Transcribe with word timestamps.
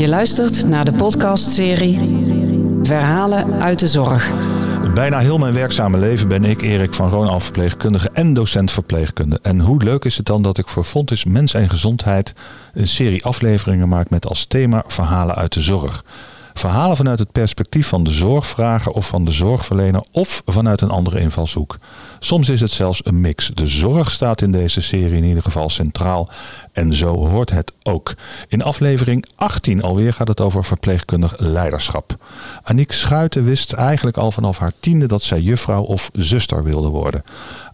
Je 0.00 0.08
luistert 0.08 0.68
naar 0.68 0.84
de 0.84 0.92
podcastserie 0.92 1.98
Verhalen 2.82 3.60
uit 3.60 3.78
de 3.78 3.88
Zorg. 3.88 4.32
Bijna 4.94 5.18
heel 5.18 5.38
mijn 5.38 5.54
werkzame 5.54 5.98
leven 5.98 6.28
ben 6.28 6.44
ik, 6.44 6.62
Erik 6.62 6.94
van 6.94 7.10
Roon, 7.10 7.28
al 7.28 7.40
verpleegkundige 7.40 8.10
en 8.12 8.32
docent 8.32 8.70
verpleegkunde. 8.70 9.38
En 9.42 9.60
hoe 9.60 9.82
leuk 9.82 10.04
is 10.04 10.16
het 10.16 10.26
dan 10.26 10.42
dat 10.42 10.58
ik 10.58 10.68
voor 10.68 10.84
Fontis 10.84 11.24
Mens 11.24 11.54
en 11.54 11.70
Gezondheid 11.70 12.32
een 12.72 12.88
serie 12.88 13.24
afleveringen 13.24 13.88
maak 13.88 14.10
met 14.10 14.26
als 14.26 14.44
thema 14.44 14.84
Verhalen 14.86 15.34
uit 15.34 15.52
de 15.52 15.60
Zorg. 15.60 16.04
Verhalen 16.54 16.96
vanuit 16.96 17.18
het 17.18 17.32
perspectief 17.32 17.88
van 17.88 18.04
de 18.04 18.10
zorgvrager 18.10 18.92
of 18.92 19.06
van 19.06 19.24
de 19.24 19.32
zorgverlener 19.32 20.04
of 20.12 20.42
vanuit 20.46 20.80
een 20.80 20.90
andere 20.90 21.20
invalshoek. 21.20 21.78
Soms 22.18 22.48
is 22.48 22.60
het 22.60 22.70
zelfs 22.70 23.00
een 23.04 23.20
mix. 23.20 23.50
De 23.54 23.66
zorg 23.66 24.10
staat 24.10 24.42
in 24.42 24.52
deze 24.52 24.80
serie 24.80 25.16
in 25.16 25.24
ieder 25.24 25.42
geval 25.42 25.70
centraal 25.70 26.28
en 26.72 26.94
zo 26.94 27.28
hoort 27.28 27.50
het 27.50 27.72
ook. 27.82 28.14
In 28.48 28.62
aflevering 28.62 29.26
18 29.36 29.82
alweer 29.82 30.12
gaat 30.12 30.28
het 30.28 30.40
over 30.40 30.64
verpleegkundig 30.64 31.34
leiderschap. 31.38 32.16
Aniek 32.62 32.92
Schuiten 32.92 33.44
wist 33.44 33.72
eigenlijk 33.72 34.16
al 34.16 34.32
vanaf 34.32 34.58
haar 34.58 34.72
tiende 34.80 35.06
dat 35.06 35.22
zij 35.22 35.40
juffrouw 35.40 35.82
of 35.82 36.10
zuster 36.12 36.64
wilde 36.64 36.88
worden. 36.88 37.22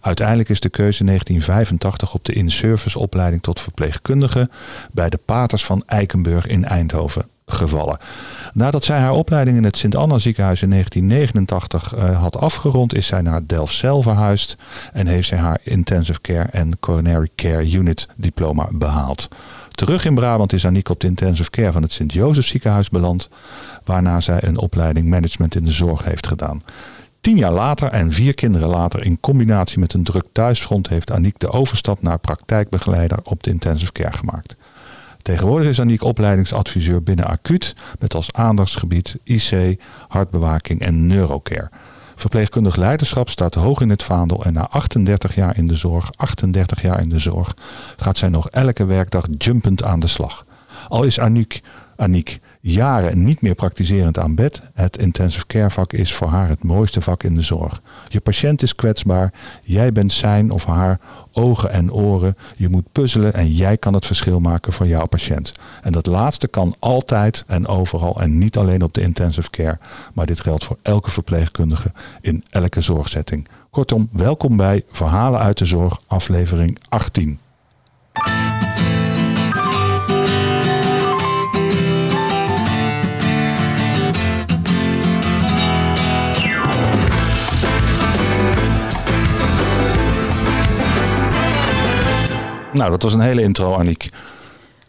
Uiteindelijk 0.01 0.49
is 0.49 0.59
de 0.59 0.69
keuze 0.69 0.99
in 0.99 1.05
1985 1.05 2.13
op 2.13 2.25
de 2.25 2.33
in-service 2.33 2.99
opleiding 2.99 3.41
tot 3.41 3.59
verpleegkundige 3.59 4.49
bij 4.91 5.09
de 5.09 5.19
Paters 5.25 5.65
van 5.65 5.83
Eikenburg 5.85 6.47
in 6.47 6.65
Eindhoven 6.65 7.36
gevallen. 7.51 7.97
Nadat 8.53 8.83
zij 8.83 8.99
haar 8.99 9.11
opleiding 9.11 9.57
in 9.57 9.63
het 9.63 9.77
Sint-Anna 9.77 10.19
ziekenhuis 10.19 10.61
in 10.61 10.69
1989 10.69 11.95
uh, 11.95 12.21
had 12.21 12.37
afgerond, 12.37 12.95
is 12.95 13.07
zij 13.07 13.21
naar 13.21 13.41
Delfzijl 13.45 14.01
verhuisd 14.01 14.57
en 14.93 15.07
heeft 15.07 15.27
zij 15.27 15.37
haar 15.37 15.59
Intensive 15.63 16.21
Care 16.21 16.47
en 16.51 16.79
Coronary 16.79 17.29
Care 17.35 17.71
Unit 17.71 18.07
diploma 18.15 18.69
behaald. 18.73 19.27
Terug 19.71 20.05
in 20.05 20.15
Brabant 20.15 20.53
is 20.53 20.65
Aniek 20.65 20.89
op 20.89 20.99
de 20.99 21.07
Intensive 21.07 21.49
Care 21.49 21.71
van 21.71 21.81
het 21.81 21.91
Sint-Jozef 21.91 22.45
ziekenhuis 22.45 22.89
beland, 22.89 23.29
waarna 23.83 24.19
zij 24.19 24.43
een 24.43 24.57
opleiding 24.57 25.09
Management 25.09 25.55
in 25.55 25.65
de 25.65 25.71
Zorg 25.71 26.03
heeft 26.03 26.27
gedaan. 26.27 26.61
Tien 27.21 27.37
jaar 27.37 27.51
later 27.51 27.89
en 27.89 28.11
vier 28.11 28.33
kinderen 28.33 28.67
later 28.67 29.05
in 29.05 29.19
combinatie 29.19 29.79
met 29.79 29.93
een 29.93 30.03
druk 30.03 30.25
thuisfront 30.31 30.89
heeft 30.89 31.11
Aniek 31.11 31.39
de 31.39 31.51
overstap 31.51 32.01
naar 32.01 32.19
praktijkbegeleider 32.19 33.19
op 33.23 33.43
de 33.43 33.49
Intensive 33.49 33.91
Care 33.91 34.17
gemaakt. 34.17 34.55
Tegenwoordig 35.27 35.69
is 35.69 35.79
Aniek 35.79 36.03
opleidingsadviseur 36.03 37.03
binnen 37.03 37.25
acuut 37.25 37.75
met 37.99 38.15
als 38.15 38.33
aandachtsgebied 38.33 39.17
IC, 39.23 39.79
hartbewaking 40.07 40.79
en 40.79 41.07
neurocare. 41.07 41.69
Verpleegkundig 42.15 42.75
leiderschap 42.75 43.29
staat 43.29 43.53
hoog 43.53 43.81
in 43.81 43.89
het 43.89 44.03
vaandel 44.03 44.43
en 44.43 44.53
na 44.53 44.67
38 44.69 45.35
jaar 45.35 45.57
in 45.57 45.67
de 45.67 45.75
zorg, 45.75 46.11
38 46.15 46.81
jaar 46.81 47.01
in 47.01 47.09
de 47.09 47.19
zorg, 47.19 47.53
gaat 47.97 48.17
zij 48.17 48.29
nog 48.29 48.49
elke 48.49 48.85
werkdag 48.85 49.25
jumpend 49.37 49.83
aan 49.83 49.99
de 49.99 50.07
slag. 50.07 50.45
Al 50.87 51.03
is 51.03 51.19
Aniek, 51.19 51.61
Aniek 51.95 52.39
jaren 52.71 53.23
niet 53.23 53.41
meer 53.41 53.55
praktiserend 53.55 54.17
aan 54.17 54.35
bed. 54.35 54.61
Het 54.73 54.97
intensive 54.97 55.45
care 55.45 55.69
vak 55.69 55.93
is 55.93 56.13
voor 56.13 56.27
haar 56.27 56.47
het 56.47 56.63
mooiste 56.63 57.01
vak 57.01 57.23
in 57.23 57.33
de 57.33 57.41
zorg. 57.41 57.81
Je 58.07 58.19
patiënt 58.19 58.61
is 58.61 58.75
kwetsbaar. 58.75 59.33
Jij 59.63 59.91
bent 59.91 60.11
zijn 60.11 60.51
of 60.51 60.65
haar 60.65 60.99
ogen 61.31 61.71
en 61.71 61.93
oren. 61.93 62.37
Je 62.55 62.69
moet 62.69 62.91
puzzelen 62.91 63.33
en 63.33 63.51
jij 63.51 63.77
kan 63.77 63.93
het 63.93 64.05
verschil 64.05 64.39
maken 64.39 64.73
voor 64.73 64.87
jouw 64.87 65.05
patiënt. 65.05 65.53
En 65.81 65.91
dat 65.91 66.05
laatste 66.05 66.47
kan 66.47 66.75
altijd 66.79 67.43
en 67.47 67.67
overal 67.67 68.21
en 68.21 68.37
niet 68.37 68.57
alleen 68.57 68.83
op 68.83 68.93
de 68.93 69.01
intensive 69.01 69.49
care. 69.49 69.79
Maar 70.13 70.25
dit 70.25 70.39
geldt 70.39 70.63
voor 70.63 70.77
elke 70.81 71.11
verpleegkundige 71.11 71.91
in 72.21 72.43
elke 72.49 72.81
zorgzetting. 72.81 73.47
Kortom, 73.69 74.09
welkom 74.11 74.57
bij 74.57 74.83
Verhalen 74.87 75.39
uit 75.39 75.57
de 75.57 75.65
Zorg, 75.65 75.99
aflevering 76.07 76.77
18. 76.89 77.39
Nou, 92.77 92.89
dat 92.89 93.03
was 93.03 93.13
een 93.13 93.19
hele 93.19 93.41
intro, 93.41 93.73
Aniek. 93.73 94.09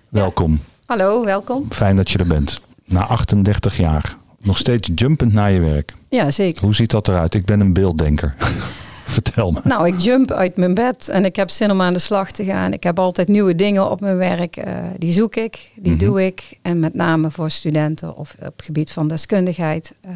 Welkom. 0.08 0.60
Hallo, 0.86 1.24
welkom. 1.24 1.66
Fijn 1.70 1.96
dat 1.96 2.10
je 2.10 2.18
er 2.18 2.26
bent. 2.26 2.60
Na 2.84 3.06
38 3.06 3.76
jaar. 3.76 4.16
Nog 4.40 4.58
steeds 4.58 4.90
jumpend 4.94 5.32
naar 5.32 5.50
je 5.50 5.60
werk. 5.60 5.94
Ja, 6.08 6.30
zeker. 6.30 6.62
Hoe 6.62 6.74
ziet 6.74 6.90
dat 6.90 7.08
eruit? 7.08 7.34
Ik 7.34 7.44
ben 7.44 7.60
een 7.60 7.72
beelddenker. 7.72 8.34
Vertel 9.06 9.50
me. 9.52 9.60
Nou, 9.64 9.86
ik 9.86 9.98
jump 9.98 10.30
uit 10.30 10.56
mijn 10.56 10.74
bed 10.74 11.08
en 11.08 11.24
ik 11.24 11.36
heb 11.36 11.50
zin 11.50 11.70
om 11.70 11.80
aan 11.80 11.92
de 11.92 11.98
slag 11.98 12.30
te 12.30 12.44
gaan. 12.44 12.72
Ik 12.72 12.82
heb 12.82 12.98
altijd 12.98 13.28
nieuwe 13.28 13.54
dingen 13.54 13.90
op 13.90 14.00
mijn 14.00 14.16
werk. 14.16 14.56
Uh, 14.56 14.64
die 14.98 15.12
zoek 15.12 15.36
ik, 15.36 15.70
die 15.74 15.92
mm 15.92 15.98
-hmm. 15.98 16.08
doe 16.08 16.26
ik. 16.26 16.58
En 16.62 16.80
met 16.80 16.94
name 16.94 17.30
voor 17.30 17.50
studenten 17.50 18.16
of 18.16 18.34
op 18.38 18.56
het 18.56 18.64
gebied 18.64 18.90
van 18.90 19.08
deskundigheid. 19.08 19.94
Uh, 20.06 20.12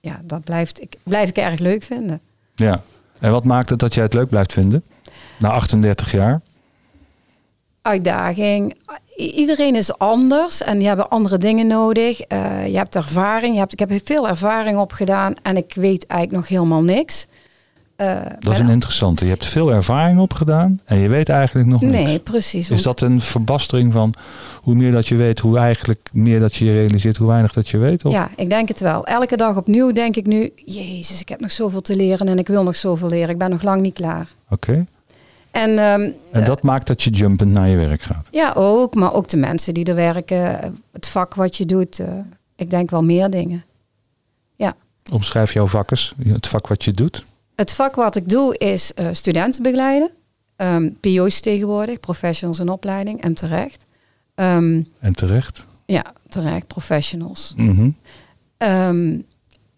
ja, 0.00 0.20
dat 0.24 0.44
blijft, 0.44 0.80
ik, 0.80 0.94
blijf 1.02 1.28
ik 1.28 1.36
erg 1.36 1.58
leuk 1.58 1.82
vinden. 1.82 2.20
Ja, 2.54 2.82
en 3.18 3.30
wat 3.30 3.44
maakt 3.44 3.70
het 3.70 3.78
dat 3.78 3.94
jij 3.94 4.04
het 4.04 4.14
leuk 4.14 4.28
blijft 4.28 4.52
vinden? 4.52 4.82
Na 5.38 5.50
38 5.50 6.12
jaar? 6.12 6.40
Uitdaging. 7.88 8.76
Iedereen 9.16 9.74
is 9.74 9.98
anders 9.98 10.62
en 10.62 10.78
die 10.78 10.86
hebben 10.86 11.08
andere 11.08 11.38
dingen 11.38 11.66
nodig. 11.66 12.20
Uh, 12.32 12.66
je 12.66 12.76
hebt 12.76 12.96
ervaring. 12.96 13.52
Je 13.52 13.58
hebt, 13.58 13.72
ik 13.72 13.78
heb 13.78 13.90
veel 14.04 14.28
ervaring 14.28 14.78
opgedaan 14.78 15.34
en 15.42 15.56
ik 15.56 15.72
weet 15.74 16.06
eigenlijk 16.06 16.40
nog 16.40 16.48
helemaal 16.48 16.82
niks. 16.82 17.26
Uh, 17.96 18.20
dat 18.38 18.52
is 18.52 18.58
een 18.58 18.68
interessante. 18.68 19.24
Je 19.24 19.30
hebt 19.30 19.46
veel 19.46 19.72
ervaring 19.72 20.20
opgedaan 20.20 20.80
en 20.84 20.98
je 20.98 21.08
weet 21.08 21.28
eigenlijk 21.28 21.68
nog 21.68 21.80
niks. 21.80 22.04
Nee, 22.04 22.18
precies. 22.18 22.70
Is 22.70 22.82
dat 22.82 23.00
een 23.00 23.20
verbastering 23.20 23.92
van 23.92 24.14
hoe 24.62 24.74
meer 24.74 24.92
dat 24.92 25.06
je 25.06 25.16
weet, 25.16 25.38
hoe 25.38 25.58
eigenlijk 25.58 26.08
meer 26.12 26.40
dat 26.40 26.54
je 26.54 26.64
je 26.64 26.72
realiseert, 26.72 27.16
hoe 27.16 27.28
weinig 27.28 27.52
dat 27.52 27.68
je 27.68 27.78
weet? 27.78 28.04
Of? 28.04 28.12
Ja, 28.12 28.30
ik 28.36 28.50
denk 28.50 28.68
het 28.68 28.80
wel. 28.80 29.06
Elke 29.06 29.36
dag 29.36 29.56
opnieuw 29.56 29.92
denk 29.92 30.16
ik 30.16 30.26
nu, 30.26 30.52
jezus, 30.64 31.20
ik 31.20 31.28
heb 31.28 31.40
nog 31.40 31.52
zoveel 31.52 31.80
te 31.80 31.96
leren 31.96 32.28
en 32.28 32.38
ik 32.38 32.48
wil 32.48 32.62
nog 32.62 32.76
zoveel 32.76 33.08
leren. 33.08 33.28
Ik 33.28 33.38
ben 33.38 33.50
nog 33.50 33.62
lang 33.62 33.80
niet 33.80 33.94
klaar. 33.94 34.28
Oké. 34.48 34.70
Okay. 34.70 34.86
En, 35.58 35.70
um, 35.70 36.14
en 36.32 36.44
dat 36.44 36.62
maakt 36.62 36.86
dat 36.86 37.02
je 37.02 37.10
jumpend 37.10 37.50
naar 37.50 37.68
je 37.68 37.76
werk 37.76 38.00
gaat? 38.00 38.28
Ja, 38.30 38.52
ook. 38.52 38.94
Maar 38.94 39.14
ook 39.14 39.28
de 39.28 39.36
mensen 39.36 39.74
die 39.74 39.84
er 39.84 39.94
werken. 39.94 40.74
Het 40.92 41.08
vak 41.08 41.34
wat 41.34 41.56
je 41.56 41.66
doet. 41.66 41.98
Uh, 41.98 42.06
ik 42.56 42.70
denk 42.70 42.90
wel 42.90 43.02
meer 43.02 43.30
dingen. 43.30 43.64
Ja. 44.56 44.74
Omschrijf 45.12 45.52
jouw 45.52 45.66
vak 45.66 45.90
eens. 45.90 46.14
Het 46.28 46.48
vak 46.48 46.66
wat 46.66 46.84
je 46.84 46.92
doet. 46.92 47.24
Het 47.54 47.72
vak 47.72 47.94
wat 47.94 48.16
ik 48.16 48.28
doe 48.28 48.58
is 48.58 48.92
uh, 48.96 49.08
studenten 49.12 49.62
begeleiden. 49.62 50.10
Um, 50.56 50.96
PO's 51.00 51.40
tegenwoordig. 51.40 52.00
Professionals 52.00 52.58
in 52.58 52.68
opleiding. 52.68 53.22
En 53.22 53.34
terecht. 53.34 53.84
Um, 54.34 54.86
en 54.98 55.12
terecht? 55.12 55.66
Ja, 55.86 56.04
terecht. 56.28 56.66
Professionals. 56.66 57.52
Mm 57.56 57.76
-hmm. 57.76 57.96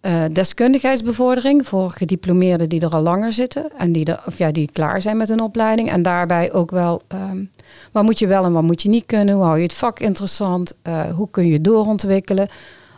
Uh, 0.02 0.24
deskundigheidsbevordering 0.32 1.66
voor 1.66 1.90
gediplomeerden 1.90 2.68
die 2.68 2.80
er 2.80 2.94
al 2.94 3.02
langer 3.02 3.32
zitten 3.32 3.70
en 3.78 3.92
die, 3.92 4.26
of 4.26 4.38
ja, 4.38 4.50
die 4.50 4.70
klaar 4.72 5.02
zijn 5.02 5.16
met 5.16 5.28
een 5.28 5.40
opleiding. 5.40 5.90
En 5.90 6.02
daarbij 6.02 6.52
ook 6.52 6.70
wel 6.70 7.02
um, 7.08 7.50
wat 7.92 8.02
moet 8.02 8.18
je 8.18 8.26
wel 8.26 8.44
en 8.44 8.52
wat 8.52 8.62
moet 8.62 8.82
je 8.82 8.88
niet 8.88 9.06
kunnen. 9.06 9.34
Hoe 9.34 9.44
hou 9.44 9.56
je 9.56 9.62
het 9.62 9.74
vak 9.74 9.98
interessant? 9.98 10.74
Uh, 10.82 11.00
hoe 11.00 11.30
kun 11.30 11.46
je 11.46 11.60
doorontwikkelen? 11.60 12.48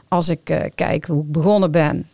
Als 0.09 0.29
ik 0.29 0.51
uh, 0.51 0.61
kijk 0.75 1.05
hoe 1.05 1.23
ik 1.23 1.33
begonnen 1.33 1.71
ben 1.71 2.07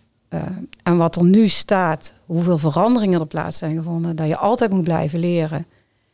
en 0.82 0.96
wat 0.96 1.16
er 1.16 1.24
nu 1.24 1.48
staat, 1.48 2.12
hoeveel 2.26 2.58
veranderingen 2.58 3.20
er 3.20 3.26
plaats 3.26 3.58
zijn 3.58 3.76
gevonden, 3.76 4.16
dat 4.16 4.26
je 4.26 4.36
altijd 4.36 4.70
moet 4.70 4.84
blijven 4.84 5.18
leren. 5.18 5.66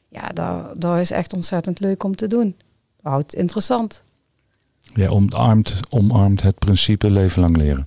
Ja, 0.09 0.29
dat, 0.75 0.99
is 0.99 1.11
echt 1.11 1.33
ontzettend 1.33 1.81
leuk 1.81 2.05
om 2.05 2.17
te 2.17 2.27
doen. 2.27 2.57
Houdt 3.03 3.35
interessant. 3.35 4.03
Ja, 4.95 5.09
omarmt, 5.09 5.81
omarmt 5.89 6.43
het 6.43 6.59
principe 6.59 7.11
leven 7.11 7.41
lang 7.41 7.57
leren. 7.57 7.87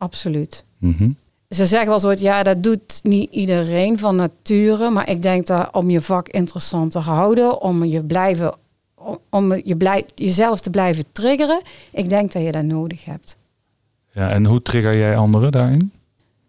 Absoluut. 0.00 0.64
Mm 0.78 0.94
-hmm. 0.98 1.16
Ze 1.48 1.66
zeggen 1.66 1.88
wel 1.88 2.00
zo, 2.00 2.12
ja, 2.16 2.42
dat 2.42 2.62
doet 2.62 3.00
niet 3.02 3.32
iedereen 3.32 3.98
van 3.98 4.16
nature. 4.16 4.90
Maar 4.90 5.10
ik 5.10 5.22
denk 5.22 5.46
dat 5.46 5.68
om 5.72 5.90
je 5.90 6.00
vak 6.00 6.28
interessant 6.28 6.92
te 6.92 6.98
houden, 6.98 7.60
om 7.60 7.84
je 7.84 8.02
blijven, 8.04 8.54
om 9.30 9.54
je 9.64 9.76
blij, 9.76 10.04
jezelf 10.14 10.60
te 10.60 10.70
blijven 10.70 11.04
triggeren, 11.12 11.60
ik 11.92 12.08
denk 12.08 12.32
dat 12.32 12.42
je 12.42 12.52
dat 12.52 12.62
nodig 12.62 13.04
hebt. 13.04 13.36
Ja, 14.12 14.28
en 14.28 14.44
hoe 14.44 14.62
trigger 14.62 14.96
jij 14.96 15.16
anderen 15.16 15.52
daarin? 15.52 15.92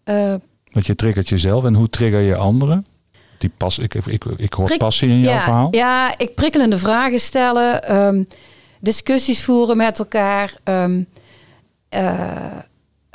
Uh, 0.05 0.33
Want 0.71 0.85
je 0.85 0.95
triggert 0.95 1.29
jezelf 1.29 1.63
en 1.63 1.73
hoe 1.73 1.89
trigger 1.89 2.19
je 2.19 2.35
anderen? 2.35 2.85
Die 3.37 3.51
pas, 3.57 3.79
ik, 3.79 3.93
ik, 3.93 4.25
ik 4.25 4.53
hoor 4.53 4.77
passie 4.77 5.09
in 5.09 5.19
jouw 5.19 5.33
ja, 5.33 5.41
verhaal. 5.41 5.67
Ja, 5.71 6.17
ik 6.17 6.35
prikkelende 6.35 6.77
vragen 6.77 7.19
stellen, 7.19 7.95
um, 7.97 8.27
discussies 8.79 9.43
voeren 9.43 9.77
met 9.77 9.99
elkaar. 9.99 10.55
Um, 10.63 11.07
uh, 11.95 12.35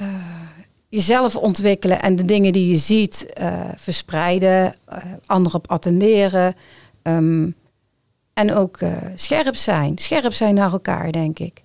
uh, 0.01 0.07
jezelf 0.89 1.37
ontwikkelen 1.37 2.03
en 2.03 2.17
de 2.17 2.25
dingen 2.25 2.53
die 2.53 2.69
je 2.69 2.77
ziet 2.77 3.27
uh, 3.41 3.61
verspreiden, 3.77 4.75
uh, 4.89 4.97
anderen 5.27 5.59
op 5.59 5.71
attenderen. 5.71 6.55
Um, 7.03 7.55
en 8.35 8.55
ook 8.55 8.79
scherp 9.15 9.55
zijn. 9.55 9.99
Scherp 9.99 10.33
zijn 10.33 10.55
naar 10.55 10.73
elkaar, 10.73 11.13
denk 11.13 11.39
ik. 11.39 11.63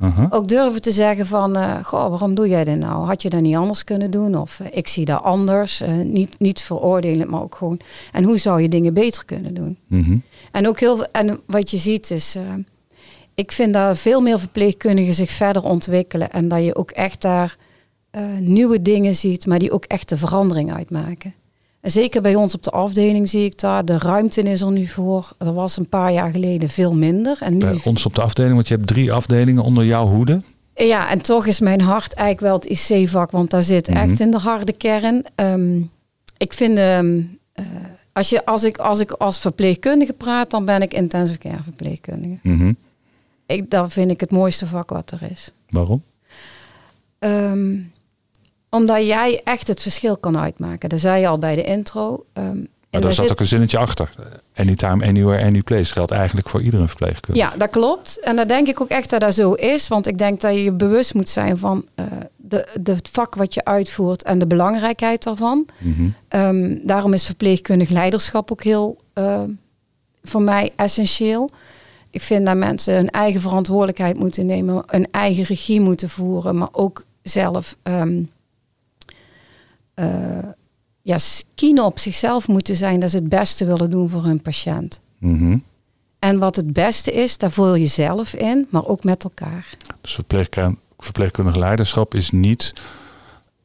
Uh 0.00 0.16
-huh. 0.16 0.26
Ook 0.30 0.48
durven 0.48 0.80
te 0.80 0.90
zeggen 0.90 1.26
van, 1.26 1.84
goh, 1.84 2.08
waarom 2.08 2.34
doe 2.34 2.48
jij 2.48 2.64
dit 2.64 2.78
nou? 2.78 3.06
Had 3.06 3.22
je 3.22 3.30
dat 3.30 3.40
niet 3.40 3.56
anders 3.56 3.84
kunnen 3.84 4.10
doen? 4.10 4.38
Of 4.38 4.60
ik 4.70 4.88
zie 4.88 5.04
dat 5.04 5.22
anders. 5.22 5.82
niet, 6.02 6.38
niet 6.38 6.60
veroordelen, 6.60 7.30
maar 7.30 7.42
ook 7.42 7.54
gewoon. 7.54 7.80
En 8.12 8.24
hoe 8.24 8.38
zou 8.38 8.62
je 8.62 8.68
dingen 8.68 8.94
beter 8.94 9.24
kunnen 9.24 9.54
doen? 9.54 9.78
-hmm. 9.88 10.22
En 10.52 10.68
ook 10.68 10.80
heel 10.80 11.04
en 11.04 11.40
wat 11.46 11.70
je 11.70 11.76
ziet 11.76 12.10
is 12.10 12.36
ik 13.36 13.52
vind 13.52 13.72
dat 13.72 13.98
veel 13.98 14.20
meer 14.20 14.38
verpleegkundigen 14.38 15.14
zich 15.14 15.30
verder 15.30 15.64
ontwikkelen. 15.64 16.30
En 16.30 16.48
dat 16.48 16.64
je 16.64 16.76
ook 16.76 16.90
echt 16.90 17.20
daar 17.22 17.56
eh, 18.16 18.22
nieuwe 18.40 18.82
dingen 18.82 19.16
ziet, 19.16 19.46
maar 19.46 19.58
die 19.58 19.72
ook 19.72 19.84
echt 19.84 20.08
de 20.08 20.16
verandering 20.16 20.72
uitmaken. 20.72 21.34
En 21.80 21.90
zeker 21.90 22.22
bij 22.22 22.34
ons 22.34 22.54
op 22.54 22.62
de 22.62 22.70
afdeling 22.70 23.28
zie 23.28 23.44
ik 23.44 23.58
daar, 23.60 23.84
de 23.84 23.98
ruimte 23.98 24.42
is 24.42 24.60
er 24.60 24.70
nu 24.72 24.86
voor. 24.86 25.32
Er 25.38 25.52
was 25.52 25.76
een 25.76 25.88
paar 25.88 26.12
jaar 26.12 26.30
geleden 26.30 26.68
veel 26.68 26.94
minder. 26.94 27.38
En 27.40 27.52
nu 27.52 27.58
Bij 27.58 27.80
ons 27.84 28.06
op 28.06 28.14
de 28.14 28.22
afdeling, 28.22 28.54
want 28.54 28.68
je 28.68 28.74
hebt 28.74 28.86
drie 28.86 29.12
afdelingen 29.12 29.62
onder 29.62 29.84
jouw 29.84 30.06
hoede. 30.06 30.42
Ja, 30.74 31.10
en 31.10 31.20
toch 31.20 31.46
is 31.46 31.60
mijn 31.60 31.80
hart 31.80 32.12
eigenlijk 32.14 32.40
wel 32.40 32.74
het 32.74 32.90
IC-vak, 32.90 33.30
want 33.30 33.50
daar 33.50 33.62
zit 33.62 33.88
Mhm. 33.88 33.96
echt 33.98 34.20
in 34.20 34.30
de 34.30 34.38
harde 34.38 34.72
kern. 34.72 35.24
Ehm, 35.34 35.80
ik 36.36 36.52
vind, 36.52 36.78
ehm, 36.78 37.20
eh, 37.52 37.64
als, 38.12 38.28
je, 38.28 38.44
als, 38.44 38.64
ik, 38.64 38.76
als 38.78 39.00
ik 39.00 39.10
als 39.12 39.38
verpleegkundige 39.38 40.12
praat, 40.12 40.50
dan 40.50 40.64
ben 40.64 40.82
ik 40.82 40.94
intensive 40.94 41.38
care 41.38 41.62
verpleegkundige. 41.62 42.38
Mhm. 42.42 42.72
Ik, 43.46 43.70
dat 43.70 43.92
vind 43.92 44.10
ik 44.10 44.20
het 44.20 44.30
mooiste 44.30 44.66
vak 44.66 44.90
wat 44.90 45.10
er 45.10 45.30
is. 45.30 45.52
Waarom? 45.68 46.02
Ehm, 47.18 47.74
omdat 48.76 49.06
jij 49.06 49.40
echt 49.44 49.68
het 49.68 49.82
verschil 49.82 50.16
kan 50.16 50.38
uitmaken. 50.38 50.88
Dat 50.88 51.00
zei 51.00 51.20
je 51.20 51.28
al 51.28 51.38
bij 51.38 51.56
de 51.56 51.64
intro. 51.64 52.24
En 52.32 52.42
Maar 52.42 52.64
daar 52.90 53.00
daar 53.00 53.12
zat 53.12 53.30
ook 53.30 53.40
een 53.40 53.46
zinnetje 53.46 53.78
achter. 53.78 54.10
Anytime, 54.54 55.06
anywhere, 55.06 55.44
any 55.44 55.62
place. 55.62 55.92
Geldt 55.92 56.10
eigenlijk 56.10 56.48
voor 56.48 56.62
iedere 56.62 56.86
verpleegkundige. 56.86 57.46
Ja, 57.46 57.56
dat 57.56 57.70
klopt. 57.70 58.20
En 58.20 58.36
dat 58.36 58.48
denk 58.48 58.68
ik 58.68 58.80
ook 58.80 58.88
echt 58.88 59.10
dat 59.10 59.20
dat 59.20 59.34
zo 59.34 59.52
is. 59.52 59.88
Want 59.88 60.06
ik 60.06 60.18
denk 60.18 60.40
dat 60.40 60.52
je 60.52 60.64
je 60.64 60.72
bewust 60.72 61.14
moet 61.14 61.28
zijn 61.28 61.58
van 61.58 61.86
eh, 61.94 62.04
de, 62.36 62.68
de, 62.80 62.92
het 62.92 63.08
vak 63.08 63.34
wat 63.34 63.54
je 63.54 63.64
uitvoert 63.64 64.22
en 64.22 64.38
de 64.38 64.46
belangrijkheid 64.46 65.22
daarvan. 65.22 65.66
Mhm. 65.78 66.08
Ehm, 66.28 66.76
daarom 66.82 67.12
is 67.12 67.24
verpleegkundig 67.24 67.88
leiderschap 67.88 68.52
ook 68.52 68.62
heel 68.62 68.98
eh, 69.12 69.42
voor 70.22 70.42
mij 70.42 70.72
essentieel. 70.76 71.50
Ik 72.10 72.22
vind 72.22 72.46
dat 72.46 72.56
mensen 72.56 72.94
hun 72.94 73.10
eigen 73.10 73.40
verantwoordelijkheid 73.40 74.18
moeten 74.18 74.46
nemen, 74.46 74.82
een 74.86 75.08
eigen 75.10 75.44
regie 75.44 75.80
moeten 75.80 76.08
voeren, 76.08 76.58
maar 76.58 76.68
ook 76.72 77.04
zelf 77.22 77.76
ehm 77.82 78.22
eh, 79.96 80.48
ja, 81.02 81.18
op 81.84 81.98
zichzelf 81.98 82.48
moeten 82.48 82.76
zijn 82.76 83.00
dat 83.00 83.10
ze 83.10 83.16
het 83.16 83.28
beste 83.28 83.64
willen 83.64 83.90
doen 83.90 84.08
voor 84.08 84.24
hun 84.24 84.40
patiënt. 84.42 85.00
Mhm. 85.18 85.58
En 86.18 86.38
wat 86.38 86.56
het 86.56 86.72
beste 86.72 87.12
is, 87.12 87.38
daar 87.38 87.50
voel 87.50 87.74
je 87.74 87.86
zelf 87.86 88.34
in, 88.34 88.66
maar 88.70 88.86
ook 88.86 89.04
met 89.04 89.24
elkaar. 89.24 89.74
Dus 90.00 90.14
verpleegkundig, 90.14 90.80
verpleegkundig 90.98 91.56
leiderschap 91.56 92.14
is 92.14 92.30
niet 92.30 92.72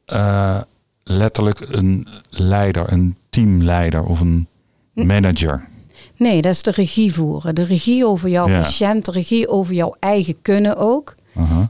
eh, 0.04 0.60
letterlijk 1.04 1.60
een 1.60 2.08
leider, 2.30 2.92
een 2.92 3.16
teamleider 3.30 4.04
of 4.04 4.20
een 4.20 4.46
manager. 4.92 5.68
Nee, 6.16 6.42
dat 6.42 6.52
is 6.52 6.62
de 6.62 6.70
regie 6.70 7.14
voeren. 7.14 7.54
De 7.54 7.62
regie 7.64 8.06
over 8.06 8.28
jouw 8.28 8.48
Ja. 8.48 8.60
patiënt, 8.60 9.04
de 9.04 9.10
regie 9.10 9.48
over 9.48 9.74
jouw 9.74 9.94
eigen 9.98 10.42
kunnen 10.42 10.76
ook. 10.76 11.14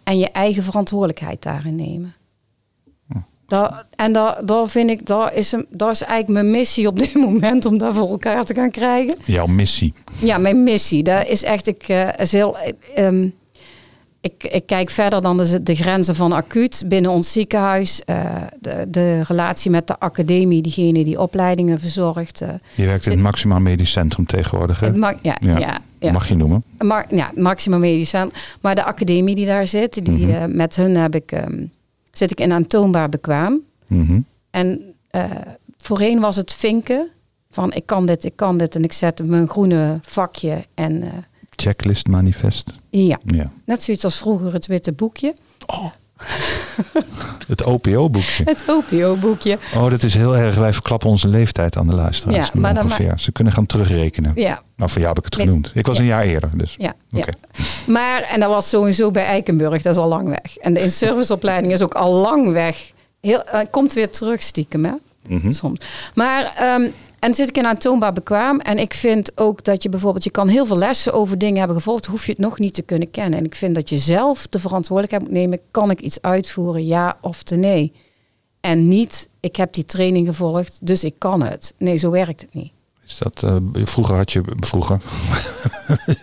En 0.05 0.19
je 0.19 0.31
eigen 0.31 0.63
verantwoordelijkheid 0.63 1.43
daarin 1.43 1.77
nemen. 1.77 2.15
Dat, 3.61 3.85
en 3.97 4.13
dat, 4.13 4.39
dat 4.45 4.71
vind 4.71 4.91
ik, 4.91 5.07
dat 5.07 5.33
is, 5.35 5.53
een, 5.53 5.67
dat 5.71 5.91
is 5.91 6.03
eigenlijk 6.03 6.33
mijn 6.43 6.51
missie 6.51 6.87
op 6.87 6.99
dit 7.05 7.15
moment 7.15 7.67
om 7.67 7.79
dat 7.79 7.97
voor 7.97 8.09
elkaar 8.11 8.45
te 8.45 8.55
gaan 8.55 8.71
krijgen. 8.71 9.15
Jouw 9.25 9.47
missie. 9.47 9.95
Ja, 10.19 10.39
mijn 10.39 10.63
missie. 10.63 11.03
Dat 11.03 11.27
is 11.29 11.43
echt, 11.45 11.67
ik, 11.67 11.89
is 12.19 12.33
heel, 12.33 12.57
eh, 12.59 13.07
ehm, 13.07 13.29
ik, 14.21 14.45
ik 14.45 14.67
kijk 14.67 14.91
verder 14.91 15.23
dan 15.23 15.37
de, 15.37 15.63
de 15.63 15.75
grenzen 15.75 16.15
van 16.15 16.33
acuut 16.33 16.83
binnen 16.87 17.11
ons 17.11 17.33
ziekenhuis. 17.33 18.03
eh, 18.05 18.25
de, 18.61 18.85
de 18.89 19.23
relatie 19.23 19.71
met 19.71 19.87
de 19.87 19.99
academie, 19.99 20.63
diegene 20.63 21.05
die 21.05 21.21
opleidingen 21.21 21.81
verzorgt. 21.81 22.41
eh, 22.41 22.49
Je 22.75 22.87
werkt 22.87 23.07
in 23.07 23.13
het 23.13 23.21
Maxima 23.21 23.59
Medisch 23.59 23.91
Centrum 23.93 24.27
tegenwoordig. 24.27 24.81
Hè? 24.81 24.87
ja, 24.87 25.15
Ja. 25.23 25.37
ja. 25.41 25.79
ja, 25.99 26.13
Mag 26.13 26.29
je 26.29 26.35
noemen. 26.37 26.65
Maar, 26.79 27.07
ja, 27.11 27.31
Maxima 27.35 27.79
Medisch 27.79 28.09
Centrum. 28.11 28.41
Maar 28.61 28.75
de 28.75 28.85
academie 28.85 29.35
die 29.35 29.47
daar 29.47 29.67
zit, 29.67 30.05
die, 30.05 30.27
Mhm. 30.27 30.57
met 30.57 30.77
hun 30.77 30.97
heb 30.97 31.15
ik, 31.15 31.33
ehm, 31.33 31.65
zit 32.13 32.31
ik 32.31 32.41
in 32.41 32.53
aantoonbaar 32.53 33.09
bekwaam. 33.09 33.61
Mhm. 33.89 34.21
En 34.51 34.95
eh, 35.11 35.31
voorheen 35.79 36.21
was 36.21 36.37
het 36.37 36.53
vinken 36.53 37.09
van 37.51 37.73
ik 37.73 37.87
kan 37.87 38.07
dit, 38.07 38.25
ik 38.25 38.37
kan 38.37 38.59
dit. 38.59 38.75
En 38.75 38.85
ik 38.85 38.93
zette 38.93 39.25
mijn 39.25 39.49
groene 39.49 39.99
vakje. 40.03 40.65
En 40.75 41.03
eh, 41.03 41.09
Checklist 41.57 42.07
manifest. 42.07 42.73
ja, 42.91 43.19
Ja. 43.25 43.53
net 43.65 43.83
zoiets 43.83 44.05
als 44.05 44.19
vroeger 44.19 44.53
het 44.53 44.67
witte 44.67 44.93
boekje. 44.93 45.35
Het 47.47 47.63
OPO-boekje. 47.63 48.43
Het 48.45 48.65
OPO-boekje. 48.67 49.59
Oh, 49.77 49.91
dat 49.91 50.03
is 50.03 50.15
heel 50.15 50.37
erg. 50.37 50.55
Wij 50.55 50.73
verklappen 50.73 51.09
onze 51.09 51.29
leeftijd 51.29 51.77
aan 51.77 51.87
de 51.87 51.95
luisteraars. 51.95 52.51
Ja, 52.55 52.61
maar 52.61 52.75
dan. 52.75 52.91
Ze 53.19 53.33
kunnen 53.33 53.53
gaan 53.53 53.67
terugrekenen. 53.67 54.33
Ja, 54.35 54.63
Nou, 54.77 54.91
voor 54.91 55.01
jou 55.03 55.15
heb 55.15 55.25
ik 55.27 55.33
het 55.33 55.43
genoemd. 55.43 55.71
Ik 55.75 55.87
was 55.87 55.97
Ja. 55.97 56.03
een 56.03 56.09
jaar 56.09 56.23
eerder. 56.25 56.51
Dus. 56.55 56.75
ja, 56.79 56.95
Oké. 57.13 57.31
ja. 57.53 57.65
Maar, 57.87 58.23
en 58.23 58.41
dat 58.41 58.49
was 58.49 58.69
sowieso 58.69 59.11
bij 59.11 59.25
Eikenburg, 59.25 59.83
dat 59.83 59.93
is 59.97 60.03
al 60.03 60.09
lang 60.09 60.29
weg. 60.29 60.57
En 60.57 60.73
de 60.75 60.81
in-serviceopleiding 60.81 61.73
is 61.73 61.83
ook 61.83 61.95
al 61.95 62.13
lang 62.13 62.53
weg. 62.53 62.91
Heel, 63.21 63.45
eh, 63.45 63.61
komt 63.71 63.93
weer 63.93 64.11
terug 64.11 64.43
stiekem, 64.43 64.85
hè? 64.85 64.93
Mhm. 65.29 65.53
soms. 65.53 65.81
Maar 66.15 66.53
ehm, 66.57 66.89
en 67.23 67.35
zit 67.35 67.49
ik 67.49 67.57
in 67.57 67.67
aantoonbaar 67.67 68.13
bekwaam. 68.13 68.61
En 68.61 68.79
ik 68.79 68.95
vind 68.95 69.33
ook 69.35 69.65
dat 69.65 69.83
je 69.83 69.89
bijvoorbeeld, 69.89 70.25
je 70.25 70.31
kan 70.31 70.49
heel 70.49 70.67
veel 70.67 70.77
lessen 70.77 71.13
over 71.13 71.39
dingen 71.39 71.59
hebben 71.59 71.77
gevolgd, 71.77 72.07
hoef 72.07 72.27
je 72.27 72.33
het 72.33 72.41
nog 72.41 72.59
niet 72.59 72.75
te 72.75 72.83
kunnen 72.83 73.11
kennen. 73.11 73.39
En 73.39 73.45
ik 73.45 73.55
vind 73.55 73.75
dat 73.75 73.89
je 73.89 73.99
zelf 73.99 74.47
de 74.47 74.59
verantwoordelijkheid 74.59 75.23
moet 75.23 75.41
nemen. 75.41 75.61
Kan 75.71 75.91
ik 75.91 76.01
iets 76.01 76.23
uitvoeren, 76.23 76.87
ja 76.87 77.17
of 77.21 77.43
te 77.43 77.57
nee? 77.57 77.93
En 78.61 78.89
niet, 78.89 79.29
ik 79.41 79.57
heb 79.57 79.73
die 79.73 79.85
training 79.85 80.27
gevolgd, 80.27 80.79
dus 80.83 81.05
ik 81.05 81.15
kan 81.19 81.43
het. 81.43 81.75
Nee, 81.79 81.97
zo 81.97 82.11
werkt 82.11 82.41
het 82.41 82.55
niet. 82.55 82.73
Is 83.07 83.19
dat, 83.19 83.43
eh, 83.43 83.57
vroeger 83.85 84.17
had 84.17 84.33
je, 84.33 84.43
vroeger, 84.61 85.01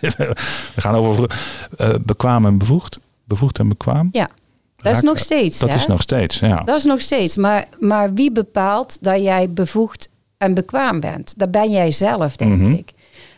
we 0.74 0.80
gaan 0.80 0.94
over 0.94 1.30
eh, 1.76 1.94
bekwaam 2.04 2.46
en 2.46 2.58
bevoegd. 2.58 2.98
Bevoegd 3.24 3.58
en 3.58 3.68
bekwaam. 3.68 4.08
Ja, 4.12 4.30
dat 4.76 4.96
is 4.96 5.02
nog 5.02 5.18
steeds. 5.18 5.58
Dat 5.58 5.68
hè? 5.68 5.74
is 5.74 5.86
nog 5.86 6.02
steeds, 6.02 6.38
ja. 6.38 6.62
Dat 6.62 6.76
is 6.76 6.84
nog 6.84 7.00
steeds. 7.00 7.36
Maar, 7.36 7.68
maar 7.78 8.14
wie 8.14 8.32
bepaalt 8.32 8.98
dat 9.00 9.22
jij 9.22 9.50
bevoegd 9.50 10.08
en 10.40 10.54
bekwaam 10.54 11.00
bent? 11.00 11.34
Dat 11.38 11.50
ben 11.50 11.70
jij 11.70 11.92
zelf, 11.92 12.36
denk 12.36 12.56
Mhm. 12.58 12.70
ik. 12.72 12.90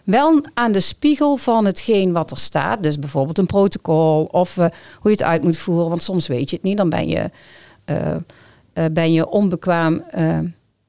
Wel 0.04 0.40
aan 0.54 0.72
de 0.72 0.80
spiegel 0.80 1.36
van 1.36 1.64
hetgeen 1.64 2.12
wat 2.12 2.30
er 2.30 2.38
staat. 2.38 2.82
Dus 2.82 2.98
bijvoorbeeld 2.98 3.38
een 3.38 3.46
protocol 3.46 4.24
of 4.24 4.56
eh, 4.56 4.64
hoe 5.00 5.10
je 5.10 5.16
het 5.16 5.22
uit 5.22 5.42
moet 5.42 5.56
voeren. 5.56 5.88
Want 5.88 6.02
soms 6.02 6.26
weet 6.26 6.50
je 6.50 6.56
het 6.56 6.64
niet. 6.64 6.76
Dan 6.76 6.88
ben 6.88 7.08
je, 7.08 7.30
eh, 7.84 8.14
eh, 8.72 8.84
ben 8.92 9.12
je 9.12 9.28
onbekwaam, 9.28 10.04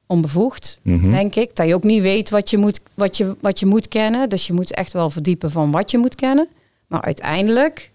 onbevoegd, 0.06 0.80
Mhm. 0.82 1.10
denk 1.10 1.34
ik. 1.34 1.56
Dat 1.56 1.66
je 1.68 1.74
ook 1.74 1.82
niet 1.82 2.02
weet 2.02 2.30
wat 2.30 2.50
je, 2.50 2.58
moet, 2.58 2.80
wat, 2.94 3.16
je, 3.16 3.36
wat 3.40 3.60
je 3.60 3.66
moet 3.66 3.88
kennen. 3.88 4.28
Dus 4.28 4.46
je 4.46 4.52
moet 4.52 4.72
echt 4.74 4.92
wel 4.92 5.10
verdiepen 5.10 5.50
van 5.50 5.70
wat 5.70 5.90
je 5.90 5.98
moet 5.98 6.14
kennen. 6.14 6.48
Maar 6.86 7.02
uiteindelijk 7.02 7.90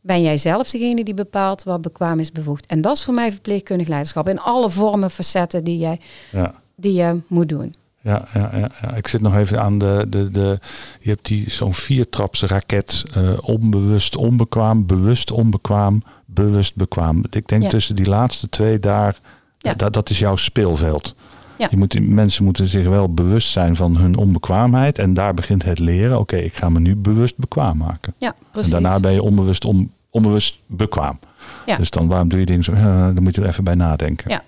ben 0.00 0.22
jij 0.22 0.36
zelf 0.36 0.70
degene 0.70 1.04
die 1.04 1.14
bepaalt 1.14 1.62
wat 1.62 1.80
bekwaam 1.82 2.20
is 2.20 2.32
bevoegd. 2.32 2.66
En 2.66 2.80
dat 2.80 2.96
is 2.96 3.02
voor 3.04 3.14
mij 3.14 3.32
verpleegkundig 3.32 3.88
leiderschap. 3.88 4.28
In 4.28 4.40
alle 4.40 4.70
vormen, 4.70 5.10
facetten 5.10 5.64
die 5.64 5.78
jij, 5.78 6.00
ja. 6.32 6.61
Die 6.76 6.92
je 6.92 7.20
moet 7.26 7.48
doen. 7.48 7.74
Ja, 8.00 8.24
ja, 8.34 8.50
ja, 8.80 8.94
ik 8.94 9.08
zit 9.08 9.20
nog 9.20 9.36
even 9.36 9.62
aan 9.62 9.78
de. 9.78 10.06
de, 10.08 10.30
de 10.30 10.58
je 11.00 11.08
hebt 11.10 11.26
die 11.26 11.50
zo'n 11.50 11.74
viertraps 11.74 12.42
raket. 12.42 13.04
eh, 13.14 13.22
onbewust 13.40 14.16
onbekwaam, 14.16 14.86
bewust 14.86 15.30
onbekwaam, 15.30 16.02
bewust 16.26 16.74
bekwaam. 16.74 17.22
Ik 17.30 17.48
denk 17.48 17.62
Ja. 17.62 17.68
tussen 17.68 17.96
die 17.96 18.06
laatste 18.08 18.48
twee 18.48 18.78
daar. 18.78 19.18
Ja. 19.58 19.74
Dat, 19.74 19.92
dat 19.92 20.10
is 20.10 20.18
jouw 20.18 20.36
speelveld. 20.36 21.14
Ja. 21.58 21.66
Je 21.70 21.76
moet, 21.76 22.08
mensen 22.08 22.44
moeten 22.44 22.66
zich 22.66 22.86
wel 22.88 23.14
bewust 23.14 23.48
zijn 23.50 23.76
van 23.76 23.96
hun 23.96 24.16
onbekwaamheid. 24.16 24.98
En 24.98 25.14
daar 25.14 25.34
begint 25.34 25.62
het 25.64 25.78
leren. 25.78 26.18
Oké, 26.18 26.36
ik 26.36 26.54
ga 26.54 26.68
me 26.68 26.80
nu 26.80 26.96
bewust 26.96 27.36
bekwaam 27.36 27.76
maken. 27.76 28.14
Ja, 28.18 28.28
En 28.28 28.44
precies. 28.52 28.70
daarna 28.72 29.00
ben 29.00 29.12
je 29.12 29.22
onbewust, 29.22 29.64
on, 29.64 29.90
onbewust 30.10 30.58
bekwaam. 30.66 31.18
Ja. 31.66 31.76
Dus 31.76 31.90
dan 31.90 32.08
waarom 32.08 32.28
doe 32.28 32.38
je 32.38 32.46
dingen 32.46 32.64
zo? 32.64 32.72
dan 33.14 33.22
moet 33.22 33.34
je 33.34 33.42
er 33.42 33.48
even 33.48 33.64
bij 33.64 33.74
nadenken. 33.74 34.30
Ja. 34.30 34.42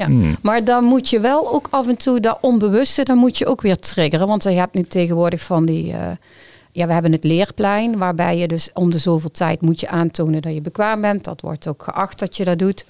Ja. 0.00 0.06
Hmm. 0.06 0.36
Maar 0.42 0.64
dan 0.64 0.84
moet 0.84 1.08
je 1.08 1.20
wel 1.20 1.52
ook 1.54 1.66
af 1.70 1.88
en 1.88 1.96
toe 1.96 2.20
dat 2.20 2.38
onbewuste, 2.40 3.02
dan 3.02 3.18
moet 3.18 3.38
je 3.38 3.46
ook 3.46 3.60
weer 3.60 3.76
triggeren. 3.78 4.26
Want 4.26 4.42
je 4.42 4.48
hebt 4.50 4.74
nu 4.74 4.82
tegenwoordig 4.82 5.42
van 5.42 5.66
die. 5.66 5.92
eh, 5.92 6.10
ja, 6.72 6.86
we 6.86 6.92
hebben 6.92 7.12
het 7.12 7.24
leerplein, 7.24 7.98
waarbij 7.98 8.38
je 8.38 8.48
dus 8.48 8.70
om 8.74 8.90
de 8.90 8.98
zoveel 8.98 9.30
tijd 9.30 9.60
moet 9.60 9.80
je 9.80 9.88
aantonen 9.88 10.42
dat 10.42 10.54
je 10.54 10.60
bekwaam 10.60 11.00
bent. 11.00 11.24
Dat 11.24 11.40
wordt 11.40 11.66
ook 11.68 11.82
geacht 11.82 12.18
dat 12.18 12.36
je 12.36 12.44
dat 12.44 12.58
doet. 12.58 12.84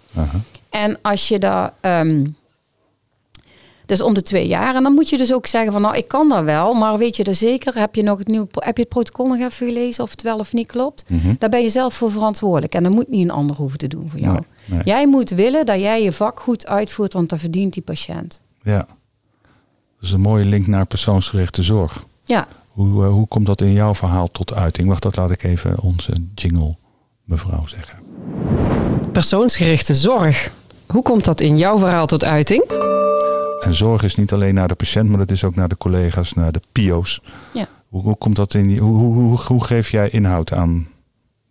En 0.70 0.98
als 1.02 1.28
je 1.28 1.38
dat. 1.38 1.72
ehm, 1.80 2.24
dus 3.90 4.02
om 4.02 4.14
de 4.14 4.22
twee 4.22 4.46
jaar. 4.46 4.74
En 4.74 4.82
dan 4.82 4.92
moet 4.92 5.08
je 5.08 5.16
dus 5.16 5.34
ook 5.34 5.46
zeggen 5.46 5.72
van 5.72 5.82
nou, 5.82 5.96
ik 5.96 6.08
kan 6.08 6.28
dat 6.28 6.44
wel. 6.44 6.74
Maar 6.74 6.98
weet 6.98 7.16
je 7.16 7.24
er 7.24 7.34
zeker? 7.34 7.78
Heb 7.78 7.94
je 7.94 8.02
nog 8.02 8.18
het 8.18 8.28
nieuwe 8.28 8.46
heb 8.52 8.76
je 8.76 8.82
het 8.82 8.90
protocol 8.90 9.26
nog 9.26 9.36
even 9.36 9.66
gelezen 9.66 10.04
of 10.04 10.10
het 10.10 10.22
wel 10.22 10.38
of 10.38 10.52
niet 10.52 10.66
klopt? 10.66 11.04
Mhm. 11.06 11.34
Daar 11.38 11.48
ben 11.48 11.62
je 11.62 11.68
zelf 11.68 11.94
voor 11.94 12.10
verantwoordelijk. 12.10 12.74
En 12.74 12.82
dat 12.82 12.92
moet 12.92 13.08
niet 13.08 13.22
een 13.22 13.30
ander 13.30 13.56
hoeven 13.56 13.78
te 13.78 13.86
doen 13.86 14.10
voor 14.10 14.20
jou. 14.20 14.32
Nee, 14.32 14.42
nee. 14.64 14.80
Jij 14.84 15.06
moet 15.06 15.30
willen 15.30 15.66
dat 15.66 15.80
jij 15.80 16.02
je 16.02 16.12
vak 16.12 16.40
goed 16.40 16.66
uitvoert, 16.66 17.12
want 17.12 17.28
dat 17.28 17.38
verdient 17.38 17.72
die 17.72 17.82
patiënt. 17.82 18.40
Ja. 18.62 18.78
Dat 18.78 20.08
is 20.08 20.12
een 20.12 20.20
mooie 20.20 20.44
link 20.44 20.66
naar 20.66 20.86
persoonsgerichte 20.86 21.62
zorg. 21.62 22.04
Ja, 22.24 22.46
Hoe, 22.68 23.04
eh, 23.04 23.10
hoe 23.10 23.26
komt 23.26 23.46
dat 23.46 23.60
in 23.60 23.72
jouw 23.72 23.94
verhaal 23.94 24.30
tot 24.30 24.54
uiting? 24.54 24.88
Wacht, 24.88 25.02
dat 25.02 25.16
laat 25.16 25.30
ik 25.30 25.42
even 25.42 25.80
onze 25.80 26.12
jingle 26.34 26.76
mevrouw 27.24 27.66
zeggen. 27.66 27.98
Persoonsgerichte 29.12 29.94
zorg. 29.94 30.52
Hoe 30.86 31.02
komt 31.02 31.24
dat 31.24 31.40
in 31.40 31.56
jouw 31.56 31.78
verhaal 31.78 32.06
tot 32.06 32.24
uiting? 32.24 32.64
En 33.60 33.74
zorg 33.74 34.02
is 34.02 34.14
niet 34.14 34.32
alleen 34.32 34.54
naar 34.54 34.68
de 34.68 34.74
patiënt, 34.74 35.08
maar 35.08 35.18
dat 35.18 35.30
is 35.30 35.44
ook 35.44 35.54
naar 35.54 35.68
de 35.68 35.76
collega's, 35.76 36.32
naar 36.32 36.52
de 36.52 36.60
PIO's. 36.72 37.20
ja. 37.52 37.68
Hoe, 37.88 38.02
hoe 38.02 38.16
komt 38.16 38.36
dat 38.36 38.54
in? 38.54 38.78
Hoe, 38.78 38.96
hoe, 38.96 39.14
hoe, 39.14 39.38
hoe 39.46 39.64
geef 39.64 39.90
jij 39.90 40.08
inhoud 40.10 40.52
aan 40.52 40.88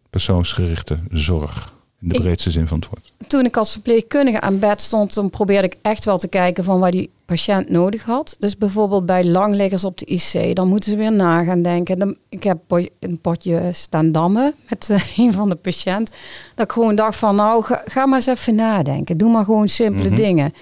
persoonsgerichte 0.10 0.98
zorg 1.12 1.74
in 2.02 2.08
de 2.10 2.16
Ik- 2.16 2.22
breedste 2.22 2.52
zin 2.52 2.68
van 2.68 2.80
het 2.80 2.88
woord? 2.90 3.14
Toen 3.28 3.46
ik 3.46 3.58
als 3.58 3.72
verpleegkundige 3.72 4.42
aan 4.42 4.60
bed 4.60 4.82
stond, 4.82 5.14
dan 5.14 5.30
probeerde 5.30 5.68
ik 5.68 5.76
echt 5.82 6.06
wel 6.06 6.18
te 6.18 6.28
kijken 6.28 6.64
van 6.64 6.80
wat 6.80 6.92
die 6.92 7.10
patiënt 7.26 7.70
nodig 7.70 8.04
had. 8.04 8.36
Dus 8.40 8.58
bijvoorbeeld 8.58 9.06
bij 9.06 9.24
langliggers 9.26 9.84
op 9.84 9.98
de 9.98 10.06
IC, 10.06 10.56
dan 10.56 10.68
moeten 10.68 10.92
ze 10.92 10.98
weer 10.98 11.12
na 11.12 11.44
gaan 11.44 11.62
denken. 11.62 12.00
Dan, 12.00 12.16
ik 12.30 12.44
heb 12.44 12.58
een 13.00 13.20
potje 13.22 13.70
staan 13.74 14.12
dammen 14.12 14.54
met 14.70 14.90
eh, 14.90 15.18
een 15.26 15.34
van 15.34 15.50
de 15.50 15.56
patiënt. 15.56 16.12
Dat 16.56 16.66
ik 16.66 16.72
gewoon 16.72 16.96
dacht 16.96 17.18
van, 17.18 17.36
nou, 17.36 17.64
ga, 17.64 17.82
ga 17.86 18.06
maar 18.06 18.18
eens 18.18 18.28
even 18.28 18.56
nadenken. 18.56 19.18
Doe 19.18 19.32
maar 19.32 19.44
gewoon 19.44 19.68
simpele 19.70 20.08
Mhm. 20.10 20.16
dingen. 20.16 20.54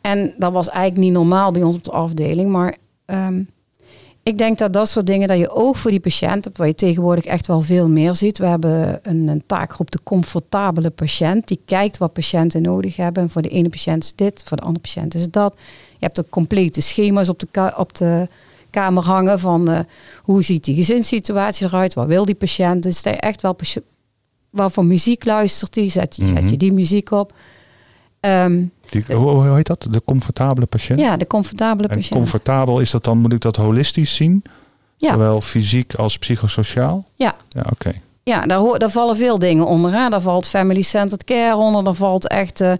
En 0.00 0.32
dat 0.38 0.52
was 0.52 0.68
eigenlijk 0.68 1.04
niet 1.04 1.12
normaal 1.12 1.50
bij 1.52 1.62
ons 1.62 1.76
op 1.76 1.84
de 1.84 1.90
afdeling. 1.90 2.50
Maar 2.50 2.76
ehm, 3.04 3.42
ik 4.22 4.38
denk 4.38 4.58
dat 4.58 4.72
dat 4.72 4.88
soort 4.88 5.06
dingen, 5.06 5.28
dat 5.28 5.38
je 5.38 5.50
oog 5.50 5.78
voor 5.78 5.90
die 5.90 6.00
patiënt 6.00 6.44
hebt, 6.44 6.56
waar 6.56 6.66
je 6.66 6.74
tegenwoordig 6.74 7.24
echt 7.24 7.46
wel 7.46 7.60
veel 7.60 7.88
meer 7.88 8.14
ziet. 8.14 8.38
We 8.38 8.46
hebben 8.46 8.98
een, 9.02 9.28
een 9.28 9.42
taakgroep, 9.46 9.90
de 9.90 9.98
comfortabele 10.02 10.90
patiënt. 10.90 11.48
Die 11.48 11.60
kijkt 11.64 11.98
wat 11.98 12.12
patiënten 12.12 12.62
nodig 12.62 12.96
hebben. 12.96 13.22
En 13.22 13.30
voor 13.30 13.42
de 13.42 13.48
ene 13.48 13.68
patiënt 13.68 14.04
is 14.04 14.12
dit, 14.14 14.42
voor 14.44 14.56
de 14.56 14.62
andere 14.62 14.82
patiënt 14.82 15.14
is 15.14 15.30
dat. 15.30 15.54
Je 15.90 16.06
hebt 16.06 16.20
ook 16.20 16.28
complete 16.30 16.80
schema's 16.80 17.28
op 17.28 17.40
de, 17.40 17.72
op 17.76 17.94
de 17.96 18.28
kamer 18.70 19.02
hangen 19.04 19.38
van 19.38 19.68
eh, 19.70 19.78
hoe 20.22 20.42
ziet 20.42 20.64
die 20.64 20.74
gezinssituatie 20.74 21.66
eruit, 21.66 21.94
wat 21.94 22.06
wil 22.06 22.24
die 22.24 22.34
patiënt. 22.34 22.82
Dus 22.82 23.02
dat 23.02 23.14
je 23.14 23.20
echt 23.20 23.42
wel 23.42 23.56
wat 24.50 24.72
voor 24.72 24.84
muziek 24.84 25.24
luistert 25.24 25.72
die, 25.74 25.90
zet 25.90 26.16
je, 26.16 26.26
zet 26.28 26.40
Mhm. 26.42 26.48
je 26.50 26.56
die 26.56 26.72
muziek 26.72 27.10
op. 27.10 27.32
Ehm, 28.20 28.62
Die, 28.90 29.04
hoe, 29.08 29.30
hoe 29.30 29.54
heet 29.54 29.66
dat? 29.66 29.86
De 29.90 30.02
comfortabele 30.04 30.66
patiënt? 30.66 31.00
ja, 31.00 31.16
de 31.16 31.26
comfortabele 31.26 31.88
en 31.88 31.96
patiënt. 31.96 32.14
comfortabel, 32.14 32.80
is 32.80 32.90
dat 32.90 33.04
dan, 33.04 33.18
moet 33.18 33.32
ik 33.32 33.40
dat 33.40 33.56
holistisch 33.56 34.14
zien? 34.14 34.42
Ja. 34.96 35.10
Zowel 35.12 35.40
fysiek 35.40 35.94
als 35.94 36.18
psychosociaal? 36.18 37.04
Ja. 37.14 37.36
Ja, 37.48 37.64
oké. 37.70 37.92
Ja, 38.22 38.46
daar, 38.46 38.58
hoor, 38.58 38.78
daar 38.78 38.90
vallen 38.90 39.16
veel 39.16 39.38
dingen 39.38 39.66
onder. 39.66 39.92
Hè. 39.92 40.08
Daar 40.08 40.20
valt 40.20 40.46
family 40.46 40.82
centered 40.82 41.24
care 41.24 41.56
onder. 41.56 41.84
Daar 41.84 41.94
valt 41.94 42.28
echt 42.28 42.60
eh, 42.60 42.72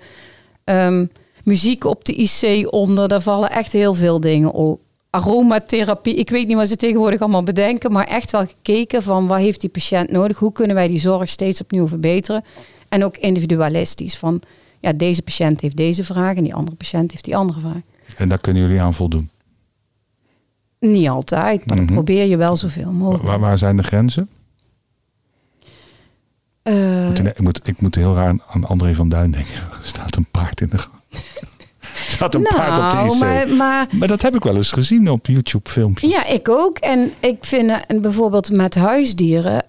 ehm, 0.64 1.06
muziek 1.44 1.84
op 1.84 2.04
de 2.04 2.14
IC 2.14 2.72
onder. 2.72 3.08
Daar 3.08 3.20
vallen 3.20 3.50
echt 3.50 3.72
heel 3.72 3.94
veel 3.94 4.20
dingen 4.20 4.52
op. 4.52 4.80
Aromatherapie. 5.10 6.14
Ik 6.14 6.30
weet 6.30 6.46
niet 6.46 6.56
wat 6.56 6.68
ze 6.68 6.76
tegenwoordig 6.76 7.20
allemaal 7.20 7.42
bedenken. 7.42 7.92
Maar 7.92 8.06
echt 8.06 8.30
wel 8.30 8.46
gekeken 8.46 9.02
van 9.02 9.26
wat 9.26 9.38
heeft 9.38 9.60
die 9.60 9.70
patiënt 9.70 10.10
nodig? 10.10 10.38
Hoe 10.38 10.52
kunnen 10.52 10.76
wij 10.76 10.88
die 10.88 11.00
zorg 11.00 11.28
steeds 11.28 11.60
opnieuw 11.60 11.88
verbeteren? 11.88 12.44
En 12.88 13.04
ook 13.04 13.16
individualistisch. 13.16 14.16
Van 14.16 14.40
ja, 14.80 14.92
deze 14.92 15.22
patiënt 15.22 15.60
heeft 15.60 15.76
deze 15.76 16.04
vraag. 16.04 16.34
En 16.36 16.42
die 16.42 16.54
andere 16.54 16.76
patiënt 16.76 17.10
heeft 17.10 17.24
die 17.24 17.36
andere 17.36 17.60
vraag. 17.60 17.80
En 18.16 18.28
daar 18.28 18.40
kunnen 18.40 18.62
jullie 18.62 18.80
aan 18.80 18.94
voldoen. 18.94 19.30
Niet 20.78 21.08
altijd. 21.08 21.66
Maar 21.66 21.76
Mhm. 21.76 21.86
dan 21.86 21.94
probeer 21.94 22.24
je 22.26 22.36
wel 22.36 22.56
zoveel 22.56 22.90
mogelijk. 22.90 23.24
Waar, 23.24 23.38
waar 23.40 23.58
zijn 23.58 23.76
de 23.76 23.82
grenzen? 23.82 24.28
Eh, 26.62 27.06
Moet- 27.08 27.18
ik, 27.18 27.40
moet, 27.40 27.60
ik 27.68 27.80
moet 27.80 27.94
heel 27.94 28.14
raar 28.14 28.36
aan- 28.48 28.64
André 28.64 28.94
van 28.94 29.08
Duin 29.08 29.30
denken. 29.30 29.54
Er 29.82 29.86
staat 29.86 30.16
een 30.16 30.26
paard 30.30 30.60
in 30.60 30.68
de 30.68 30.78
gang. 30.78 30.94
Er 32.06 32.16
staat 32.16 32.34
een 32.34 32.42
paard 32.42 32.78
op 32.78 32.90
de 32.90 32.96
nou, 32.96 33.12
IC. 33.14 33.18
maar, 33.20 33.48
maar 33.56 33.86
Maar 33.98 34.08
dat 34.08 34.22
heb 34.22 34.34
ik 34.36 34.42
wel 34.42 34.56
eens 34.56 34.72
gezien 34.72 35.10
op 35.10 35.26
YouTube 35.26 35.70
filmpjes. 35.70 36.10
Ja, 36.12 36.26
ik 36.26 36.48
ook. 36.48 36.78
En 36.78 37.12
ik 37.20 37.44
vind 37.44 37.70
eh, 37.70 37.76
en 37.86 38.00
bijvoorbeeld 38.02 38.50
met 38.50 38.74
huisdieren, 38.74 39.64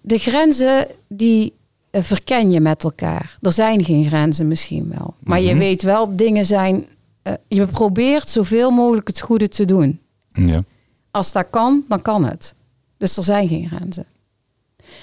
de 0.00 0.18
grenzen 0.18 0.86
die 1.08 1.54
verken 1.92 2.50
je 2.50 2.60
met 2.60 2.84
elkaar. 2.84 3.38
Er 3.40 3.52
zijn 3.52 3.84
geen 3.84 4.04
grenzen 4.04 4.48
misschien 4.48 4.92
wel. 4.98 5.14
Maar 5.18 5.40
je 5.40 5.48
Mhm. 5.50 5.58
weet 5.58 5.82
wel, 5.82 6.16
dingen 6.16 6.44
zijn, 6.44 6.86
eh, 7.22 7.32
je 7.48 7.66
probeert 7.66 8.28
zoveel 8.28 8.70
mogelijk 8.70 9.06
het 9.06 9.20
goede 9.20 9.48
te 9.48 9.64
doen. 9.64 10.00
Ja. 10.32 10.62
Als 11.10 11.32
dat 11.32 11.46
kan, 11.50 11.84
dan 11.88 12.02
kan 12.02 12.24
het. 12.24 12.54
Dus 12.96 13.16
er 13.16 13.24
zijn 13.24 13.48
geen 13.48 13.68
grenzen. 13.68 14.04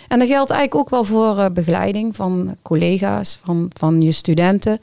En 0.07 0.19
dat 0.19 0.27
geldt 0.27 0.51
eigenlijk 0.51 0.81
ook 0.81 0.89
wel 0.89 1.03
voor 1.03 1.37
eh, 1.37 1.49
begeleiding 1.51 2.15
van 2.15 2.55
collega's, 2.61 3.39
van, 3.43 3.71
van 3.73 4.01
je 4.01 4.11
studenten. 4.11 4.79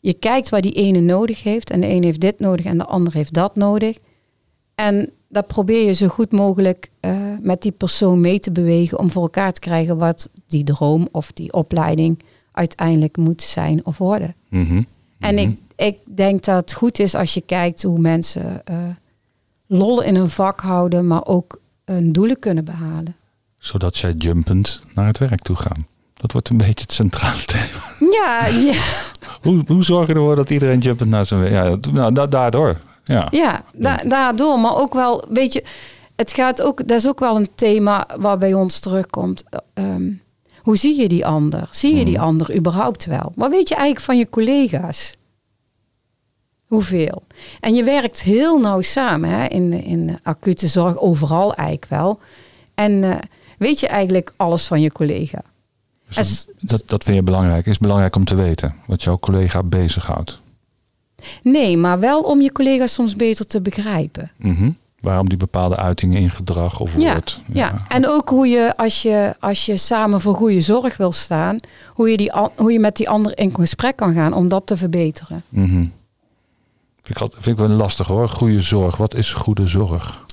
Je 0.00 0.14
kijkt 0.14 0.48
wat 0.48 0.62
die 0.62 0.72
ene 0.72 1.00
nodig 1.00 1.42
heeft. 1.42 1.70
En 1.70 1.80
de 1.80 1.86
ene 1.86 2.06
heeft 2.06 2.20
dit 2.20 2.38
nodig 2.40 2.64
en 2.64 2.78
de 2.78 2.84
ander 2.84 3.12
heeft 3.12 3.32
dat 3.32 3.56
nodig. 3.56 3.96
En 4.74 5.10
dat 5.34 5.46
probeer 5.46 5.86
je 5.86 5.92
zo 5.92 6.08
goed 6.08 6.32
mogelijk 6.32 6.90
eh, 7.00 7.16
met 7.40 7.62
die 7.62 7.72
persoon 7.72 8.20
mee 8.20 8.38
te 8.38 8.52
bewegen 8.52 8.98
om 8.98 9.10
voor 9.10 9.22
elkaar 9.22 9.52
te 9.52 9.60
krijgen 9.60 9.96
wat 9.98 10.28
die 10.46 10.64
droom 10.64 11.08
of 11.12 11.32
die 11.32 11.52
opleiding 11.52 12.22
uiteindelijk 12.52 13.16
moet 13.16 13.42
zijn 13.42 13.86
of 13.86 13.98
worden. 13.98 14.34
Mhm. 14.48 14.82
En 15.18 15.38
ik, 15.38 15.58
ik 15.76 15.98
denk 16.04 16.44
dat 16.44 16.56
het 16.56 16.72
goed 16.72 16.98
is 16.98 17.14
als 17.14 17.34
je 17.34 17.40
kijkt 17.40 17.82
hoe 17.82 17.98
mensen 17.98 18.66
eh 18.66 18.76
lol 19.66 20.02
in 20.02 20.14
een 20.14 20.30
vak 20.30 20.60
houden, 20.60 21.06
maar 21.06 21.26
ook 21.26 21.60
hun 21.84 22.12
doelen 22.12 22.38
kunnen 22.38 22.64
behalen. 22.64 23.16
Zodat 23.58 23.96
zij 23.96 24.12
jumpend 24.12 24.82
naar 24.94 25.06
het 25.06 25.18
werk 25.18 25.40
toe 25.42 25.56
gaan. 25.56 25.86
Dat 26.14 26.32
wordt 26.32 26.48
een 26.48 26.56
beetje 26.56 26.82
het 26.82 26.92
centrale 26.92 27.44
thema. 27.54 28.10
Ja, 28.12 28.46
ja, 28.46 28.74
Hoe, 29.42 29.62
hoe 29.66 29.82
zorg 29.84 30.06
je 30.06 30.14
ervoor 30.14 30.36
dat 30.36 30.50
iedereen 30.50 30.78
jumpend 30.78 31.10
naar 31.10 31.26
zijn 31.26 31.40
werk... 31.40 31.52
Ja, 31.52 31.90
nou, 31.92 32.12
da- 32.12 32.26
daardoor. 32.26 32.78
Ja. 33.04 33.28
ja 33.30 33.64
da- 33.72 34.02
daardoor. 34.04 34.58
Maar 34.60 34.76
ook 34.76 34.94
wel, 34.94 35.24
weet 35.30 35.52
je, 35.52 35.64
het 36.16 36.32
gaat 36.32 36.62
ook, 36.62 36.88
dat 36.88 36.98
is 36.98 37.08
ook 37.08 37.20
wel 37.20 37.36
een 37.36 37.48
thema 37.54 38.06
waar 38.18 38.38
bij 38.38 38.54
ons 38.54 38.80
terugkomt. 38.80 39.42
Ehm, 39.74 40.10
hoe 40.58 40.76
zie 40.76 41.00
je 41.00 41.08
die 41.08 41.26
ander? 41.26 41.68
Zie 41.70 41.96
je 41.96 42.04
die 42.04 42.14
Mhm. 42.16 42.24
ander 42.24 42.56
überhaupt 42.56 43.04
wel? 43.04 43.32
Wat 43.34 43.50
weet 43.50 43.68
je 43.68 43.74
eigenlijk 43.74 44.04
van 44.04 44.18
je 44.18 44.28
collega's? 44.30 45.16
Hoeveel? 46.66 47.22
En 47.60 47.74
je 47.74 47.84
werkt 47.84 48.22
heel 48.22 48.58
nauw 48.58 48.80
samen 48.80 49.30
hè? 49.30 49.46
In, 49.46 49.72
in 49.72 50.18
acute 50.22 50.68
zorg, 50.68 50.98
overal 50.98 51.54
eigenlijk 51.54 51.90
wel. 51.90 52.18
En 52.74 53.04
eh, 53.04 53.16
weet 53.58 53.80
je 53.80 53.88
eigenlijk 53.88 54.32
alles 54.36 54.66
van 54.66 54.80
je 54.80 54.92
collega? 54.92 55.42
Dus 56.14 56.46
dat, 56.60 56.82
dat 56.86 57.04
vind 57.04 57.16
je 57.16 57.22
belangrijk. 57.22 57.66
Is 57.66 57.78
belangrijk 57.78 58.16
om 58.16 58.24
te 58.24 58.34
weten 58.34 58.74
wat 58.86 59.02
jouw 59.02 59.18
collega 59.18 59.62
bezighoudt. 59.62 60.40
Nee, 61.42 61.76
maar 61.76 62.00
wel 62.00 62.20
om 62.22 62.40
je 62.40 62.52
collega's 62.52 62.92
soms 62.92 63.16
beter 63.16 63.46
te 63.46 63.60
begrijpen. 63.60 64.30
Mhm. 64.38 64.70
Waarom 65.00 65.28
die 65.28 65.38
bepaalde 65.38 65.76
uitingen 65.76 66.20
in 66.20 66.30
gedrag 66.30 66.80
of 66.80 66.98
Ja, 66.98 67.12
woord. 67.12 67.40
Ja, 67.52 67.84
en 67.88 68.08
ook 68.08 68.28
hoe 68.28 68.46
je 68.48 68.76
als, 68.76 69.02
je, 69.02 69.34
als 69.40 69.66
je 69.66 69.76
samen 69.76 70.20
voor 70.20 70.34
goede 70.34 70.60
zorg 70.60 70.96
wil 70.96 71.12
staan, 71.12 71.58
hoe 71.88 72.10
je, 72.10 72.16
die, 72.16 72.32
hoe 72.56 72.72
je 72.72 72.80
met 72.80 72.96
die 72.96 73.08
ander 73.08 73.38
in 73.38 73.54
gesprek 73.54 73.96
kan 73.96 74.14
gaan 74.14 74.32
om 74.32 74.48
dat 74.48 74.66
te 74.66 74.76
verbeteren. 74.76 75.42
Mhm. 75.48 75.86
Vind 77.02 77.16
ik, 77.16 77.22
altijd- 77.22 77.42
vind 77.42 77.58
ik 77.60 77.66
wel 77.66 77.76
lastig 77.76 78.06
hoor. 78.06 78.28
Goede 78.28 78.60
zorg. 78.60 78.96
Wat 78.96 79.14
is 79.14 79.32
goede 79.32 79.66
zorg? 79.66 80.24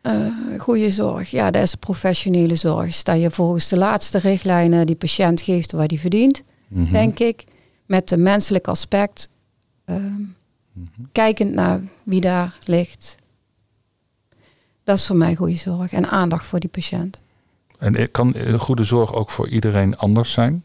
Eh, 0.00 0.12
goede 0.58 0.90
zorg, 0.90 1.30
ja, 1.30 1.50
dat 1.50 1.62
is 1.62 1.74
professionele 1.74 2.54
zorg. 2.54 2.94
Sta 2.94 3.12
je 3.12 3.30
volgens 3.30 3.68
de 3.68 3.76
laatste 3.76 4.18
richtlijnen 4.18 4.86
die 4.86 4.96
patiënt 4.96 5.40
geeft 5.40 5.72
wat 5.72 5.90
hij 5.90 5.98
verdient, 5.98 6.42
Mhm. 6.68 6.92
denk 6.92 7.18
ik, 7.18 7.44
met 7.86 8.10
een 8.10 8.22
menselijk 8.22 8.68
aspect, 8.68 9.28
ehm, 9.84 10.20
Mhm. 10.72 11.02
kijkend 11.12 11.52
naar 11.52 11.80
wie 12.02 12.20
daar 12.20 12.58
ligt. 12.64 13.16
Dat 14.84 14.98
is 14.98 15.06
voor 15.06 15.16
mij 15.16 15.34
goede 15.34 15.56
zorg 15.56 15.92
en 15.92 16.10
aandacht 16.10 16.46
voor 16.46 16.60
die 16.60 16.68
patiënt. 16.70 17.20
En 17.78 18.10
kan 18.10 18.34
eh, 18.34 18.54
goede 18.60 18.84
zorg 18.84 19.12
ook 19.14 19.30
voor 19.30 19.48
iedereen 19.48 19.96
anders 19.98 20.32
zijn? 20.32 20.64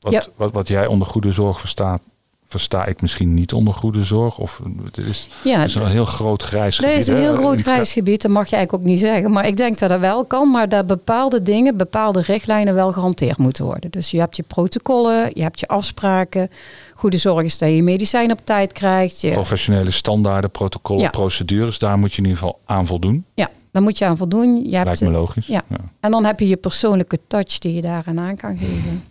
Wat, 0.00 0.12
Ja. 0.12 0.26
wat, 0.36 0.52
wat 0.52 0.68
jij 0.68 0.86
onder 0.86 1.08
goede 1.08 1.30
zorg 1.32 1.60
verstaat, 1.60 2.02
versta 2.46 2.86
ik 2.86 3.00
misschien 3.00 3.34
niet 3.34 3.52
onder 3.52 3.74
goede 3.74 4.04
zorg. 4.04 4.38
Of 4.38 4.60
het 4.84 4.96
is, 5.06 5.28
Ja, 5.44 5.58
het 5.58 5.68
is 5.68 5.74
een 5.74 5.86
heel 5.86 6.04
groot 6.04 6.42
grijs 6.42 6.76
gebied. 6.78 6.96
is 6.98 7.08
een 7.08 7.14
hè? 7.14 7.20
heel 7.20 7.34
groot 7.36 7.60
grijs 7.60 7.92
gebied, 7.92 8.22
dat 8.22 8.30
mag 8.30 8.48
je 8.48 8.56
eigenlijk 8.56 8.84
ook 8.84 8.90
niet 8.90 9.00
zeggen. 9.00 9.30
Maar 9.30 9.46
ik 9.46 9.56
denk 9.56 9.78
dat 9.78 9.88
dat 9.88 10.00
wel 10.00 10.24
kan, 10.24 10.50
maar 10.50 10.68
dat 10.68 10.86
bepaalde 10.86 11.42
dingen, 11.42 11.76
bepaalde 11.76 12.20
richtlijnen 12.20 12.74
wel 12.74 12.92
gehanteerd 12.92 13.38
moeten 13.38 13.64
worden. 13.64 13.90
Dus 13.90 14.10
je 14.10 14.18
hebt 14.18 14.36
je 14.36 14.42
protocollen, 14.42 15.30
je 15.34 15.42
hebt 15.42 15.60
je 15.60 15.68
afspraken. 15.68 16.50
Goede 16.94 17.16
zorg 17.16 17.44
is 17.44 17.58
dat 17.58 17.68
je 17.70 17.82
medicijn 17.82 18.30
op 18.32 18.40
tijd 18.44 18.72
krijgt. 18.72 19.20
Je, 19.20 19.30
Professionele 19.30 19.90
standaarden, 19.90 20.50
protocollen, 20.50 21.02
Ja. 21.02 21.10
procedures, 21.10 21.78
daar 21.78 21.98
moet 21.98 22.12
je 22.12 22.18
in 22.18 22.24
ieder 22.28 22.38
geval 22.38 22.58
aan 22.64 22.86
voldoen. 22.86 23.24
ja, 23.34 23.50
daar 23.72 23.82
moet 23.82 23.98
je 23.98 24.04
aan 24.04 24.16
voldoen. 24.16 24.64
Je 24.64 24.74
hebt 24.74 24.84
Lijkt 24.86 25.00
me 25.00 25.10
logisch. 25.10 25.46
ja. 25.46 25.62
En 26.00 26.10
dan 26.10 26.24
heb 26.24 26.40
je 26.40 26.48
je 26.48 26.56
persoonlijke 26.56 27.18
touch 27.26 27.58
die 27.58 27.74
je 27.74 27.80
daaraan 27.80 28.20
aan 28.20 28.36
kan 28.36 28.58
geven. 28.58 29.04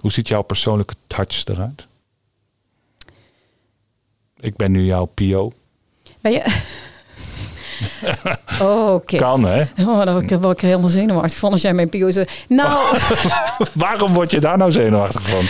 Hoe 0.00 0.12
ziet 0.12 0.28
jouw 0.28 0.42
persoonlijke 0.42 0.94
touch 1.06 1.44
eruit? 1.44 1.86
Ik 4.46 4.56
ben 4.56 4.72
nu 4.72 4.84
jouw 4.84 5.04
PO. 5.04 5.52
Ben 6.20 6.32
je... 6.32 6.44
Oh, 8.60 8.92
Oké. 8.94 9.16
Kan 9.16 9.44
hè? 9.44 9.60
Oh, 9.80 10.04
daar 10.04 10.12
word 10.12 10.30
ik, 10.30 10.38
word 10.40 10.52
ik 10.56 10.60
er 10.62 10.66
helemaal 10.68 10.88
zenuwachtig 10.88 11.38
van 11.38 11.52
als 11.52 11.60
jij 11.62 11.74
mijn 11.74 11.88
PO 11.88 12.10
zegt. 12.10 12.44
Nou, 12.48 12.98
Waarom 13.72 14.12
word 14.14 14.30
je 14.30 14.40
daar 14.40 14.58
nou 14.58 14.72
zenuwachtig 14.72 15.28
van? 15.28 15.44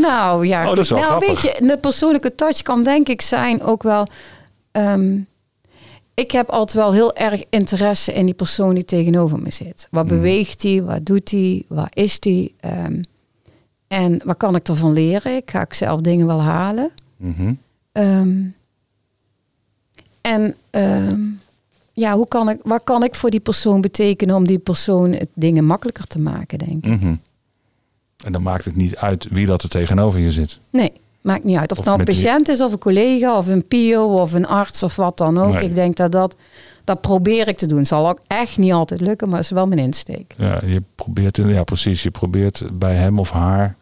Nou 0.00 0.46
ja, 0.46 0.62
Oh, 0.62 0.68
dat 0.68 0.78
is 0.78 0.90
wel 0.90 0.98
nou, 0.98 1.10
grappig. 1.10 1.42
weet 1.42 1.52
je, 1.58 1.66
de 1.66 1.78
persoonlijke 1.78 2.34
touch 2.34 2.62
kan 2.62 2.82
denk 2.82 3.08
ik 3.08 3.22
zijn 3.22 3.62
ook 3.62 3.82
wel. 3.82 4.06
ehm, 4.72 5.18
ik 6.14 6.30
heb 6.30 6.48
altijd 6.50 6.76
wel 6.76 6.92
heel 6.92 7.14
erg 7.16 7.42
interesse 7.50 8.12
in 8.12 8.24
die 8.24 8.34
persoon 8.34 8.74
die 8.74 8.84
tegenover 8.84 9.38
me 9.38 9.50
zit. 9.50 9.88
Wat 9.90 10.04
Mhm. 10.04 10.14
beweegt 10.14 10.62
hij? 10.62 10.82
Wat 10.82 11.06
doet 11.06 11.30
hij? 11.30 11.62
Wat 11.68 11.88
is 11.92 12.16
hij? 12.20 12.52
Ehm, 12.60 13.02
en 13.88 14.20
wat 14.24 14.36
kan 14.36 14.54
ik 14.56 14.68
ervan 14.68 14.92
leren? 14.92 15.36
Ik 15.36 15.50
ga 15.50 15.60
ik 15.60 15.74
zelf 15.74 16.00
dingen 16.00 16.26
wel 16.26 16.42
halen. 16.42 16.90
Mhm. 17.16 17.52
Ehm, 17.98 18.36
en 20.20 20.54
ehm, 20.70 21.20
ja, 21.92 22.14
hoe 22.14 22.28
kan 22.28 22.48
ik, 22.48 22.60
wat 22.64 22.84
kan 22.84 23.04
ik 23.04 23.14
voor 23.14 23.30
die 23.30 23.40
persoon 23.40 23.80
betekenen 23.80 24.36
om 24.36 24.46
die 24.46 24.58
persoon 24.58 25.12
het 25.12 25.28
dingen 25.34 25.64
makkelijker 25.64 26.06
te 26.06 26.18
maken, 26.18 26.58
denk 26.58 26.86
ik. 26.86 27.00
Mhm. 27.00 27.14
En 28.24 28.32
dan 28.32 28.42
maakt 28.42 28.64
het 28.64 28.76
niet 28.76 28.96
uit 28.96 29.26
wie 29.30 29.46
dat 29.46 29.62
er 29.62 29.68
tegenover 29.68 30.20
je 30.20 30.32
zit. 30.32 30.58
Nee, 30.70 30.92
maakt 31.20 31.44
niet 31.44 31.56
uit. 31.56 31.70
Of, 31.70 31.76
het 31.76 31.86
nou 31.86 31.98
een 31.98 32.04
patiënt 32.04 32.48
is, 32.48 32.60
of 32.60 32.72
een 32.72 32.78
collega, 32.78 33.38
of 33.38 33.46
een 33.46 33.66
PIO, 33.68 34.04
of 34.04 34.32
een 34.32 34.46
arts, 34.46 34.82
of 34.82 34.96
wat 34.96 35.18
dan 35.18 35.38
ook. 35.38 35.52
Nee. 35.52 35.64
Ik 35.64 35.74
denk 35.74 35.96
dat 35.96 36.12
dat, 36.12 36.36
dat 36.84 37.00
probeer 37.00 37.48
ik 37.48 37.56
te 37.56 37.66
doen. 37.66 37.86
Zal 37.86 38.08
ook 38.08 38.20
echt 38.26 38.58
niet 38.58 38.72
altijd 38.72 39.00
lukken, 39.00 39.28
maar 39.28 39.38
is 39.38 39.50
wel 39.50 39.66
mijn 39.66 39.80
insteek. 39.80 40.34
Ja, 40.36 40.60
je 40.66 40.82
probeert, 40.94 41.36
ja, 41.36 41.64
precies. 41.64 42.02
Je 42.02 42.10
probeert 42.10 42.62
bij 42.72 42.94
hem 42.94 43.18
of 43.18 43.30
haar 43.30 43.76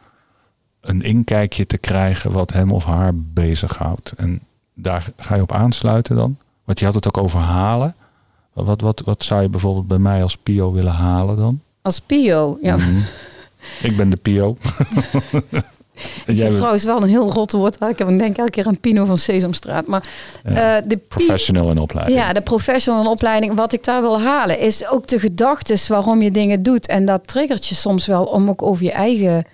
een 0.89 1.03
inkijkje 1.03 1.67
te 1.67 1.79
krijgen 1.79 2.33
wat 2.33 2.53
hem 2.53 2.73
of 2.73 2.85
haar 2.85 3.13
bezighoudt. 3.15 4.13
En 4.17 4.41
daar 4.75 5.07
ga 5.17 5.35
je 5.35 5.43
op 5.43 5.53
aansluiten 5.53 6.17
dan. 6.17 6.37
Want 6.65 6.79
je 6.79 6.85
had 6.85 6.95
het 6.95 7.07
ook 7.07 7.19
over 7.19 7.41
halen. 7.41 7.95
Wat, 8.53 8.81
wat, 8.81 9.03
wat 9.05 9.25
zou 9.25 9.43
je 9.43 9.49
bijvoorbeeld 9.49 9.87
bij 9.87 9.99
mij 9.99 10.23
als 10.23 10.37
PIO 10.37 10.73
willen 10.73 10.93
halen 10.93 11.37
dan? 11.37 11.61
Als 11.83 12.01
PIO, 12.01 12.59
ja. 12.63 12.77
Mhm. 12.77 12.99
Ik 13.83 13.97
ben 13.97 14.11
de 14.11 14.17
PIO. 14.17 14.57
Ik 16.27 16.39
vind 16.39 16.55
trouwens 16.55 16.85
wel 16.85 17.03
een 17.03 17.09
heel 17.09 17.31
rot 17.31 17.53
woord. 17.53 17.81
Ik 17.81 17.99
denk 17.99 18.37
elke 18.37 18.51
keer 18.51 18.67
aan 18.67 18.81
Pino 18.81 19.05
van 19.05 19.19
Sesamstraat. 19.19 19.87
Maar 19.87 20.05
Ja, 20.45 20.77
eh, 20.77 20.83
de 20.89 20.97
professional 20.97 21.71
in 21.71 21.79
opleiding. 21.79 22.19
Ja, 22.19 22.33
de 22.33 22.41
professional 22.41 23.03
in 23.03 23.09
opleiding. 23.09 23.55
Wat 23.55 23.73
ik 23.73 23.85
daar 23.85 24.01
wil 24.01 24.21
halen 24.21 24.59
is 24.59 24.89
ook 24.89 25.07
de 25.07 25.19
gedachtes 25.19 25.89
waarom 25.89 26.23
je 26.23 26.31
dingen 26.31 26.63
doet. 26.63 26.87
En 26.87 27.05
dat 27.05 27.27
triggert 27.27 27.67
je 27.67 27.75
soms 27.75 28.07
wel 28.07 28.25
om 28.25 28.49
ook 28.49 28.63
over 28.63 28.85
je 28.85 28.93
eigen 28.93 29.47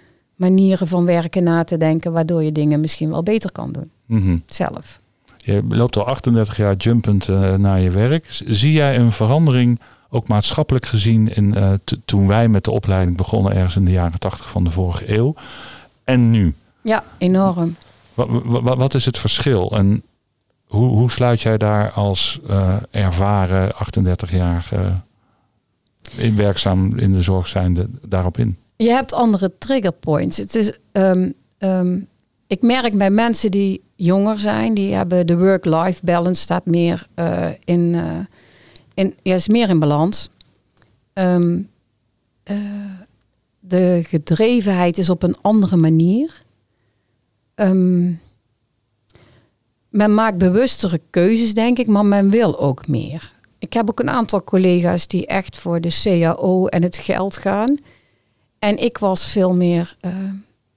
manieren 0.42 0.86
van 0.86 1.04
werken 1.04 1.42
na 1.42 1.64
te 1.64 1.76
denken. 1.76 2.12
Waardoor 2.12 2.42
je 2.42 2.52
dingen 2.52 2.80
misschien 2.80 3.10
wel 3.10 3.22
beter 3.22 3.52
kan 3.52 3.72
doen. 3.72 3.90
Mhm. 4.06 4.38
Zelf. 4.46 5.00
Je 5.36 5.62
loopt 5.68 5.96
al 5.96 6.06
38 6.06 6.56
jaar 6.56 6.74
jumpend 6.76 7.28
eh, 7.28 7.54
naar 7.54 7.80
je 7.80 7.90
werk. 7.90 8.26
Zie 8.46 8.72
jij 8.72 8.98
een 8.98 9.12
verandering, 9.12 9.80
ook 10.10 10.28
maatschappelijk 10.28 10.86
gezien, 10.86 11.34
in, 11.34 11.54
eh, 11.54 11.72
toen 12.04 12.26
wij 12.26 12.48
met 12.48 12.64
de 12.64 12.70
opleiding 12.70 13.16
begonnen, 13.16 13.54
ergens 13.54 13.76
in 13.76 13.84
de 13.84 13.90
jaren 13.90 14.18
80 14.18 14.50
van 14.50 14.64
de 14.64 14.70
vorige 14.70 15.16
eeuw? 15.16 15.34
En 16.04 16.30
nu? 16.30 16.54
Ja, 16.82 17.04
enorm. 17.18 17.76
Wat, 18.14 18.28
wat, 18.44 18.76
wat 18.76 18.94
is 18.94 19.04
het 19.04 19.18
verschil? 19.18 19.70
En 19.76 20.02
hoe, 20.66 20.88
hoe 20.88 21.10
sluit 21.10 21.40
jij 21.40 21.58
daar 21.58 21.90
als 21.90 22.40
eh, 22.48 22.74
ervaren 22.90 23.72
38-jarige 23.74 24.94
in 26.16 26.36
werkzaam 26.36 26.98
in 26.98 27.12
de 27.12 27.22
zorg 27.22 27.48
zijnde 27.48 27.88
daarop 28.08 28.38
in? 28.38 28.56
Je 28.82 28.90
hebt 28.90 29.12
andere 29.12 29.52
trigger 29.58 29.92
points. 29.92 30.36
Het 30.36 30.54
is, 30.54 30.78
ehm, 30.92 31.30
ehm, 31.58 32.00
ik 32.46 32.62
merk 32.62 32.98
bij 32.98 33.10
mensen 33.10 33.50
die 33.50 33.82
jonger 33.94 34.38
zijn, 34.38 34.74
die 34.74 34.94
hebben 34.94 35.26
de 35.26 35.38
work-life 35.38 36.04
balance 36.04 36.42
staat 36.42 36.66
meer 36.66 37.06
eh, 37.14 37.48
in, 37.64 37.94
eh, 37.94 38.18
in, 38.94 39.14
ja, 39.22 39.34
is 39.34 39.48
meer 39.48 39.68
in 39.68 39.78
balans. 39.78 40.28
Ehm, 41.12 41.60
eh, 42.42 42.56
de 43.60 44.00
gedrevenheid 44.06 44.98
is 44.98 45.10
op 45.10 45.22
een 45.22 45.36
andere 45.40 45.76
manier. 45.76 46.42
Men 49.88 50.14
maakt 50.14 50.38
bewustere 50.38 51.00
keuzes, 51.10 51.54
denk 51.54 51.78
ik, 51.78 51.86
maar 51.86 52.06
men 52.06 52.30
wil 52.30 52.58
ook 52.58 52.88
meer. 52.88 53.32
Ik 53.58 53.72
heb 53.72 53.90
ook 53.90 54.00
een 54.00 54.10
aantal 54.10 54.44
collega's 54.44 55.06
die 55.06 55.26
echt 55.26 55.58
voor 55.58 55.80
de 55.80 56.00
CAO 56.02 56.66
en 56.66 56.82
het 56.82 56.96
geld 56.96 57.36
gaan. 57.36 57.78
En 58.62 58.76
ik 58.76 58.98
was 58.98 59.24
veel 59.24 59.54
meer, 59.54 59.94
eh, 60.00 60.12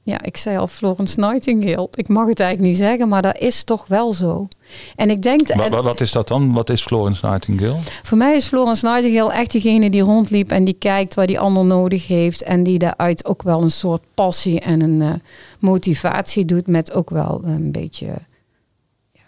ja, 0.04 0.22
ik 0.22 0.38
zei 0.38 0.58
al 0.58 0.68
Florence 0.68 1.20
Nightingale. 1.20 1.88
Ik 1.94 2.08
mag 2.08 2.28
het 2.28 2.40
eigenlijk 2.40 2.70
niet 2.70 2.80
zeggen, 2.80 3.08
maar 3.08 3.22
dat 3.22 3.38
is 3.38 3.64
toch 3.64 3.88
wel 3.88 4.14
zo. 4.14 4.48
En 4.96 5.10
ik 5.10 5.22
denk, 5.22 5.48
Wat, 5.48 5.66
en 5.66 5.72
wat, 5.72 5.84
wat 5.84 6.02
is 6.02 6.12
dat 6.12 6.28
dan? 6.28 6.54
Wat 6.54 6.70
is 6.70 6.82
Florence 6.82 7.26
Nightingale? 7.26 7.78
voor 8.04 8.18
mij 8.18 8.36
is 8.36 8.46
Florence 8.46 8.86
Nightingale 8.88 9.34
echt 9.34 9.52
degene 9.52 9.90
die 9.90 10.02
rondliep 10.02 10.52
en 10.52 10.64
die 10.64 10.74
kijkt 10.74 11.14
wat 11.14 11.28
die 11.28 11.40
ander 11.40 11.66
nodig 11.66 12.08
heeft. 12.08 12.42
En 12.42 12.64
die 12.64 12.80
daaruit 12.80 13.26
ook 13.26 13.42
wel 13.42 13.62
een 13.62 13.72
soort 13.72 14.02
passie 14.14 14.60
en 14.60 14.82
een 14.82 15.02
eh, 15.02 15.14
motivatie 15.60 16.46
doet 16.46 16.68
met 16.68 16.94
ook 16.94 17.10
wel 17.10 17.42
een 17.44 17.72
beetje, 17.72 18.14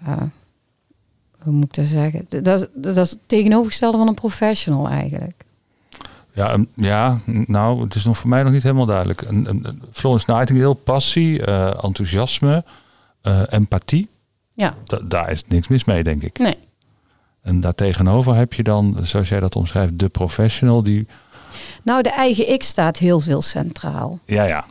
ja, 0.06 0.30
hoe 1.44 1.54
moet 1.54 1.66
ik 1.66 1.74
dat 1.74 1.86
zeggen? 1.86 2.26
Dat, 2.30 2.70
dat 2.74 2.98
is 2.98 3.10
het 3.10 3.20
tegenovergestelde 3.26 3.98
van 3.98 4.08
een 4.08 4.14
professional 4.14 4.88
eigenlijk. 4.88 5.46
Ja, 6.38 6.54
een- 6.54 6.70
ja, 6.76 7.20
nou, 7.26 7.82
het 7.84 7.96
is 7.96 8.04
nog 8.06 8.18
voor 8.18 8.30
mij 8.30 8.44
nog 8.44 8.52
niet 8.52 8.64
helemaal 8.64 8.86
duidelijk. 8.86 9.22
Een, 9.22 9.46
een, 9.50 9.82
Florence 9.92 10.32
Nightingale, 10.32 10.74
passie, 10.74 11.46
eh, 11.46 11.84
enthousiasme, 11.84 12.64
eh, 13.22 13.42
empathie. 13.50 14.08
Ja, 14.54 14.76
Da- 14.86 15.00
daar 15.04 15.32
is 15.32 15.44
niks 15.48 15.68
mis 15.68 15.86
mee, 15.86 16.04
denk 16.04 16.24
ik. 16.24 16.38
nee. 16.40 16.56
En 17.42 17.60
daartegenover 17.60 18.36
heb 18.36 18.54
je 18.54 18.64
dan, 18.64 18.98
zoals 19.02 19.30
jij 19.30 19.40
dat 19.40 19.56
omschrijft, 19.56 20.00
de 20.00 20.10
professional 20.10 20.84
die... 20.84 21.08
Nou, 21.84 22.02
de 22.02 22.10
eigen 22.10 22.52
ik 22.52 22.64
staat 22.64 22.98
heel 22.98 23.20
veel 23.20 23.42
centraal. 23.42 24.20
Ja, 24.26 24.44
ja. 24.44 24.66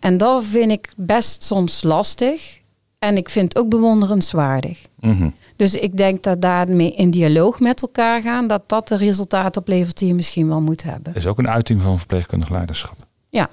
En 0.00 0.16
dat 0.16 0.44
vind 0.44 0.70
ik 0.70 0.92
best 0.96 1.42
soms 1.42 1.82
lastig. 1.82 2.58
En 2.98 3.16
ik 3.16 3.28
vind 3.28 3.54
het 3.54 3.62
ook 3.64 3.70
bewonderenswaardig. 3.70 4.78
Mhm. 5.06 5.28
Dus 5.56 5.74
ik 5.74 5.96
denk 5.96 6.22
dat 6.22 6.40
daarmee 6.40 6.92
in 6.94 7.10
dialoog 7.10 7.60
met 7.60 7.82
elkaar 7.82 8.22
gaan, 8.22 8.46
dat 8.46 8.62
dat 8.66 8.88
de 8.88 8.96
resultaten 8.96 9.60
oplevert 9.60 9.98
die 9.98 10.08
je 10.08 10.14
misschien 10.14 10.48
wel 10.48 10.60
moet 10.60 10.82
hebben. 10.82 11.14
Is 11.14 11.26
ook 11.26 11.38
een 11.38 11.48
uiting 11.48 11.82
van 11.82 11.98
verpleegkundig 11.98 12.48
leiderschap. 12.50 12.96
Ja. 13.28 13.48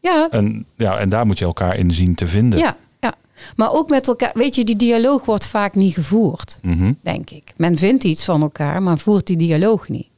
Ja, 0.00 0.28
En, 0.30 0.66
ja, 0.76 0.98
en 0.98 1.08
daar 1.08 1.26
moet 1.26 1.38
je 1.38 1.44
elkaar 1.44 1.76
in 1.78 1.90
zien 1.90 2.14
te 2.14 2.28
vinden. 2.28 2.58
ja, 2.58 2.76
ja. 3.00 3.14
Maar 3.56 3.72
ook 3.72 3.88
met 3.90 4.08
elkaar, 4.08 4.30
weet 4.34 4.54
je, 4.54 4.64
die 4.64 4.76
dialoog 4.76 5.24
wordt 5.24 5.46
vaak 5.46 5.74
niet 5.74 5.94
gevoerd, 5.94 6.58
Mhm. 6.62 6.92
denk 7.02 7.30
ik. 7.30 7.52
Men 7.56 7.76
vindt 7.78 8.04
iets 8.04 8.24
van 8.24 8.42
elkaar, 8.42 8.82
maar 8.82 8.98
voert 8.98 9.26
die 9.26 9.36
dialoog 9.36 9.88
niet. 9.88 10.08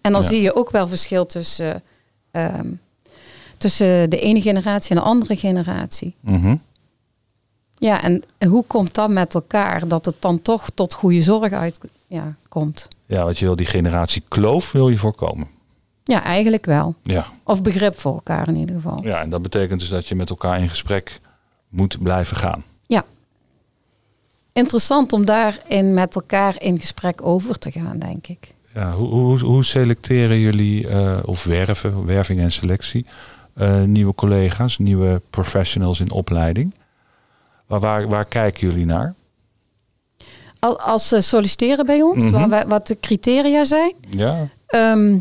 En 0.00 0.12
dan 0.12 0.22
Ja. 0.22 0.28
zie 0.28 0.40
je 0.42 0.56
ook 0.56 0.70
wel 0.70 0.88
verschil 0.88 1.26
tussen, 1.26 1.82
ehm, 2.30 2.66
tussen 3.58 4.10
de 4.10 4.18
ene 4.20 4.40
generatie 4.42 4.90
en 4.90 4.96
de 4.96 5.08
andere 5.08 5.36
generatie. 5.36 6.14
Mhm. 6.20 6.56
Ja, 7.78 8.02
en 8.02 8.22
hoe 8.46 8.64
komt 8.66 8.94
dat 8.94 9.10
met 9.10 9.34
elkaar? 9.34 9.88
Dat 9.88 10.04
het 10.04 10.14
dan 10.18 10.42
toch 10.42 10.70
tot 10.74 10.94
goede 10.94 11.22
zorg 11.22 11.52
uit 11.52 11.78
ja, 12.06 12.34
komt. 12.48 12.88
Ja, 13.06 13.24
wat 13.24 13.38
je 13.38 13.44
wil, 13.44 13.56
die 13.56 13.66
generatie 13.66 14.22
kloof 14.28 14.72
wil 14.72 14.88
je 14.88 14.98
voorkomen. 14.98 15.46
Ja, 16.04 16.22
eigenlijk 16.22 16.64
wel. 16.66 16.94
Ja. 17.02 17.26
Of 17.42 17.62
begrip 17.62 18.00
voor 18.00 18.12
elkaar 18.12 18.48
in 18.48 18.56
ieder 18.56 18.74
geval. 18.74 19.02
ja, 19.02 19.20
en 19.20 19.30
dat 19.30 19.42
betekent 19.42 19.80
dus 19.80 19.88
dat 19.88 20.06
je 20.06 20.14
met 20.14 20.30
elkaar 20.30 20.60
in 20.60 20.68
gesprek 20.68 21.20
moet 21.68 22.02
blijven 22.02 22.36
gaan. 22.36 22.64
Ja. 22.86 23.04
Interessant 24.52 25.12
om 25.12 25.24
daarin 25.24 25.94
met 25.94 26.14
elkaar 26.14 26.54
in 26.58 26.80
gesprek 26.80 27.26
over 27.26 27.58
te 27.58 27.70
gaan, 27.70 27.98
denk 27.98 28.26
ik. 28.26 28.52
Ja, 28.74 28.92
hoe, 28.92 29.08
hoe, 29.08 29.38
hoe 29.38 29.64
selecteren 29.64 30.38
jullie, 30.38 30.88
eh, 30.88 31.18
of 31.24 31.44
werven, 31.44 32.04
werving 32.06 32.40
en 32.40 32.52
selectie, 32.52 33.06
eh, 33.54 33.82
nieuwe 33.82 34.14
collega's, 34.14 34.78
nieuwe 34.78 35.22
professionals 35.30 36.00
in 36.00 36.10
opleiding? 36.10 36.74
Waar, 37.66 37.80
waar, 37.80 38.08
waar 38.08 38.24
kijken 38.24 38.68
jullie 38.68 38.86
naar? 38.86 39.14
Al- 40.58 40.80
Als 40.80 41.08
ze 41.08 41.20
solliciteren 41.20 41.86
bij 41.86 42.02
ons, 42.02 42.24
Mhm. 42.24 42.48
wij- 42.48 42.66
wat 42.66 42.86
de 42.86 42.96
criteria 43.00 43.64
zijn, 43.64 43.92
Ja. 44.10 44.48
ehm, 44.66 45.18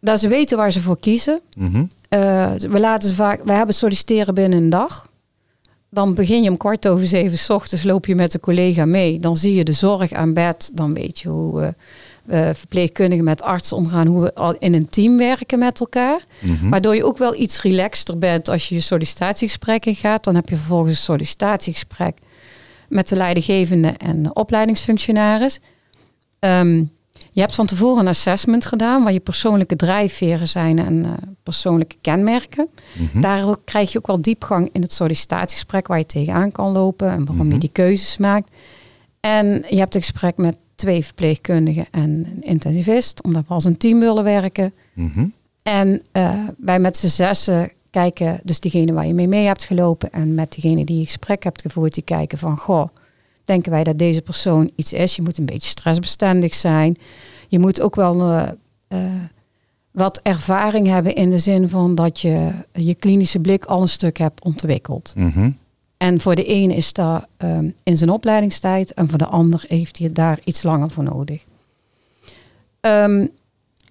dat 0.00 0.20
ze 0.20 0.28
weten 0.28 0.56
waar 0.56 0.72
ze 0.72 0.80
voor 0.80 0.98
kiezen. 0.98 1.40
Mhm. 1.56 1.84
Eh, 2.08 2.52
we 2.52 2.80
laten 2.80 3.08
ze 3.08 3.14
vaak, 3.14 3.44
we 3.44 3.52
hebben 3.52 3.74
solliciteren 3.74 4.34
binnen 4.34 4.58
een 4.58 4.70
dag. 4.70 5.10
Dan 5.90 6.14
begin 6.14 6.42
je 6.42 6.50
om 6.50 6.56
kwart 6.56 6.88
over 6.88 7.06
zeven 7.06 7.38
's 7.38 7.50
ochtends, 7.50 7.82
loop 7.84 8.06
je 8.06 8.14
met 8.14 8.34
een 8.34 8.40
collega 8.40 8.84
mee. 8.84 9.18
Dan 9.20 9.36
zie 9.36 9.54
je 9.54 9.64
de 9.64 9.72
zorg 9.72 10.12
aan 10.12 10.32
bed. 10.34 10.70
Dan 10.74 10.94
weet 10.94 11.18
je 11.20 11.28
hoe 11.28 11.60
eh, 11.60 11.66
eh, 11.66 11.74
verpleegkundigen 12.28 13.24
met 13.24 13.42
artsen 13.42 13.76
omgaan, 13.76 14.06
hoe 14.06 14.22
we 14.22 14.34
al 14.34 14.56
in 14.58 14.74
een 14.74 14.88
team 14.88 15.16
werken 15.16 15.58
met 15.58 15.80
elkaar. 15.80 16.24
Mhm. 16.38 16.68
Waardoor 16.68 16.94
je 16.94 17.04
ook 17.04 17.18
wel 17.18 17.34
iets 17.40 17.62
relaxter 17.62 18.18
bent 18.18 18.48
als 18.48 18.68
je 18.68 18.74
je 18.74 18.80
sollicitatiegesprek 18.80 19.86
ingaat. 19.86 20.24
Dan 20.24 20.34
heb 20.34 20.48
je 20.48 20.56
vervolgens 20.56 20.90
een 20.96 21.02
sollicitatiegesprek 21.04 22.18
met 22.88 23.08
de 23.08 23.16
leidinggevende 23.16 23.88
en 23.88 24.22
de 24.22 24.32
opleidingsfunctionaris. 24.32 25.58
Ehm, 26.38 26.76
je 27.32 27.40
hebt 27.40 27.54
van 27.54 27.66
tevoren 27.66 28.00
een 28.00 28.08
assessment 28.08 28.64
gedaan 28.66 29.02
waar 29.02 29.12
je 29.12 29.20
persoonlijke 29.20 29.76
drijfveren 29.76 30.48
zijn 30.48 30.78
en 30.78 31.04
eh, 31.04 31.10
persoonlijke 31.42 31.96
kenmerken. 32.00 32.68
Mhm. 32.92 33.20
Daar 33.20 33.56
krijg 33.64 33.92
je 33.92 33.98
ook 33.98 34.06
wel 34.06 34.22
diepgang 34.22 34.68
in 34.72 34.82
het 34.82 34.92
sollicitatiegesprek 34.92 35.86
waar 35.86 35.98
je 35.98 36.06
tegenaan 36.06 36.52
kan 36.52 36.72
lopen 36.72 37.10
en 37.10 37.24
waarom 37.24 37.44
Mhm. 37.46 37.54
je 37.54 37.60
die 37.60 37.70
keuzes 37.72 38.16
maakt. 38.16 38.50
En 39.20 39.64
je 39.68 39.76
hebt 39.78 39.94
een 39.94 40.00
gesprek 40.00 40.36
met 40.36 40.56
twee 40.74 41.04
verpleegkundigen 41.04 41.86
en 41.90 42.10
een 42.10 42.42
intensivist, 42.42 43.22
omdat 43.22 43.44
we 43.48 43.54
als 43.54 43.64
een 43.64 43.76
team 43.76 43.98
willen 43.98 44.24
werken. 44.24 44.72
Mhm. 44.92 45.26
En 45.62 46.02
eh, 46.12 46.38
wij 46.58 46.78
met 46.78 46.96
z'n 46.96 47.06
zessen 47.06 47.70
kijken, 47.90 48.40
dus 48.42 48.60
diegene 48.60 48.92
waar 48.92 49.06
je 49.06 49.14
mee 49.14 49.28
mee 49.28 49.46
hebt 49.46 49.64
gelopen 49.64 50.12
en 50.12 50.34
met 50.34 50.52
diegene 50.52 50.84
die 50.84 50.98
je 50.98 51.04
gesprek 51.04 51.44
hebt 51.44 51.60
gevoerd, 51.60 51.94
die 51.94 52.02
kijken 52.02 52.38
van, 52.38 52.56
goh, 52.56 52.88
denken 53.44 53.70
wij 53.70 53.84
dat 53.84 53.98
deze 53.98 54.22
persoon 54.22 54.70
iets 54.76 54.92
is? 54.92 55.16
Je 55.16 55.22
moet 55.22 55.38
een 55.38 55.46
beetje 55.46 55.68
stressbestendig 55.68 56.54
zijn. 56.54 56.96
Je 57.48 57.58
moet 57.58 57.80
ook 57.80 57.94
wel 57.94 58.20
eh, 58.20 58.48
eh, 58.88 59.22
wat 59.90 60.20
ervaring 60.22 60.86
hebben 60.86 61.14
in 61.14 61.30
de 61.30 61.38
zin 61.38 61.68
van 61.68 61.94
dat 61.94 62.20
je 62.20 62.50
je 62.72 62.94
klinische 62.94 63.38
blik 63.38 63.64
al 63.64 63.80
een 63.80 63.88
stuk 63.88 64.18
hebt 64.18 64.44
ontwikkeld. 64.44 65.12
Mhm. 65.16 65.50
En 66.02 66.20
voor 66.20 66.34
de 66.34 66.44
ene 66.44 66.74
is 66.74 66.92
dat 66.92 67.26
ehm, 67.36 67.68
in 67.82 67.96
zijn 67.96 68.10
opleidingstijd 68.10 68.94
en 68.94 69.08
voor 69.08 69.18
de 69.18 69.26
ander 69.26 69.64
heeft 69.68 69.98
hij 69.98 70.12
daar 70.12 70.38
iets 70.44 70.62
langer 70.62 70.90
voor 70.90 71.04
nodig. 71.04 71.44
Ehm, 72.80 73.26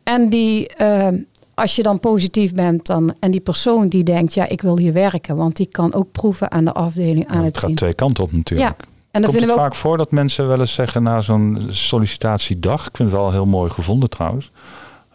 en 0.04 0.30
die, 0.30 0.68
ehm, 0.68 1.18
als 1.54 1.76
je 1.76 1.84
dan 1.84 2.00
positief 2.00 2.54
bent 2.54 2.86
dan, 2.86 3.14
en 3.20 3.32
die 3.32 3.40
persoon 3.40 3.88
die 3.88 4.04
denkt, 4.04 4.34
ja, 4.34 4.48
ik 4.48 4.62
wil 4.62 4.78
hier 4.78 4.94
werken, 4.94 5.36
want 5.36 5.56
die 5.56 5.66
kan 5.66 5.94
ook 5.94 6.12
proeven 6.12 6.52
aan 6.52 6.66
de 6.66 6.74
afdeling, 6.74 7.28
aan 7.28 7.38
het 7.38 7.46
het 7.46 7.58
gaat 7.58 7.76
twee 7.76 7.94
kanten 7.94 8.24
op 8.24 8.32
natuurlijk. 8.32 8.70
Ja, 8.70 8.76
en 8.78 9.22
dan 9.22 9.22
Komt 9.22 9.34
vinden 9.34 9.42
het 9.42 9.50
we 9.50 9.66
ook, 9.66 9.68
vaak 9.68 9.76
voor 9.76 9.98
dat 9.98 10.12
mensen 10.12 10.48
wel 10.48 10.60
eens 10.60 10.74
zeggen 10.74 11.04
na 11.04 11.22
zo'n 11.22 11.68
sollicitatiedag, 11.70 12.88
ik 12.88 12.98
vind 12.98 13.10
het 13.10 13.18
wel 13.18 13.32
heel 13.32 13.46
mooi 13.46 13.70
gevonden 13.70 14.10
trouwens, 14.10 14.52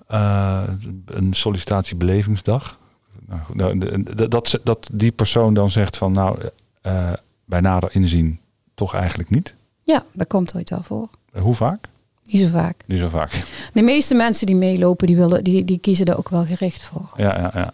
eh, 0.06 0.62
een 1.06 1.34
sollicitatiebelevingsdag. 1.34 2.78
Nou, 3.26 3.40
nou, 3.52 4.02
dat, 4.28 4.60
dat 4.62 4.88
die 4.92 5.12
persoon 5.12 5.54
dan 5.54 5.70
zegt 5.70 5.96
van 5.96 6.12
nou, 6.12 6.38
eh, 6.86 7.12
bij 7.44 7.60
nader 7.60 7.88
inzien 7.94 8.40
toch 8.74 8.94
eigenlijk 8.94 9.30
niet. 9.30 9.54
ja, 9.82 10.04
dat 10.12 10.26
komt 10.26 10.54
ooit 10.56 10.70
wel 10.70 10.82
voor. 10.82 11.08
Eh, 11.32 11.42
Hoe 11.42 11.54
vaak? 11.54 11.88
Niet 12.24 12.42
zo 12.42 12.48
vaak. 12.48 12.76
Niet 12.86 12.98
zo 12.98 13.08
vaak. 13.08 13.42
De 13.72 13.82
meeste 13.82 14.14
mensen 14.14 14.46
die 14.46 14.56
meelopen, 14.56 15.06
die, 15.06 15.16
willen, 15.16 15.44
die, 15.44 15.64
die 15.64 15.78
kiezen 15.78 16.06
er 16.06 16.18
ook 16.18 16.28
wel 16.28 16.44
gericht 16.44 16.82
voor. 16.82 17.12
Ja, 17.16 17.38
ja, 17.38 17.50
ja. 17.54 17.72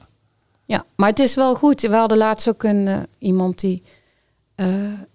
Ja, 0.64 0.84
maar 0.96 1.08
het 1.08 1.18
is 1.18 1.34
wel 1.34 1.54
goed. 1.54 1.80
We 1.80 1.94
hadden 1.94 2.18
laatst 2.18 2.48
ook 2.48 2.62
een, 2.62 2.88
eh, 2.88 2.98
iemand 3.18 3.60
die, 3.60 3.82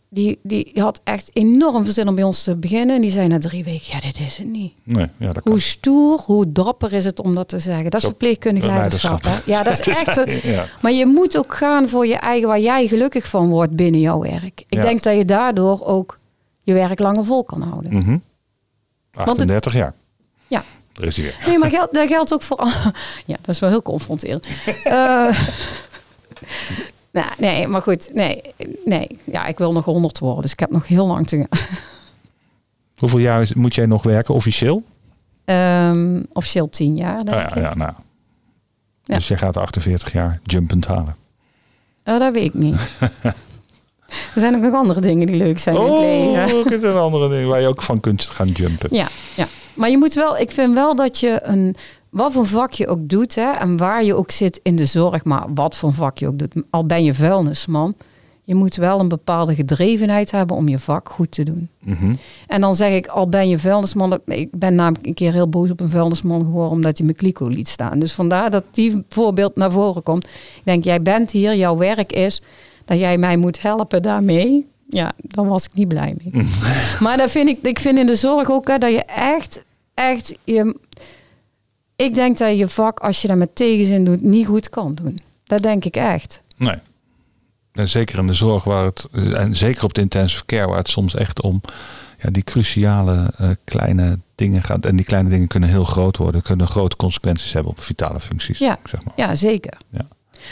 die, 0.10 0.40
die 0.44 0.72
had 0.76 1.02
echt 1.04 1.30
enorm 1.34 1.84
veel 1.84 1.94
zin 1.94 2.08
om 2.08 2.16
bij 2.16 2.24
ons 2.24 2.44
te 2.44 2.56
beginnen. 2.56 2.96
En 2.96 3.02
die 3.02 3.12
zei 3.12 3.28
na 3.28 3.38
drie 3.38 3.64
weken, 3.64 3.86
ja, 3.92 4.00
dit 4.00 4.20
is 4.20 4.38
het 4.38 4.48
niet. 4.48 4.74
Nee, 4.84 5.08
ja, 5.18 5.26
dat 5.34 5.44
kan. 5.44 5.52
Hoe 5.52 5.62
stoer, 5.62 6.20
hoe 6.26 6.52
dapper 6.52 6.94
is 6.94 7.06
het 7.06 7.20
om 7.20 7.36
dat 7.36 7.48
te 7.48 7.60
zeggen. 7.60 7.84
Dat 7.92 8.02
is 8.02 8.08
verpleegkundig 8.08 8.64
leiderschap. 8.66 9.24
leiderschap. 9.24 9.46
Hè? 9.46 9.52
Ja, 9.52 9.64
dat 9.64 9.80
is 9.80 9.88
echt... 10.06 10.44
Ja. 10.44 10.66
Maar 10.82 10.92
je 10.92 11.06
moet 11.06 11.38
ook 11.38 11.54
gaan 11.56 11.90
voor 11.90 12.08
je 12.08 12.16
eigen, 12.16 12.48
waar 12.48 12.60
jij 12.60 12.88
gelukkig 12.88 13.28
van 13.28 13.50
wordt 13.50 13.76
binnen 13.76 14.02
jouw 14.02 14.20
werk. 14.20 14.60
Ik 14.60 14.66
Ja. 14.70 14.82
denk 14.82 15.04
dat 15.04 15.18
je 15.18 15.26
daardoor 15.26 15.86
ook 15.86 16.20
je 16.62 16.74
werk 16.74 17.00
langer 17.00 17.26
vol 17.26 17.44
kan 17.44 17.62
houden. 17.62 17.94
Mhm. 17.94 18.12
het- 19.12 19.28
38 19.28 19.74
jaar. 19.74 19.94
Ja. 20.48 20.64
Er 20.96 21.04
is 21.06 21.16
hij 21.16 21.26
weer. 21.26 21.38
Nee, 21.48 21.58
maar 21.58 21.70
geld, 21.70 21.94
dat 21.94 22.08
geldt 22.08 22.34
ook 22.34 22.42
voor... 22.42 22.58
Ja, 23.26 23.36
dat 23.42 23.56
is 23.56 23.60
wel 23.60 23.70
heel 23.70 23.82
confronterend. 23.82 24.46
Eh, 24.84 25.40
nou, 27.18 27.32
nee, 27.38 27.68
maar 27.68 27.82
goed. 27.82 28.14
Nee, 28.14 28.42
nee. 28.86 29.08
Ja, 29.24 29.46
ik 29.46 29.58
wil 29.58 29.72
nog 29.74 29.86
100 29.86 30.20
worden, 30.20 30.42
dus 30.42 30.52
ik 30.52 30.60
heb 30.60 30.72
nog 30.72 30.88
heel 30.88 31.08
lang 31.08 31.28
te 31.28 31.38
gaan. 31.38 31.60
Hoeveel 32.98 33.20
jaar 33.20 33.50
moet 33.56 33.76
jij 33.76 33.86
nog 33.86 34.04
werken 34.04 34.34
officieel? 34.34 34.84
Ehm, 35.46 36.24
officieel 36.34 36.70
10 36.70 36.96
jaar, 36.96 37.26
denk 37.26 37.38
Ah, 37.38 37.44
ik. 37.44 37.56
ja, 37.56 37.62
ja, 37.62 37.76
nou. 37.76 37.92
Ja. 39.04 39.16
Dus 39.16 39.28
jij 39.28 39.38
gaat 39.38 39.58
48 39.58 40.12
jaar 40.12 40.40
jumpend 40.44 40.86
halen. 40.86 41.16
Oh, 42.06 42.20
dat 42.20 42.34
weet 42.34 42.44
ik 42.46 42.54
niet. 42.54 42.76
er 44.34 44.40
zijn 44.40 44.56
ook 44.56 44.62
nog 44.62 44.74
andere 44.74 45.02
dingen 45.02 45.28
die 45.28 45.36
leuk 45.36 45.60
zijn 45.60 45.76
in 45.76 45.82
het 45.82 45.92
leven. 46.00 46.58
Oh, 46.60 46.66
het 46.66 46.84
een 46.84 46.96
andere 46.96 47.30
ding 47.30 47.48
waar 47.50 47.62
je 47.62 47.68
ook 47.68 47.82
van 47.84 48.00
kunt 48.00 48.26
gaan 48.26 48.48
jumpen. 48.48 48.90
Ja, 48.96 49.08
ja. 49.36 49.48
Maar 49.74 49.90
je 49.90 49.98
moet 49.98 50.14
wel, 50.14 50.38
ik 50.38 50.52
vind 50.52 50.74
wel 50.74 50.96
dat 50.96 51.20
je 51.20 51.40
een, 51.44 51.76
wat 52.10 52.34
voor 52.34 52.46
vak 52.46 52.72
je 52.72 52.88
ook 52.88 53.10
doet, 53.10 53.36
hè, 53.36 53.52
en 53.52 53.78
waar 53.78 54.04
je 54.04 54.16
ook 54.16 54.32
zit 54.32 54.60
in 54.64 54.76
de 54.76 54.86
zorg, 54.86 55.24
maar 55.24 55.54
wat 55.54 55.76
voor 55.76 55.94
vak 55.94 56.18
je 56.18 56.28
ook 56.28 56.40
doet, 56.40 56.64
al 56.70 56.86
ben 56.86 57.04
je 57.04 57.14
vuilnisman, 57.14 57.96
je 58.48 58.56
moet 58.56 58.76
wel 58.76 59.00
een 59.00 59.08
bepaalde 59.08 59.56
gedrevenheid 59.56 60.32
hebben 60.32 60.56
om 60.56 60.68
je 60.68 60.80
vak 60.80 61.10
goed 61.10 61.32
te 61.32 61.44
doen. 61.44 61.70
Mhm. 61.80 62.14
En 62.48 62.62
dan 62.62 62.76
zeg 62.76 62.94
ik, 62.94 63.08
al 63.08 63.30
ben 63.30 63.50
je 63.50 63.60
vuilnisman, 63.60 64.20
ik 64.26 64.50
ben 64.52 64.76
namelijk 64.76 65.08
een 65.08 65.14
keer 65.14 65.34
heel 65.34 65.50
boos 65.50 65.70
op 65.70 65.80
een 65.80 65.90
vuilnisman 65.90 66.46
geworden 66.46 66.72
omdat 66.72 66.98
hij 66.98 67.06
mijn 67.06 67.18
kliko 67.18 67.48
liet 67.48 67.68
staan. 67.68 68.00
Dus 68.00 68.14
vandaar 68.14 68.52
dat 68.52 68.64
die 68.72 69.04
voorbeeld 69.10 69.56
naar 69.56 69.72
voren 69.72 70.04
komt. 70.04 70.26
Ik 70.26 70.62
denk, 70.64 70.84
jij 70.84 71.02
bent 71.02 71.32
hier, 71.32 71.56
jouw 71.56 71.78
werk 71.78 72.14
is 72.14 72.42
dat 72.86 73.00
jij 73.00 73.18
mij 73.18 73.38
moet 73.38 73.62
helpen 73.62 74.02
daarmee. 74.02 74.68
Ja, 74.90 75.12
dan 75.18 75.48
was 75.48 75.66
ik 75.66 75.74
niet 75.74 75.88
blij 75.88 76.16
mee. 76.24 76.46
Maar 77.00 77.18
dat 77.18 77.32
vind 77.32 77.50
ik, 77.50 77.60
ik 77.62 77.80
vind 77.80 77.98
in 77.98 78.06
de 78.06 78.16
zorg 78.16 78.52
ook 78.52 78.68
hè, 78.68 78.78
dat 78.78 78.92
je 78.92 79.04
echt, 79.06 79.66
echt, 79.94 80.36
je, 80.44 80.76
ik 81.98 82.16
denk 82.16 82.38
dat 82.38 82.58
je 82.58 82.68
vak, 82.70 83.00
als 83.00 83.22
je 83.22 83.28
dat 83.28 83.38
met 83.38 83.56
tegenzin 83.56 84.06
doet, 84.06 84.22
niet 84.22 84.46
goed 84.46 84.70
kan 84.70 84.96
doen. 84.96 85.20
Dat 85.44 85.62
denk 85.62 85.86
ik 85.86 85.96
echt. 85.96 86.42
Nee. 86.58 86.76
En 87.72 87.90
zeker 87.90 88.20
in 88.20 88.28
de 88.28 88.34
zorg 88.34 88.64
waar 88.64 88.86
het, 88.86 89.08
en 89.34 89.56
zeker 89.56 89.84
op 89.84 89.94
de 89.94 90.02
intensive 90.02 90.46
care, 90.46 90.68
waar 90.68 90.78
het 90.78 90.90
soms 90.90 91.16
echt 91.16 91.42
om 91.42 91.62
ja, 92.20 92.30
die 92.30 92.44
cruciale 92.44 93.32
eh, 93.38 93.50
kleine 93.64 94.20
dingen 94.36 94.64
gaat. 94.64 94.86
En 94.86 94.96
die 94.96 95.06
kleine 95.06 95.30
dingen 95.30 95.48
kunnen 95.48 95.70
heel 95.70 95.84
groot 95.86 96.18
worden, 96.18 96.42
kunnen 96.42 96.68
grote 96.68 96.96
consequenties 96.96 97.54
hebben 97.54 97.72
op 97.72 97.82
vitale 97.82 98.20
functies. 98.20 98.58
Ja. 98.58 98.78
Zeg 98.84 99.04
maar. 99.04 99.14
Ja, 99.16 99.36
zeker. 99.36 99.78
Ja. 99.90 100.08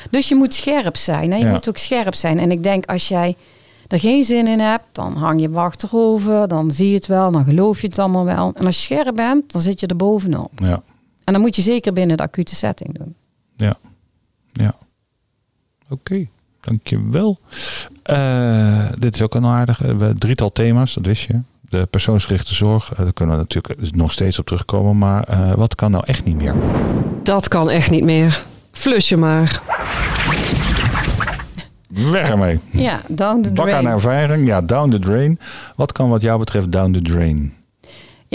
Dus 0.09 0.29
je 0.29 0.35
moet 0.35 0.53
scherp 0.53 0.97
zijn. 0.97 1.31
Hè? 1.31 1.37
Je 1.37 1.45
Ja. 1.45 1.51
moet 1.51 1.69
ook 1.69 1.77
scherp 1.77 2.13
zijn. 2.15 2.39
En 2.39 2.51
ik 2.51 2.63
denk 2.63 2.85
als 2.85 3.07
jij 3.07 3.35
er 3.87 3.99
geen 3.99 4.23
zin 4.23 4.47
in 4.47 4.59
hebt, 4.59 4.85
dan 4.91 5.15
hang 5.17 5.41
je 5.41 5.49
achterover, 5.49 6.47
dan 6.47 6.71
zie 6.71 6.89
je 6.89 6.95
het 6.95 7.07
wel, 7.07 7.31
dan 7.31 7.43
geloof 7.45 7.81
je 7.81 7.87
het 7.87 7.99
allemaal 7.99 8.25
wel. 8.25 8.51
En 8.55 8.65
als 8.65 8.87
je 8.87 8.93
scherp 8.95 9.15
bent, 9.15 9.51
dan 9.51 9.61
zit 9.61 9.79
je 9.79 9.87
er 9.87 9.95
bovenop. 9.95 10.51
Ja, 10.55 10.81
En 11.25 11.33
dan 11.33 11.41
moet 11.41 11.55
je 11.55 11.61
zeker 11.61 11.93
binnen 11.93 12.17
de 12.17 12.23
acute 12.23 12.55
setting 12.55 12.97
doen. 12.97 13.15
ja, 13.55 13.75
ja. 14.51 14.73
Oké, 15.89 16.27
dankjewel. 16.61 17.39
Eh 18.03 18.89
dit 18.99 19.15
is 19.15 19.21
ook 19.21 19.35
een 19.35 19.45
aardige. 19.45 19.81
We 19.83 19.87
hebben 19.87 20.17
drietal 20.17 20.51
thema's, 20.51 20.93
dat 20.93 21.05
wist 21.05 21.21
je. 21.27 21.39
De 21.69 21.85
persoonsgerichte 21.89 22.55
zorg, 22.55 22.91
eh, 22.93 22.97
daar 22.97 23.13
kunnen 23.13 23.35
we 23.35 23.41
natuurlijk 23.41 23.95
nog 23.95 24.11
steeds 24.11 24.39
op 24.39 24.45
terugkomen. 24.45 24.97
Maar 24.97 25.23
eh, 25.23 25.53
wat 25.53 25.75
kan 25.75 25.91
nou 25.91 26.03
echt 26.07 26.25
niet 26.25 26.35
meer? 26.35 26.55
Dat 27.23 27.47
kan 27.47 27.69
echt 27.69 27.89
niet 27.89 28.03
meer. 28.03 28.43
Flus 28.71 29.09
je 29.09 29.17
maar. 29.17 29.61
Weg 31.87 32.29
ermee. 32.29 32.59
Ja, 32.71 33.01
down 33.07 33.41
the 33.41 33.53
Bak 33.53 33.71
aan 33.71 33.81
drain. 33.81 33.95
ervaring, 33.95 34.47
ja, 34.47 34.61
down 34.61 34.89
the 34.89 34.99
drain. 34.99 35.39
Wat 35.75 35.91
kan 35.91 36.09
wat 36.09 36.21
jou 36.21 36.39
betreft 36.39 36.71
down 36.71 36.91
the 36.91 37.01
drain? 37.01 37.53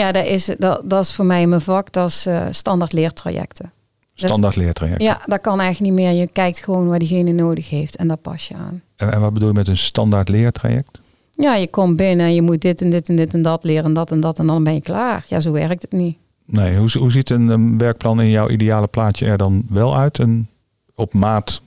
Ja, 0.01 0.13
dat 0.13 0.27
is, 0.27 0.55
dat, 0.59 0.81
dat 0.85 1.05
is 1.05 1.13
voor 1.13 1.25
mij 1.25 1.47
mijn 1.47 1.61
vak, 1.61 1.93
dat 1.93 2.09
is 2.09 2.27
eh, 2.27 2.47
standaard 2.51 2.93
leertrajecten. 2.93 3.73
Standaard 4.15 4.57
leertraject. 4.57 5.03
Ja, 5.03 5.21
dat 5.27 5.41
kan 5.41 5.61
eigenlijk 5.61 5.93
niet 5.93 6.05
meer. 6.05 6.13
Je 6.13 6.27
kijkt 6.33 6.59
gewoon 6.65 6.89
waar 6.89 6.99
diegene 6.99 7.33
nodig 7.33 7.71
heeft 7.71 7.97
en 7.97 8.09
daar 8.09 8.17
pas 8.17 8.49
je 8.49 8.55
aan. 8.55 8.83
En, 8.97 9.13
en 9.13 9.21
wat 9.21 9.33
bedoel 9.33 9.49
je 9.49 9.55
met 9.55 9.69
een 9.69 9.77
standaard 9.77 10.29
leertraject? 10.29 11.01
Ja, 11.31 11.55
je 11.55 11.69
komt 11.69 11.97
binnen 11.97 12.27
en 12.27 12.35
je 12.35 12.43
moet 12.43 12.61
dit 12.61 12.81
en 12.81 12.91
dit 12.91 13.09
en 13.09 13.17
dit 13.17 13.35
en 13.35 13.43
dat 13.43 13.65
leren 13.65 13.85
en 13.85 13.93
dat 13.93 14.11
en 14.11 14.21
dat 14.21 14.39
en 14.39 14.47
dan 14.47 14.65
ben 14.65 14.75
je 14.75 14.81
klaar. 14.81 15.25
Ja, 15.29 15.41
zo 15.41 15.53
werkt 15.53 15.83
het 15.83 15.93
niet. 15.93 16.17
Nee, 16.45 16.77
hoe, 16.77 16.99
hoe 16.99 17.11
ziet 17.11 17.31
een, 17.31 17.49
een 17.49 17.79
werkplan 17.79 18.21
in 18.21 18.31
jouw 18.31 18.49
ideale 18.49 18.87
plaatje 18.87 19.27
er 19.27 19.39
dan 19.39 19.65
wel 19.69 19.97
uit? 19.97 20.19
Een 20.19 20.49
op 20.95 21.13
maat 21.15 21.63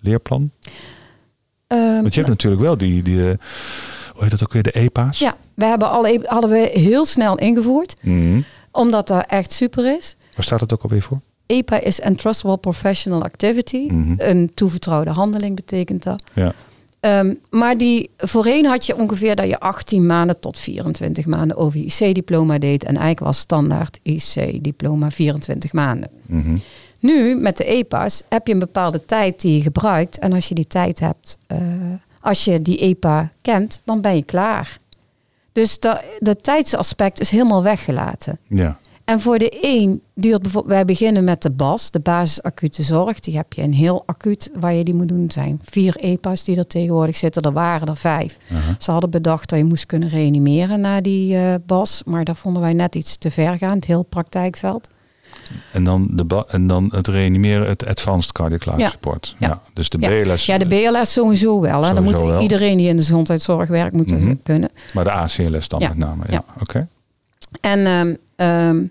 leerplan? 0.00 0.50
Ehm, 1.66 2.00
Want 2.00 2.14
je 2.14 2.20
hebt 2.20 2.32
natuurlijk 2.32 2.62
wel 2.62 2.76
die, 2.76 3.02
die 3.02 3.30
eh, 3.30 3.36
hoe 4.16 4.22
heet 4.22 4.30
dat 4.30 4.42
ook 4.42 4.52
weer, 4.52 4.62
de 4.62 4.70
EPA's? 4.72 5.18
Ja, 5.18 5.36
we 5.54 5.64
hebben 5.64 5.90
alle, 5.90 6.20
hadden 6.24 6.50
we 6.50 6.70
heel 6.72 7.04
snel 7.04 7.38
ingevoerd, 7.38 7.94
Mhm. 8.02 8.40
omdat 8.70 9.08
dat 9.08 9.26
echt 9.26 9.52
super 9.52 9.96
is. 9.96 10.16
Waar 10.34 10.44
staat 10.44 10.60
het 10.60 10.72
ook 10.72 10.82
alweer 10.82 11.02
voor? 11.02 11.20
EPA 11.46 11.80
is 11.80 12.00
Entrustable 12.00 12.56
Professional 12.56 13.22
Activity. 13.24 13.86
Mhm. 13.90 14.14
Een 14.16 14.50
toevertrouwde 14.54 15.10
handeling 15.10 15.56
betekent 15.56 16.02
dat. 16.02 16.22
Ja. 16.32 16.52
Ehm, 17.00 17.34
maar 17.50 17.78
die, 17.78 18.10
voorheen 18.16 18.64
had 18.66 18.86
je 18.86 18.96
ongeveer 18.96 19.36
dat 19.36 19.48
je 19.48 19.60
18 19.60 20.06
maanden 20.06 20.40
tot 20.40 20.58
24 20.58 21.26
maanden 21.26 21.56
over 21.56 21.80
IC-diploma 21.80 22.58
deed. 22.58 22.82
En 22.82 22.88
eigenlijk 22.96 23.20
was 23.20 23.38
standaard 23.38 23.98
IC-diploma 24.02 25.10
24 25.10 25.72
maanden. 25.72 26.10
Mhm. 26.26 26.56
Nu, 27.00 27.34
met 27.36 27.56
de 27.56 27.64
EPA's, 27.64 28.22
heb 28.28 28.46
je 28.46 28.52
een 28.52 28.58
bepaalde 28.58 29.04
tijd 29.04 29.40
die 29.40 29.56
je 29.56 29.62
gebruikt. 29.62 30.18
En 30.18 30.32
als 30.32 30.48
je 30.48 30.54
die 30.54 30.66
tijd 30.66 31.00
hebt, 31.00 31.36
eh, 31.46 31.58
als 32.26 32.44
je 32.44 32.62
die 32.62 32.78
EPA 32.78 33.32
kent, 33.42 33.80
dan 33.84 34.00
ben 34.00 34.16
je 34.16 34.24
klaar. 34.24 34.78
Dus 35.52 35.80
dat 35.80 36.02
de 36.18 36.36
tijdsaspect 36.36 37.20
is 37.20 37.30
helemaal 37.30 37.62
weggelaten. 37.62 38.38
ja. 38.48 38.78
En 39.04 39.20
voor 39.20 39.38
de 39.38 39.58
een 39.60 40.02
duurt 40.14 40.42
bijvoorbeeld, 40.42 40.74
wij 40.74 40.84
beginnen 40.84 41.24
met 41.24 41.42
de 41.42 41.50
BAS, 41.50 41.90
de 41.90 42.00
basis 42.00 42.42
acute 42.42 42.82
zorg. 42.82 43.20
Die 43.20 43.36
heb 43.36 43.52
je 43.52 43.62
in 43.62 43.72
heel 43.72 44.02
acuut 44.06 44.50
waar 44.54 44.74
je 44.74 44.84
die 44.84 44.94
moet 44.94 45.08
doen. 45.08 45.24
Er 45.24 45.32
zijn 45.32 45.60
vier 45.64 45.96
EPA's 45.96 46.44
die 46.44 46.56
er 46.56 46.66
tegenwoordig 46.66 47.16
zitten. 47.16 47.42
Er 47.42 47.52
waren 47.52 47.88
er 47.88 47.96
vijf. 47.96 48.38
Ze 48.78 48.90
hadden 48.90 49.10
bedacht 49.10 49.48
dat 49.48 49.58
je 49.58 49.64
moest 49.64 49.86
kunnen 49.86 50.08
reanimeren 50.08 50.80
na 50.80 51.00
die 51.00 51.36
eh, 51.36 51.54
BAS. 51.66 52.02
Maar 52.04 52.24
dat 52.24 52.38
vonden 52.38 52.62
wij 52.62 52.72
net 52.72 52.94
iets 52.94 53.16
te 53.16 53.30
ver 53.30 53.56
gaan, 53.56 53.74
het 53.74 53.84
heel 53.84 54.02
praktijkveld. 54.02 54.88
En, 55.72 55.84
dan 55.84 56.08
de 56.10 56.44
en 56.48 56.66
dan 56.66 56.88
het 56.94 57.08
reanimeren, 57.08 57.66
het 57.68 57.86
Advanced 57.86 58.32
Cardiac 58.32 58.64
Life 58.66 58.78
Ja. 58.78 58.88
Support. 58.90 59.34
Ja. 59.38 59.48
Ja. 59.48 59.60
Dus 59.72 59.88
de. 59.88 59.98
BLS, 59.98 60.46
Ja, 60.46 60.58
de 60.58 60.66
BLS 60.66 61.12
sowieso 61.12 61.60
wel. 61.60 61.82
Hè. 61.84 61.94
Sowieso 61.94 62.02
moet 62.24 62.30
wel. 62.32 62.40
iedereen 62.42 62.76
die 62.76 62.88
in 62.88 62.96
de 62.96 63.02
gezondheidszorg 63.02 63.68
werkt, 63.68 63.92
moet 63.96 64.08
dat 64.08 64.18
Mhm. 64.20 64.34
kunnen. 64.42 64.70
maar 64.94 65.04
de 65.04 65.10
ACLS 65.12 65.68
dan 65.68 65.80
met 65.80 65.96
name. 65.96 66.22
Ja. 66.28 66.32
Ja. 66.32 66.44
Oké. 66.60 66.88
En 67.60 67.86
ehm, 67.86 68.14
ehm, 68.36 68.84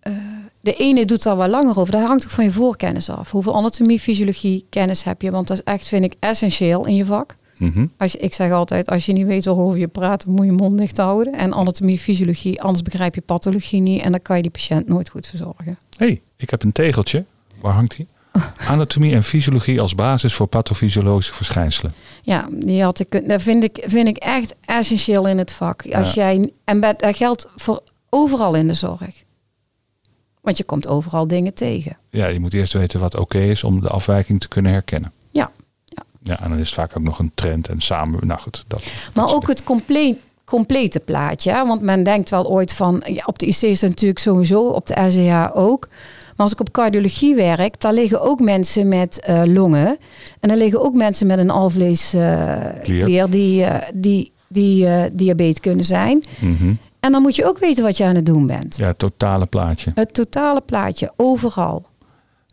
eh, 0.00 0.12
de 0.60 0.72
ene 0.74 1.04
doet 1.04 1.22
daar 1.22 1.36
wel 1.36 1.48
langer 1.48 1.78
over. 1.78 1.92
Dat 1.92 2.06
hangt 2.06 2.24
ook 2.24 2.30
van 2.30 2.44
je 2.44 2.50
voorkennis 2.52 3.10
af. 3.10 3.30
Hoeveel 3.30 3.54
anatomie, 3.56 4.00
fysiologie 4.00 4.66
kennis 4.70 5.02
heb 5.04 5.22
je? 5.22 5.30
Want 5.30 5.46
dat 5.48 5.56
is 5.56 5.62
echt, 5.64 5.88
vind 5.88 6.04
ik, 6.04 6.14
essentieel 6.20 6.86
in 6.86 6.94
je 6.94 7.04
vak. 7.04 7.36
Mhm. 7.56 7.86
Als 7.96 8.12
je, 8.12 8.18
ik 8.18 8.34
zeg 8.34 8.50
altijd, 8.52 8.88
als 8.88 9.06
je 9.06 9.12
niet 9.12 9.26
weet 9.26 9.44
waarover 9.44 9.78
je 9.78 9.88
praat, 9.88 10.26
moet 10.26 10.46
je 10.46 10.52
mond 10.52 10.78
dicht 10.78 10.96
houden. 10.96 11.32
En 11.32 11.54
anatomie, 11.54 11.98
fysiologie, 11.98 12.62
anders 12.62 12.82
begrijp 12.82 13.14
je 13.14 13.20
pathologie 13.20 13.80
niet. 13.80 14.02
En 14.02 14.10
dan 14.10 14.22
kan 14.22 14.36
je 14.36 14.42
die 14.42 14.50
patiënt 14.50 14.88
nooit 14.88 15.08
goed 15.08 15.26
verzorgen. 15.26 15.78
hey, 15.96 16.20
ik 16.36 16.50
heb 16.50 16.62
een 16.62 16.72
tegeltje. 16.72 17.24
Waar 17.60 17.72
hangt 17.72 17.96
die? 17.96 18.06
Anatomie 18.68 19.14
en 19.14 19.22
fysiologie 19.24 19.80
als 19.80 19.94
basis 19.94 20.34
voor 20.34 20.46
pathofysiologische 20.46 21.32
verschijnselen. 21.34 21.92
Ja, 22.22 22.48
die 22.50 22.82
had 22.82 22.98
ik, 23.00 23.28
dat 23.28 23.42
vind 23.42 23.62
ik, 23.64 23.82
vind 23.86 24.08
ik 24.08 24.16
echt 24.16 24.54
essentieel 24.64 25.28
in 25.28 25.38
het 25.38 25.50
vak. 25.52 25.86
Als 25.92 26.14
Ja. 26.14 26.22
jij, 26.32 26.50
en 26.64 26.80
dat 26.80 26.96
geldt 27.16 27.46
voor 27.56 27.82
overal 28.10 28.54
in 28.54 28.66
de 28.66 28.74
zorg. 28.74 29.22
Want 30.40 30.56
je 30.56 30.64
komt 30.64 30.86
overal 30.86 31.26
dingen 31.26 31.54
tegen. 31.54 31.96
Ja, 32.10 32.26
je 32.26 32.40
moet 32.40 32.54
eerst 32.54 32.72
weten 32.72 33.00
wat 33.00 33.16
oké 33.16 33.38
is 33.38 33.64
om 33.64 33.80
de 33.80 33.88
afwijking 33.88 34.40
te 34.40 34.48
kunnen 34.48 34.72
herkennen. 34.72 35.12
Ja. 36.24 36.40
en 36.40 36.48
dan 36.48 36.58
is 36.58 36.66
het 36.66 36.78
vaak 36.78 36.96
ook 36.96 37.02
nog 37.02 37.18
een 37.18 37.32
trend 37.34 37.68
en 37.68 37.80
samen. 37.80 38.26
Nou 38.26 38.40
goed, 38.40 38.64
dat. 38.66 38.82
Maar 39.14 39.34
ook 39.34 39.48
het 39.48 39.64
compleet, 39.64 40.18
complete 40.44 41.00
plaatje. 41.00 41.50
Hè? 41.50 41.64
Want 41.64 41.82
men 41.82 42.02
denkt 42.02 42.30
wel 42.30 42.50
ooit 42.50 42.72
van, 42.72 43.02
ja, 43.06 43.22
op 43.26 43.38
de 43.38 43.46
IC 43.46 43.62
is 43.62 43.80
het 43.80 43.90
natuurlijk 43.90 44.20
sowieso, 44.20 44.62
op 44.62 44.86
de 44.86 45.00
RCH 45.00 45.56
ook. 45.56 45.88
Maar 46.36 46.46
als 46.46 46.52
ik 46.52 46.60
op 46.60 46.70
cardiologie 46.70 47.34
werk, 47.34 47.80
daar 47.80 47.92
liggen 47.92 48.20
ook 48.20 48.40
mensen 48.40 48.88
met 48.88 49.24
uh, 49.28 49.42
longen. 49.44 49.98
En 50.40 50.50
er 50.50 50.56
liggen 50.56 50.82
ook 50.82 50.94
mensen 50.94 51.26
met 51.26 51.38
een 51.38 51.50
alvleesklier 51.50 53.24
uh, 53.24 53.30
die, 53.30 53.60
uh, 53.60 53.74
die, 53.94 54.32
die 54.48 54.88
diabetes 55.12 55.60
kunnen 55.60 55.84
zijn. 55.84 56.24
Mm 56.38 56.56
-hmm. 56.56 56.78
En 57.04 57.12
dan 57.12 57.22
moet 57.22 57.36
je 57.36 57.46
ook 57.46 57.58
weten 57.58 57.84
wat 57.84 57.96
je 57.96 58.04
aan 58.04 58.14
het 58.14 58.26
doen 58.26 58.46
bent. 58.46 58.76
Ja, 58.76 58.86
het 58.86 58.98
totale 58.98 59.46
plaatje. 59.46 59.92
Het 59.94 60.14
totale 60.14 60.60
plaatje, 60.60 61.12
overal. 61.16 61.86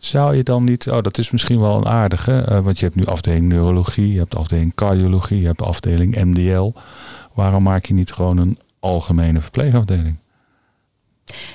Zou 0.02 0.36
je 0.36 0.44
dan 0.44 0.64
niet, 0.64 0.90
oh 0.90 1.02
dat 1.02 1.18
is 1.18 1.32
misschien 1.32 1.60
wel 1.60 1.78
een 1.78 1.88
aardige, 1.88 2.46
uh, 2.50 2.60
want 2.60 2.80
je 2.80 2.86
hebt 2.86 2.98
nu 2.98 3.06
afdeling 3.06 3.48
neurologie, 3.48 4.12
je 4.12 4.18
hebt 4.18 4.32
de 4.32 4.38
afdeling 4.38 4.76
cardiologie, 4.76 5.40
je 5.40 5.46
hebt 5.46 5.58
de 5.58 5.66
afdeling 5.66 6.24
MDL. 6.24 6.74
Waarom 7.34 7.64
maak 7.64 7.86
je 7.86 7.94
niet 7.94 8.12
gewoon 8.12 8.38
een 8.38 8.60
algemene 8.80 9.42
verpleegafdeling? 9.42 10.16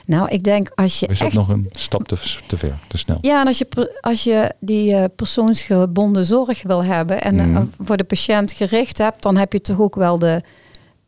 Nou, 0.06 0.28
ik 0.28 0.42
denk 0.42 0.70
als 0.74 1.00
je. 1.00 1.06
Is 1.06 1.18
dat 1.18 1.26
echt... 1.26 1.36
nog 1.36 1.48
een 1.48 1.68
stap 1.72 2.08
te, 2.08 2.16
te 2.46 2.56
ver, 2.56 2.78
te 2.88 2.98
snel? 2.98 3.18
Ja, 3.20 3.40
en 3.40 3.46
als 3.46 3.58
je, 3.58 3.98
als 4.00 4.24
je 4.24 4.54
die 4.60 4.90
uh, 4.90 5.04
persoonsgebonden 5.16 6.26
zorg 6.26 6.62
wil 6.62 6.84
hebben 6.84 7.22
en 7.22 7.34
mm. 7.34 7.56
uh, 7.56 7.62
voor 7.84 7.96
de 7.96 8.04
patiënt 8.04 8.52
gericht 8.52 8.98
hebt, 8.98 9.22
dan 9.22 9.36
heb 9.36 9.52
je 9.52 9.60
toch 9.60 9.80
ook 9.80 9.94
wel 9.94 10.18
de. 10.18 10.40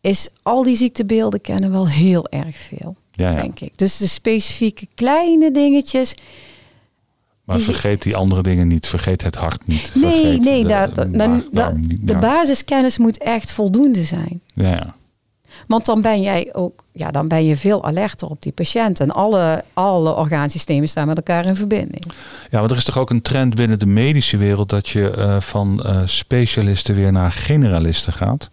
Is 0.00 0.28
al 0.42 0.62
die 0.62 0.76
ziektebeelden 0.76 1.40
kennen 1.40 1.70
wel 1.70 1.88
heel 1.88 2.28
erg 2.28 2.56
veel, 2.56 2.96
ja, 3.10 3.30
ja. 3.30 3.40
denk 3.40 3.60
ik. 3.60 3.78
Dus 3.78 3.96
de 3.96 4.06
specifieke 4.06 4.86
kleine 4.94 5.50
dingetjes. 5.50 6.14
Maar 7.48 7.60
vergeet 7.60 8.02
die 8.02 8.16
andere 8.16 8.42
dingen 8.42 8.68
niet. 8.68 8.86
Vergeet 8.86 9.22
het 9.22 9.34
hart 9.34 9.66
niet. 9.66 9.90
Nee, 9.94 10.12
vergeet 10.12 10.40
nee, 10.40 10.62
de, 10.62 10.68
dat, 10.68 10.94
dat, 10.94 11.14
dan, 11.14 11.44
dat, 11.52 11.76
niet, 11.76 11.98
de 12.06 12.12
ja. 12.12 12.18
basiskennis 12.18 12.98
moet 12.98 13.18
echt 13.18 13.52
voldoende 13.52 14.04
zijn. 14.04 14.40
Ja, 14.52 14.68
ja. 14.68 14.94
Want 15.66 15.86
dan 15.86 16.02
ben 16.02 16.22
jij 16.22 16.48
ook, 16.52 16.84
ja, 16.92 17.10
dan 17.10 17.28
ben 17.28 17.44
je 17.44 17.56
veel 17.56 17.84
alerter 17.84 18.28
op 18.28 18.42
die 18.42 18.52
patiënt. 18.52 19.00
En 19.00 19.10
alle, 19.10 19.64
alle 19.74 20.14
orgaansystemen 20.14 20.88
staan 20.88 21.06
met 21.06 21.16
elkaar 21.16 21.46
in 21.46 21.56
verbinding. 21.56 22.04
Ja, 22.50 22.58
want 22.58 22.70
er 22.70 22.76
is 22.76 22.84
toch 22.84 22.98
ook 22.98 23.10
een 23.10 23.22
trend 23.22 23.54
binnen 23.54 23.78
de 23.78 23.86
medische 23.86 24.36
wereld 24.36 24.68
dat 24.68 24.88
je 24.88 25.14
uh, 25.18 25.40
van 25.40 25.82
uh, 25.86 26.00
specialisten 26.04 26.94
weer 26.94 27.12
naar 27.12 27.32
generalisten 27.32 28.12
gaat. 28.12 28.50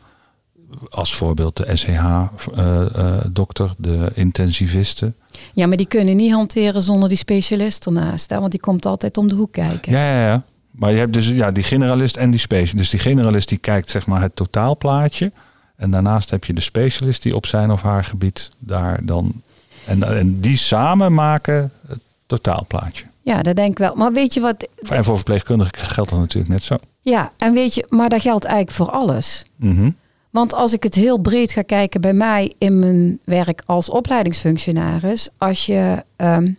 Als 0.89 1.15
voorbeeld 1.15 1.57
de 1.57 1.77
SCH-dokter, 1.77 3.65
uh, 3.65 3.71
de 3.77 4.11
intensivisten. 4.13 5.15
Ja, 5.53 5.67
maar 5.67 5.77
die 5.77 5.87
kunnen 5.87 6.15
niet 6.15 6.31
hanteren 6.31 6.81
zonder 6.81 7.09
die 7.09 7.17
specialist 7.17 7.85
ernaast. 7.85 8.29
Hè? 8.29 8.39
Want 8.39 8.51
die 8.51 8.59
komt 8.59 8.85
altijd 8.85 9.17
om 9.17 9.27
de 9.27 9.35
hoek 9.35 9.51
kijken. 9.51 9.91
Ja, 9.91 10.11
ja, 10.11 10.27
ja. 10.27 10.43
Maar 10.71 10.91
je 10.91 10.97
hebt 10.97 11.13
dus 11.13 11.27
ja, 11.27 11.51
die 11.51 11.63
generalist 11.63 12.17
en 12.17 12.31
die 12.31 12.39
specialist. 12.39 12.77
Dus 12.77 12.89
die 12.89 12.99
generalist 12.99 13.49
die 13.49 13.57
kijkt 13.57 13.89
zeg 13.89 14.07
maar 14.07 14.21
het 14.21 14.35
totaalplaatje. 14.35 15.31
En 15.75 15.91
daarnaast 15.91 16.29
heb 16.29 16.45
je 16.45 16.53
de 16.53 16.61
specialist 16.61 17.21
die 17.21 17.35
op 17.35 17.45
zijn 17.45 17.71
of 17.71 17.81
haar 17.81 18.03
gebied 18.03 18.49
daar 18.59 18.99
dan. 19.03 19.41
En, 19.85 20.03
en 20.17 20.39
die 20.39 20.57
samen 20.57 21.13
maken 21.13 21.71
het 21.87 21.99
totaalplaatje. 22.25 23.05
Ja, 23.21 23.41
dat 23.41 23.55
denk 23.55 23.71
ik 23.71 23.77
wel. 23.77 23.95
Maar 23.95 24.13
weet 24.13 24.33
je 24.33 24.39
wat. 24.39 24.67
En 24.89 25.03
voor 25.03 25.15
verpleegkundigen 25.15 25.77
geldt 25.77 26.09
dat 26.09 26.19
natuurlijk 26.19 26.53
net 26.53 26.63
zo. 26.63 26.75
Ja, 27.01 27.31
en 27.37 27.53
weet 27.53 27.75
je, 27.75 27.85
maar 27.89 28.09
dat 28.09 28.21
geldt 28.21 28.45
eigenlijk 28.45 28.77
voor 28.77 28.91
alles. 28.91 29.45
Mm 29.55 29.75
-hmm. 29.75 29.95
Want 30.35 30.53
als 30.53 30.73
ik 30.73 30.83
het 30.83 30.95
heel 30.95 31.17
breed 31.17 31.51
ga 31.51 31.61
kijken 31.61 32.01
bij 32.01 32.13
mij 32.13 32.53
in 32.57 32.79
mijn 32.79 33.19
werk 33.23 33.61
als 33.65 33.89
opleidingsfunctionaris, 33.89 35.29
als 35.37 35.65
je 35.65 36.03
um, 36.17 36.57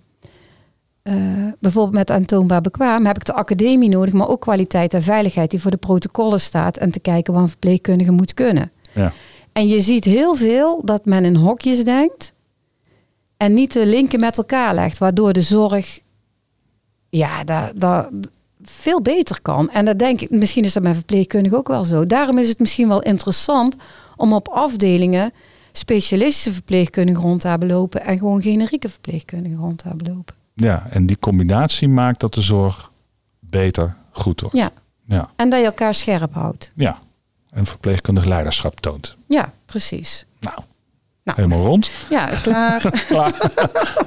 uh, 1.02 1.14
bijvoorbeeld 1.58 1.94
met 1.94 2.10
aantoonbaar 2.10 2.60
bekwaam, 2.60 3.06
heb 3.06 3.16
ik 3.16 3.24
de 3.24 3.32
academie 3.32 3.88
nodig, 3.88 4.14
maar 4.14 4.28
ook 4.28 4.40
kwaliteit 4.40 4.94
en 4.94 5.02
veiligheid 5.02 5.50
die 5.50 5.60
voor 5.60 5.70
de 5.70 5.76
protocollen 5.76 6.40
staat 6.40 6.76
en 6.76 6.90
te 6.90 7.00
kijken 7.00 7.32
wat 7.32 7.42
een 7.42 7.48
verpleegkundige 7.48 8.10
moet 8.10 8.34
kunnen. 8.34 8.72
Ja. 8.92 9.12
En 9.52 9.68
je 9.68 9.80
ziet 9.80 10.04
heel 10.04 10.34
veel 10.34 10.80
dat 10.84 11.04
men 11.04 11.24
in 11.24 11.36
hokjes 11.36 11.84
denkt 11.84 12.32
en 13.36 13.54
niet 13.54 13.72
de 13.72 13.86
linken 13.86 14.20
met 14.20 14.36
elkaar 14.36 14.74
legt, 14.74 14.98
waardoor 14.98 15.32
de 15.32 15.42
zorg 15.42 16.00
ja, 17.08 17.44
daar, 17.44 17.72
daar 17.74 18.08
veel 18.70 19.02
beter 19.02 19.42
kan. 19.42 19.70
En 19.70 19.84
dat 19.84 19.98
denk 19.98 20.20
ik, 20.20 20.30
misschien 20.30 20.64
is 20.64 20.72
dat 20.72 20.82
bij 20.82 20.94
verpleegkundigen 20.94 21.58
ook 21.58 21.68
wel 21.68 21.84
zo. 21.84 22.06
Daarom 22.06 22.38
is 22.38 22.48
het 22.48 22.58
misschien 22.58 22.88
wel 22.88 23.02
interessant 23.02 23.76
om 24.16 24.32
op 24.32 24.48
afdelingen 24.48 25.32
specialistische 25.72 26.52
verpleegkundigen 26.52 27.22
rond 27.22 27.40
te 27.40 27.48
hebben 27.48 27.68
lopen 27.68 28.04
en 28.04 28.18
gewoon 28.18 28.42
generieke 28.42 28.88
verpleegkundigen 28.88 29.58
rond 29.58 29.78
te 29.78 29.88
hebben 29.88 30.14
lopen. 30.14 30.34
Ja, 30.54 30.86
en 30.90 31.06
die 31.06 31.18
combinatie 31.18 31.88
maakt 31.88 32.20
dat 32.20 32.34
de 32.34 32.40
zorg 32.40 32.90
beter 33.40 33.96
goed 34.10 34.40
wordt. 34.40 34.56
Ja. 34.56 34.70
ja. 35.04 35.30
En 35.36 35.50
dat 35.50 35.58
je 35.58 35.64
elkaar 35.64 35.94
scherp 35.94 36.34
houdt. 36.34 36.72
Ja. 36.74 36.98
En 37.50 37.66
verpleegkundig 37.66 38.24
leiderschap 38.24 38.80
toont. 38.80 39.16
Ja, 39.26 39.52
precies. 39.66 40.26
Nou, 40.40 40.58
nou. 41.26 41.40
helemaal 41.40 41.66
rond. 41.66 41.90
Ja, 42.10 42.28
klaar. 42.42 42.82
klaar. 43.08 43.32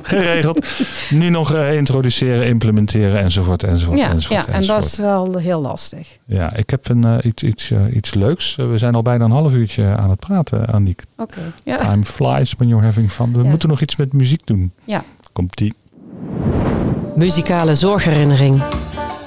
Geregeld. 0.01 0.67
Nu 1.09 1.29
nog 1.29 1.53
uh, 1.53 1.75
introduceren, 1.75 2.45
implementeren 2.47 3.19
enzovoort 3.19 3.63
enzovoort. 3.63 3.99
Ja, 3.99 4.09
enzovoort, 4.09 4.45
ja 4.47 4.53
en 4.53 4.65
dat 4.65 4.83
is 4.83 4.97
wel 4.97 5.37
heel 5.37 5.61
lastig. 5.61 6.17
Ja, 6.25 6.55
ik 6.55 6.69
heb 6.69 6.89
een, 6.89 7.05
uh, 7.05 7.15
iets, 7.23 7.43
iets, 7.43 7.69
uh, 7.69 7.79
iets 7.95 8.13
leuks. 8.13 8.55
we 8.55 8.77
zijn 8.77 8.95
al 8.95 9.01
bijna 9.01 9.25
een 9.25 9.31
half 9.31 9.53
uurtje 9.53 9.95
aan 9.95 10.09
het 10.09 10.19
praten, 10.19 10.67
Aniek. 10.67 11.03
Oké. 11.17 11.37
Okay, 11.37 11.51
ja. 11.63 11.77
Time 11.77 12.05
flies 12.05 12.53
when 12.57 12.67
you're 12.67 12.85
having 12.85 13.11
fun. 13.11 13.33
We 13.33 13.43
Ja. 13.43 13.49
moeten 13.49 13.69
nog 13.69 13.81
iets 13.81 13.95
met 13.95 14.13
muziek 14.13 14.41
doen. 14.45 14.71
Ja. 14.83 15.03
Komt 15.33 15.57
die. 15.57 15.73
Muzikale 17.15 17.75
zorgherinnering. 17.75 18.61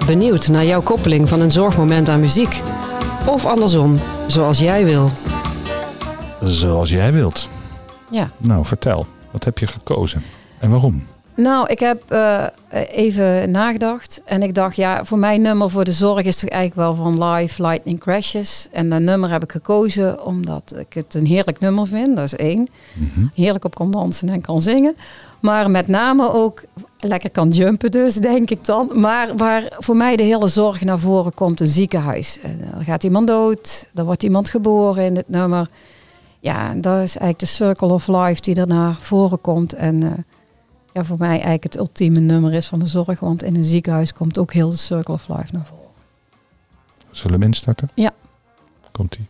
Benieuwd 0.07 0.49
naar 0.49 0.65
jouw 0.65 0.83
koppeling 0.83 1.29
van 1.29 1.41
een 1.41 1.51
zorgmoment 1.51 2.09
aan 2.09 2.21
muziek? 2.21 2.61
Of 3.27 3.47
andersom, 3.47 3.99
zoals 4.27 4.59
jij 4.59 4.85
wil. 4.85 5.11
Zoals 6.43 6.91
jij 6.91 7.13
wilt. 7.13 7.49
Ja. 8.13 8.31
Nou, 8.37 8.67
vertel. 8.67 9.07
Wat 9.31 9.45
heb 9.45 9.59
je 9.59 9.67
gekozen? 9.67 10.23
En 10.59 10.71
waarom? 10.71 11.05
Nou, 11.35 11.67
ik 11.69 11.79
heb 11.79 12.03
uh, 12.13 12.45
even 12.91 13.51
nagedacht. 13.51 14.23
En 14.25 14.43
ik 14.43 14.55
dacht, 14.55 14.77
ja, 14.77 15.05
voor 15.05 15.19
mijn 15.19 15.43
nummer 15.43 15.71
voor 15.71 15.85
de 15.85 15.93
zorg 15.93 16.23
is 16.23 16.39
toch 16.39 16.51
eigenlijk 16.51 16.81
wel 16.81 17.05
van 17.05 17.25
Live 17.25 17.63
Lightning 17.63 18.01
Crashes. 18.01 18.69
En 18.73 18.91
dat 18.91 19.01
nummer 19.01 19.31
heb 19.31 19.43
ik 19.43 19.53
gekozen 19.53 20.25
omdat 20.25 20.75
ik 20.79 20.93
het 20.93 21.15
een 21.15 21.27
heerlijk 21.27 21.61
nummer 21.61 21.87
vind. 21.87 22.17
Dat 22.17 22.25
is 22.25 22.37
één. 22.37 22.69
Mm 22.93 23.11
-hmm. 23.15 23.31
Heerlijk 23.35 23.65
op 23.65 23.75
kan 23.75 23.91
dansen 23.91 24.29
en 24.29 24.41
kan 24.41 24.61
zingen. 24.61 24.95
Maar 25.41 25.71
met 25.71 25.89
name 25.89 26.33
ook 26.33 26.63
lekker 26.99 27.31
kan 27.31 27.49
jumpen 27.49 27.91
dus, 27.91 28.15
denk 28.15 28.51
ik 28.51 28.65
dan. 28.65 28.91
Maar 28.95 29.37
waar 29.37 29.65
voor 29.79 29.97
mij 29.97 30.17
de 30.17 30.23
hele 30.23 30.49
zorg 30.49 30.85
naar 30.85 30.99
voren 30.99 31.35
komt, 31.35 31.61
een 31.61 31.67
ziekenhuis. 31.67 32.39
Er 32.79 32.85
gaat 32.85 33.05
iemand 33.05 33.27
dood, 33.27 33.87
er 33.95 34.05
wordt 34.05 34.23
iemand 34.23 34.49
geboren 34.49 35.05
in 35.05 35.17
het 35.17 35.29
nummer. 35.29 35.69
Ja, 36.43 36.75
dat 36.75 36.95
is 36.95 37.17
eigenlijk 37.17 37.39
de 37.39 37.47
circle 37.47 37.89
of 37.93 38.09
life 38.09 38.41
die 38.41 38.55
er 38.55 38.67
naar 38.67 38.95
voren 38.95 39.41
komt. 39.41 39.73
En 39.73 40.05
uh, 40.05 40.11
ja, 40.93 41.05
voor 41.05 41.19
mij 41.19 41.29
eigenlijk 41.29 41.63
het 41.63 41.77
ultieme 41.77 42.21
nummer 42.21 42.53
is 42.53 42.67
van 42.67 42.79
de 42.79 42.87
zorg. 42.87 43.21
Want 43.21 43.43
in 43.43 43.57
een 43.57 43.65
ziekenhuis 43.65 44.13
komt 44.13 44.39
ook 44.39 44.53
heel 44.53 44.71
de 44.71 44.77
circle 44.77 45.15
of 45.15 45.29
life 45.29 45.53
naar 45.53 45.67
voren. 45.67 45.91
Zullen 47.11 47.39
we 47.39 47.45
instarten? 47.45 47.91
Ja. 47.95 48.11
Komt-ie. 48.91 49.27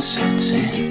Sets 0.00 0.52
in 0.52 0.85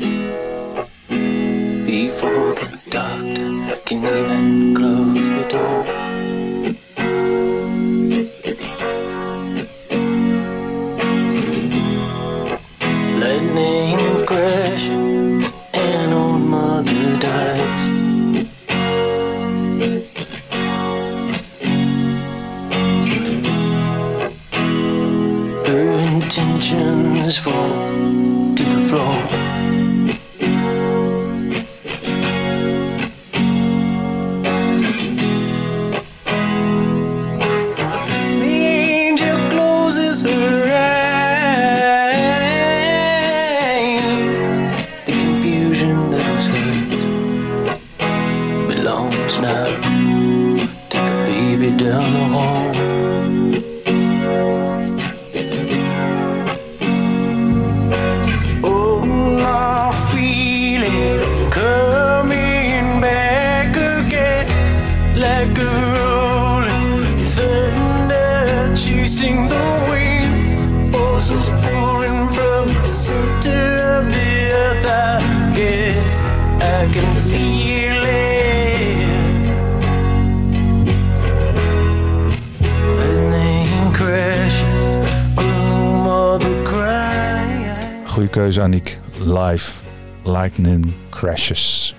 keuze, 88.36 88.62
Aniek. 88.62 89.00
Live 89.24 89.84
Lightning 90.24 90.94
Crashes. 91.10 91.96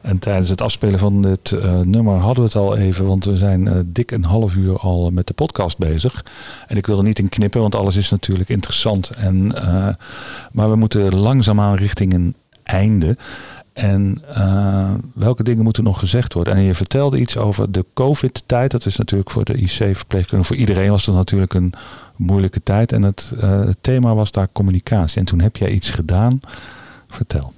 En 0.00 0.18
tijdens 0.18 0.48
het 0.48 0.60
afspelen 0.60 0.98
van 0.98 1.22
dit 1.22 1.52
eh, 1.52 1.80
nummer 1.80 2.16
hadden 2.16 2.44
we 2.44 2.48
het 2.48 2.58
al 2.58 2.76
even, 2.76 3.06
want 3.06 3.24
we 3.24 3.36
zijn 3.36 3.68
eh, 3.68 3.78
dik 3.86 4.10
een 4.10 4.24
half 4.24 4.54
uur 4.54 4.78
al 4.78 5.10
met 5.10 5.26
de 5.26 5.32
podcast 5.32 5.78
bezig. 5.78 6.24
En 6.66 6.76
ik 6.76 6.86
wil 6.86 6.98
er 6.98 7.04
niet 7.04 7.18
in 7.18 7.28
knippen, 7.28 7.60
want 7.60 7.74
alles 7.74 7.96
is 7.96 8.10
natuurlijk 8.10 8.48
interessant. 8.48 9.10
En, 9.10 9.54
eh, 9.54 9.88
maar 10.52 10.70
we 10.70 10.76
moeten 10.76 11.14
langzaamaan 11.14 11.76
richting 11.76 12.12
een 12.12 12.34
einde. 12.62 13.16
En 13.72 14.22
welke 15.14 15.42
dingen 15.42 15.64
moeten 15.64 15.84
nog 15.84 15.98
gezegd 15.98 16.32
worden? 16.32 16.54
En 16.54 16.62
je 16.62 16.74
vertelde 16.74 17.20
iets 17.20 17.36
over 17.36 17.72
de 17.72 17.84
COVID-tijd. 17.94 18.70
Dat 18.70 18.86
is 18.86 18.96
natuurlijk 18.96 19.30
voor 19.30 19.44
de 19.44 19.54
IC-verpleegkundige, 19.54 20.48
voor 20.48 20.60
iedereen 20.60 20.90
was 20.90 21.04
dat 21.04 21.14
natuurlijk 21.14 21.54
een 21.54 21.72
moeilijke 22.22 22.62
tijd. 22.62 22.92
En 22.92 23.02
het, 23.02 23.32
eh, 23.40 23.58
het 23.64 23.76
thema 23.80 24.14
was 24.14 24.30
daar 24.30 24.48
communicatie. 24.52 25.18
En 25.18 25.24
toen 25.26 25.40
heb 25.40 25.56
jij 25.56 25.70
iets 25.70 25.90
gedaan. 25.90 26.40
Vertel. 27.08 27.52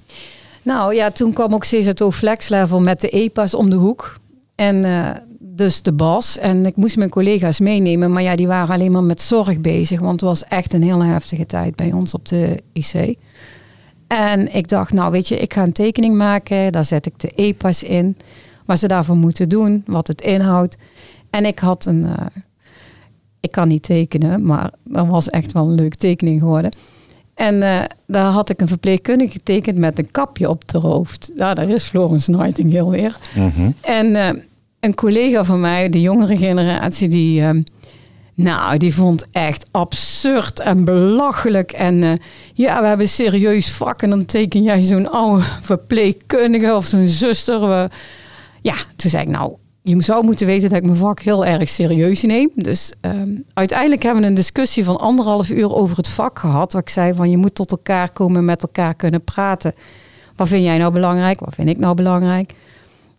Nou 0.61 0.93
ja, 0.93 1.11
toen 1.11 1.33
kwam 1.33 1.53
ook 1.53 1.65
CZO 1.65 2.11
Flex 2.11 2.49
Level 2.49 2.81
met 2.81 3.01
de 3.01 3.09
EPA's 3.09 3.53
om 3.53 3.69
de 3.69 3.75
hoek. 3.75 4.19
En 4.55 4.85
eh, 4.85 5.09
dus 5.39 5.81
de 5.81 5.91
bas. 5.93 6.37
En 6.37 6.65
ik 6.65 6.75
moest 6.75 6.97
mijn 6.97 7.09
collega's 7.09 7.59
meenemen. 7.59 8.11
Maar 8.11 8.21
ja, 8.21 8.35
die 8.35 8.47
waren 8.47 8.75
alleen 8.75 8.91
maar 8.91 9.03
met 9.03 9.21
zorg 9.21 9.61
bezig. 9.61 9.99
Want 9.99 10.11
het 10.11 10.29
was 10.29 10.43
echt 10.43 10.73
een 10.73 10.83
hele 10.83 11.03
heftige 11.05 11.45
tijd 11.45 11.75
bij 11.75 11.91
ons 11.91 12.13
op 12.13 12.27
de 12.27 12.63
IC. 12.73 13.17
En 14.07 14.55
ik 14.55 14.67
dacht, 14.67 14.93
nou 14.93 15.11
weet 15.11 15.27
je, 15.27 15.37
ik 15.37 15.53
ga 15.53 15.63
een 15.63 15.71
tekening 15.71 16.15
maken. 16.15 16.71
Daar 16.71 16.85
zet 16.85 17.05
ik 17.05 17.19
de 17.19 17.31
EPA's 17.35 17.83
in. 17.83 18.17
Wat 18.65 18.79
ze 18.79 18.87
daarvoor 18.87 19.17
moeten 19.17 19.49
doen. 19.49 19.83
Wat 19.87 20.07
het 20.07 20.21
inhoudt. 20.21 20.77
En 21.29 21.45
ik 21.45 21.59
had 21.59 21.85
een... 21.85 22.05
eh, 22.05 22.25
ik 23.45 23.51
kan 23.51 23.67
niet 23.67 23.83
tekenen, 23.83 24.45
maar 24.45 24.71
dat 24.83 25.07
was 25.07 25.29
echt 25.29 25.51
wel 25.51 25.67
een 25.67 25.75
leuke 25.75 25.97
tekening 25.97 26.39
geworden. 26.39 26.71
En 27.33 27.61
eh, 27.63 27.79
daar 28.07 28.31
had 28.31 28.49
ik 28.49 28.61
een 28.61 28.67
verpleegkundige 28.67 29.31
getekend 29.31 29.77
met 29.77 29.99
een 29.99 30.11
kapje 30.11 30.49
op 30.49 30.67
de 30.69 30.77
hoofd. 30.77 31.31
Ja, 31.35 31.53
daar 31.53 31.69
is 31.69 31.83
Florence 31.83 32.31
Nightingale 32.31 32.89
weer. 32.89 33.17
En 33.81 34.15
eh, 34.15 34.29
een 34.79 34.95
collega 34.95 35.43
van 35.43 35.59
mij, 35.59 35.89
de 35.89 36.01
jongere 36.01 36.37
generatie, 36.37 37.07
die, 37.07 37.41
eh, 37.41 37.49
nou, 38.33 38.77
die 38.77 38.93
vond 38.95 39.25
echt 39.31 39.65
absurd 39.71 40.59
en 40.59 40.83
belachelijk. 40.85 41.71
En 41.71 42.03
eh, 42.03 42.11
ja, 42.53 42.81
we 42.81 42.87
hebben 42.87 43.09
serieus 43.09 43.71
vak 43.71 44.01
en 44.01 44.09
dan 44.09 44.25
teken 44.25 44.63
jij 44.63 44.81
zo'n 44.81 45.11
oude 45.11 45.43
verpleegkundige 45.71 46.75
of 46.75 46.85
zo'n 46.85 47.07
zuster. 47.07 47.59
We- 47.67 47.89
ja, 48.61 48.75
toen 48.95 49.09
zei 49.09 49.23
ik 49.23 49.29
nou, 49.29 49.53
je 49.87 50.01
zou 50.01 50.25
moeten 50.25 50.47
weten 50.47 50.69
dat 50.69 50.77
ik 50.77 50.83
mijn 50.83 50.95
vak 50.95 51.19
heel 51.19 51.45
erg 51.45 51.69
serieus 51.69 52.21
neem. 52.21 52.49
Dus 52.55 52.93
ehm, 53.01 53.31
uiteindelijk 53.53 54.03
hebben 54.03 54.21
we 54.21 54.27
een 54.27 54.33
discussie 54.33 54.83
van 54.83 54.97
anderhalf 54.99 55.49
uur 55.49 55.73
over 55.75 55.97
het 55.97 56.07
vak 56.07 56.39
gehad. 56.39 56.73
Waar 56.73 56.81
ik 56.81 56.89
zei 56.89 57.13
van 57.13 57.29
je 57.29 57.37
moet 57.37 57.55
tot 57.55 57.71
elkaar 57.71 58.11
komen, 58.11 58.45
met 58.45 58.61
elkaar 58.61 58.93
kunnen 58.95 59.21
praten. 59.23 59.73
Wat 60.35 60.47
vind 60.47 60.63
jij 60.63 60.77
nou 60.77 60.93
belangrijk? 60.93 61.39
Wat 61.39 61.53
vind 61.55 61.69
ik 61.69 61.77
nou 61.77 61.95
belangrijk? 61.95 62.53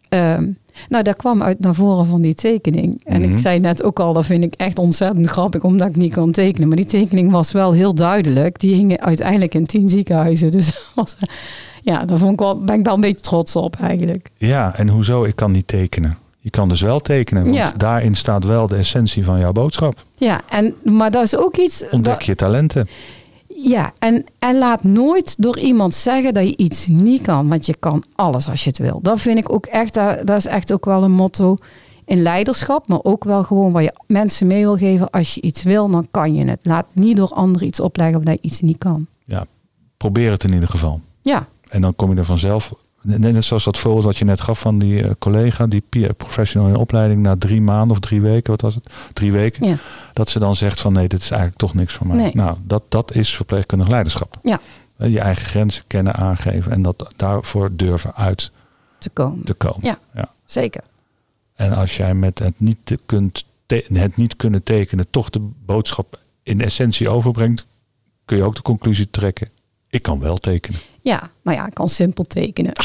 Ehm, 0.08 0.46
nou, 0.88 1.02
daar 1.04 1.16
kwam 1.16 1.42
uit 1.42 1.60
naar 1.60 1.74
voren 1.74 2.06
van 2.06 2.20
die 2.20 2.34
tekening. 2.34 3.00
En 3.04 3.20
Mhm. 3.20 3.32
ik 3.32 3.38
zei 3.38 3.58
net 3.60 3.82
ook 3.82 4.00
al, 4.00 4.12
dat 4.12 4.26
vind 4.26 4.44
ik 4.44 4.54
echt 4.54 4.78
ontzettend 4.78 5.26
grappig, 5.26 5.62
omdat 5.62 5.88
ik 5.88 5.96
niet 5.96 6.12
kan 6.12 6.30
tekenen. 6.32 6.68
Maar 6.68 6.76
die 6.76 6.86
tekening 6.86 7.30
was 7.32 7.52
wel 7.52 7.72
heel 7.72 7.94
duidelijk. 7.94 8.60
Die 8.60 8.74
hingen 8.74 9.00
uiteindelijk 9.00 9.54
in 9.54 9.64
tien 9.64 9.88
ziekenhuizen. 9.88 10.50
Dus 10.50 10.72
ja, 11.82 12.04
daar 12.04 12.18
vond 12.18 12.32
ik 12.32 12.38
wel, 12.38 12.58
ben 12.64 12.78
ik 12.78 12.84
wel 12.84 12.94
een 12.94 13.00
beetje 13.00 13.20
trots 13.22 13.56
op 13.56 13.76
eigenlijk. 13.80 14.28
Ja, 14.36 14.74
en 14.76 14.88
hoezo? 14.88 15.24
Ik 15.24 15.36
kan 15.36 15.50
niet 15.52 15.66
tekenen. 15.66 16.18
Je 16.46 16.52
kan 16.52 16.68
dus 16.68 16.80
wel 16.80 17.00
tekenen, 17.00 17.42
want 17.44 17.54
Ja. 17.54 17.72
daarin 17.76 18.14
staat 18.14 18.44
wel 18.44 18.66
de 18.66 18.76
essentie 18.76 19.24
van 19.24 19.38
jouw 19.38 19.52
boodschap. 19.52 20.02
Ja, 20.16 20.40
en, 20.48 20.74
maar 20.84 21.10
dat 21.10 21.22
is 21.24 21.36
ook 21.36 21.56
iets. 21.56 21.84
Ontdek 21.90 22.22
je 22.22 22.34
talenten. 22.34 22.88
Ja, 23.46 23.92
en, 23.98 24.24
en 24.38 24.58
laat 24.58 24.82
nooit 24.84 25.34
door 25.38 25.58
iemand 25.58 25.94
zeggen 25.94 26.34
dat 26.34 26.44
je 26.48 26.56
iets 26.56 26.86
niet 26.86 27.22
kan. 27.22 27.48
Want 27.48 27.66
je 27.66 27.74
kan 27.78 28.04
alles 28.14 28.48
als 28.48 28.62
je 28.64 28.68
het 28.68 28.78
wil. 28.78 28.98
Dat 29.02 29.20
vind 29.20 29.38
ik 29.38 29.52
ook 29.52 29.66
echt, 29.66 29.94
dat, 29.94 30.26
dat 30.26 30.36
is 30.36 30.46
echt 30.46 30.72
ook 30.72 30.84
wel 30.84 31.02
een 31.02 31.12
motto 31.12 31.56
in 32.04 32.22
leiderschap. 32.22 32.88
Maar 32.88 33.02
ook 33.02 33.24
wel 33.24 33.42
gewoon 33.44 33.72
waar 33.72 33.82
je 33.82 33.92
mensen 34.06 34.46
mee 34.46 34.62
wil 34.62 34.76
geven. 34.76 35.10
Als 35.10 35.34
je 35.34 35.40
iets 35.40 35.62
wil, 35.62 35.90
dan 35.90 36.08
kan 36.10 36.34
je 36.34 36.44
het. 36.44 36.58
Laat 36.62 36.86
niet 36.92 37.16
door 37.16 37.28
anderen 37.30 37.66
iets 37.66 37.80
opleggen 37.80 38.24
dat 38.24 38.34
je 38.34 38.48
iets 38.48 38.60
niet 38.60 38.78
kan. 38.78 39.06
Ja, 39.24 39.46
probeer 39.96 40.30
het 40.30 40.44
in 40.44 40.52
ieder 40.52 40.68
geval. 40.68 41.00
Ja, 41.22 41.46
En 41.68 41.80
dan 41.80 41.94
kom 41.96 42.10
je 42.12 42.16
er 42.18 42.24
vanzelf. 42.24 42.72
Net 43.06 43.44
zoals 43.44 43.64
dat 43.64 43.78
voorbeeld 43.78 44.04
wat 44.04 44.16
je 44.16 44.24
net 44.24 44.40
gaf 44.40 44.60
van 44.60 44.78
die 44.78 45.02
eh, 45.02 45.10
collega, 45.18 45.66
die 45.66 45.82
peer 45.88 46.14
professional 46.14 46.68
in 46.68 46.76
opleiding, 46.76 47.22
na 47.22 47.36
drie 47.38 47.60
maanden 47.60 47.90
of 47.90 48.00
drie 48.00 48.20
weken, 48.20 48.50
wat 48.50 48.60
was 48.60 48.74
het? 48.74 48.90
Drie 49.12 49.32
weken. 49.32 49.66
ja, 49.68 49.76
Dat 50.12 50.30
ze 50.30 50.38
dan 50.38 50.56
zegt 50.56 50.80
van 50.80 50.92
nee, 50.92 51.08
dit 51.08 51.20
is 51.22 51.30
eigenlijk 51.30 51.60
toch 51.60 51.74
niks 51.74 51.94
voor 51.94 52.06
mij. 52.06 52.16
Nee. 52.16 52.30
Nou, 52.34 52.56
dat, 52.64 52.82
dat 52.88 53.14
is 53.14 53.34
verpleegkundig 53.36 53.88
leiderschap. 53.88 54.38
ja, 54.42 54.60
Eh, 54.96 55.12
Je 55.12 55.20
eigen 55.20 55.46
grenzen 55.46 55.82
kennen, 55.86 56.14
aangeven 56.14 56.72
en 56.72 56.82
dat 56.82 57.12
daarvoor 57.16 57.70
durven 57.76 58.14
uit 58.14 58.50
te 58.98 59.10
komen. 59.10 59.44
te 59.44 59.54
komen. 59.54 59.80
Ja. 59.82 59.98
Ja. 60.14 60.28
Zeker. 60.44 60.82
En 61.54 61.72
als 61.72 61.96
jij 61.96 62.14
met 62.14 62.38
het 62.38 62.54
niet, 62.56 62.76
te 62.84 62.98
kunt 63.06 63.44
het 63.92 64.16
niet 64.16 64.36
kunnen 64.36 64.62
tekenen 64.62 65.06
toch 65.10 65.30
de 65.30 65.48
boodschap 65.66 66.18
in 66.42 66.60
essentie 66.60 67.08
overbrengt, 67.08 67.66
kun 68.24 68.36
je 68.36 68.42
ook 68.42 68.54
de 68.54 68.62
conclusie 68.62 69.10
trekken. 69.10 69.48
Ik 69.96 70.02
kan 70.02 70.20
wel 70.20 70.36
tekenen. 70.36 70.80
Ja, 71.00 71.30
nou 71.42 71.56
ja, 71.56 71.66
ik 71.66 71.74
kan 71.74 71.88
simpel 71.88 72.24
tekenen. 72.24 72.72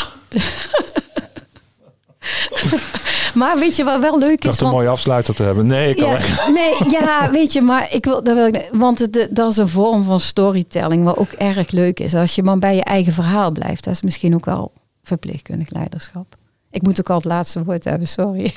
maar 3.33 3.59
weet 3.59 3.75
je 3.75 3.83
wat 3.83 3.99
wel 4.01 4.19
leuk 4.19 4.31
Ik 4.31 4.39
is? 4.39 4.45
dacht 4.45 4.61
een 4.61 4.65
Want- 4.67 4.77
mooie 4.77 4.89
afsluiter 4.89 5.33
te 5.35 5.43
hebben. 5.43 5.65
Nee, 5.67 5.89
ik 5.89 5.97
kan 5.97 6.09
Ja, 6.09 6.19
nee, 6.59 6.73
ja, 6.89 7.31
weet 7.31 7.53
je, 7.53 7.61
maar 7.61 7.93
ik 7.93 8.05
wil, 8.05 8.23
dat 8.23 8.35
wil 8.35 8.47
ik, 8.47 8.69
want 8.71 8.99
het, 8.99 9.27
dat 9.31 9.51
is 9.51 9.57
een 9.57 9.67
vorm 9.67 10.03
van 10.03 10.19
storytelling 10.19 11.03
wat 11.03 11.17
ook 11.17 11.31
erg 11.31 11.71
leuk 11.71 11.99
is. 11.99 12.15
Als 12.15 12.35
je 12.35 12.43
maar 12.43 12.59
bij 12.59 12.75
je 12.75 12.83
eigen 12.83 13.13
verhaal 13.13 13.51
blijft, 13.51 13.83
dat 13.83 13.93
is 13.93 14.01
misschien 14.01 14.35
ook 14.35 14.45
wel 14.45 14.71
verpleegkundig 15.03 15.69
leiderschap. 15.69 16.35
Ik 16.71 16.81
moet 16.81 16.99
ook 16.99 17.09
al 17.09 17.15
het 17.15 17.25
laatste 17.25 17.63
woord 17.63 17.83
hebben, 17.83 18.07
sorry. 18.07 18.53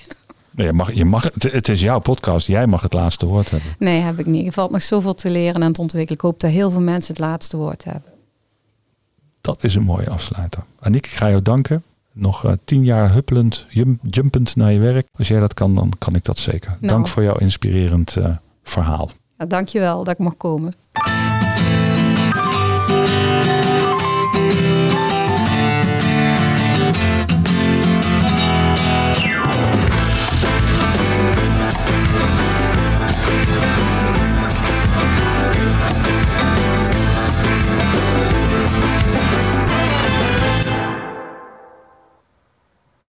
Nee, 0.50 0.66
je 0.66 0.72
mag, 0.72 0.92
je 0.92 1.04
mag, 1.04 1.22
het, 1.22 1.42
het 1.52 1.68
is 1.68 1.80
jouw 1.80 1.98
podcast. 1.98 2.46
Jij 2.46 2.66
mag 2.66 2.82
het 2.82 2.92
laatste 2.92 3.26
woord 3.26 3.50
hebben. 3.50 3.74
Nee, 3.78 4.00
heb 4.00 4.18
ik 4.18 4.26
niet. 4.26 4.46
Er 4.46 4.52
valt 4.52 4.70
nog 4.70 4.82
zoveel 4.82 5.14
te 5.14 5.30
leren 5.30 5.62
en 5.62 5.72
te 5.72 5.80
ontwikkelen. 5.80 6.18
Ik 6.18 6.24
hoop 6.24 6.40
dat 6.40 6.50
heel 6.50 6.70
veel 6.70 6.80
mensen 6.80 7.14
het 7.14 7.22
laatste 7.22 7.56
woord 7.56 7.84
hebben. 7.84 8.12
Dat 9.44 9.64
is 9.64 9.74
een 9.74 9.82
mooie 9.82 10.10
afsluiter. 10.10 10.62
Aniek, 10.80 11.06
ik 11.06 11.12
ga 11.12 11.28
jou 11.30 11.42
danken. 11.42 11.82
Nog 12.12 12.44
eh, 12.44 12.52
tien 12.64 12.84
jaar 12.84 13.12
huppelend, 13.12 13.66
jum- 13.68 13.98
jumpend 14.02 14.56
naar 14.56 14.72
je 14.72 14.78
werk. 14.78 15.06
Als 15.18 15.28
jij 15.28 15.40
dat 15.40 15.54
kan, 15.54 15.74
dan 15.74 15.92
kan 15.98 16.14
ik 16.14 16.24
dat 16.24 16.38
zeker. 16.38 16.68
Nou. 16.80 16.86
Dank 16.92 17.08
voor 17.08 17.22
jouw 17.22 17.36
inspirerend 17.36 18.16
eh, 18.16 18.36
verhaal. 18.62 19.10
Ja, 19.38 19.46
dankjewel 19.46 20.04
dat 20.04 20.14
ik 20.14 20.18
mag 20.20 20.36
komen. 20.36 20.74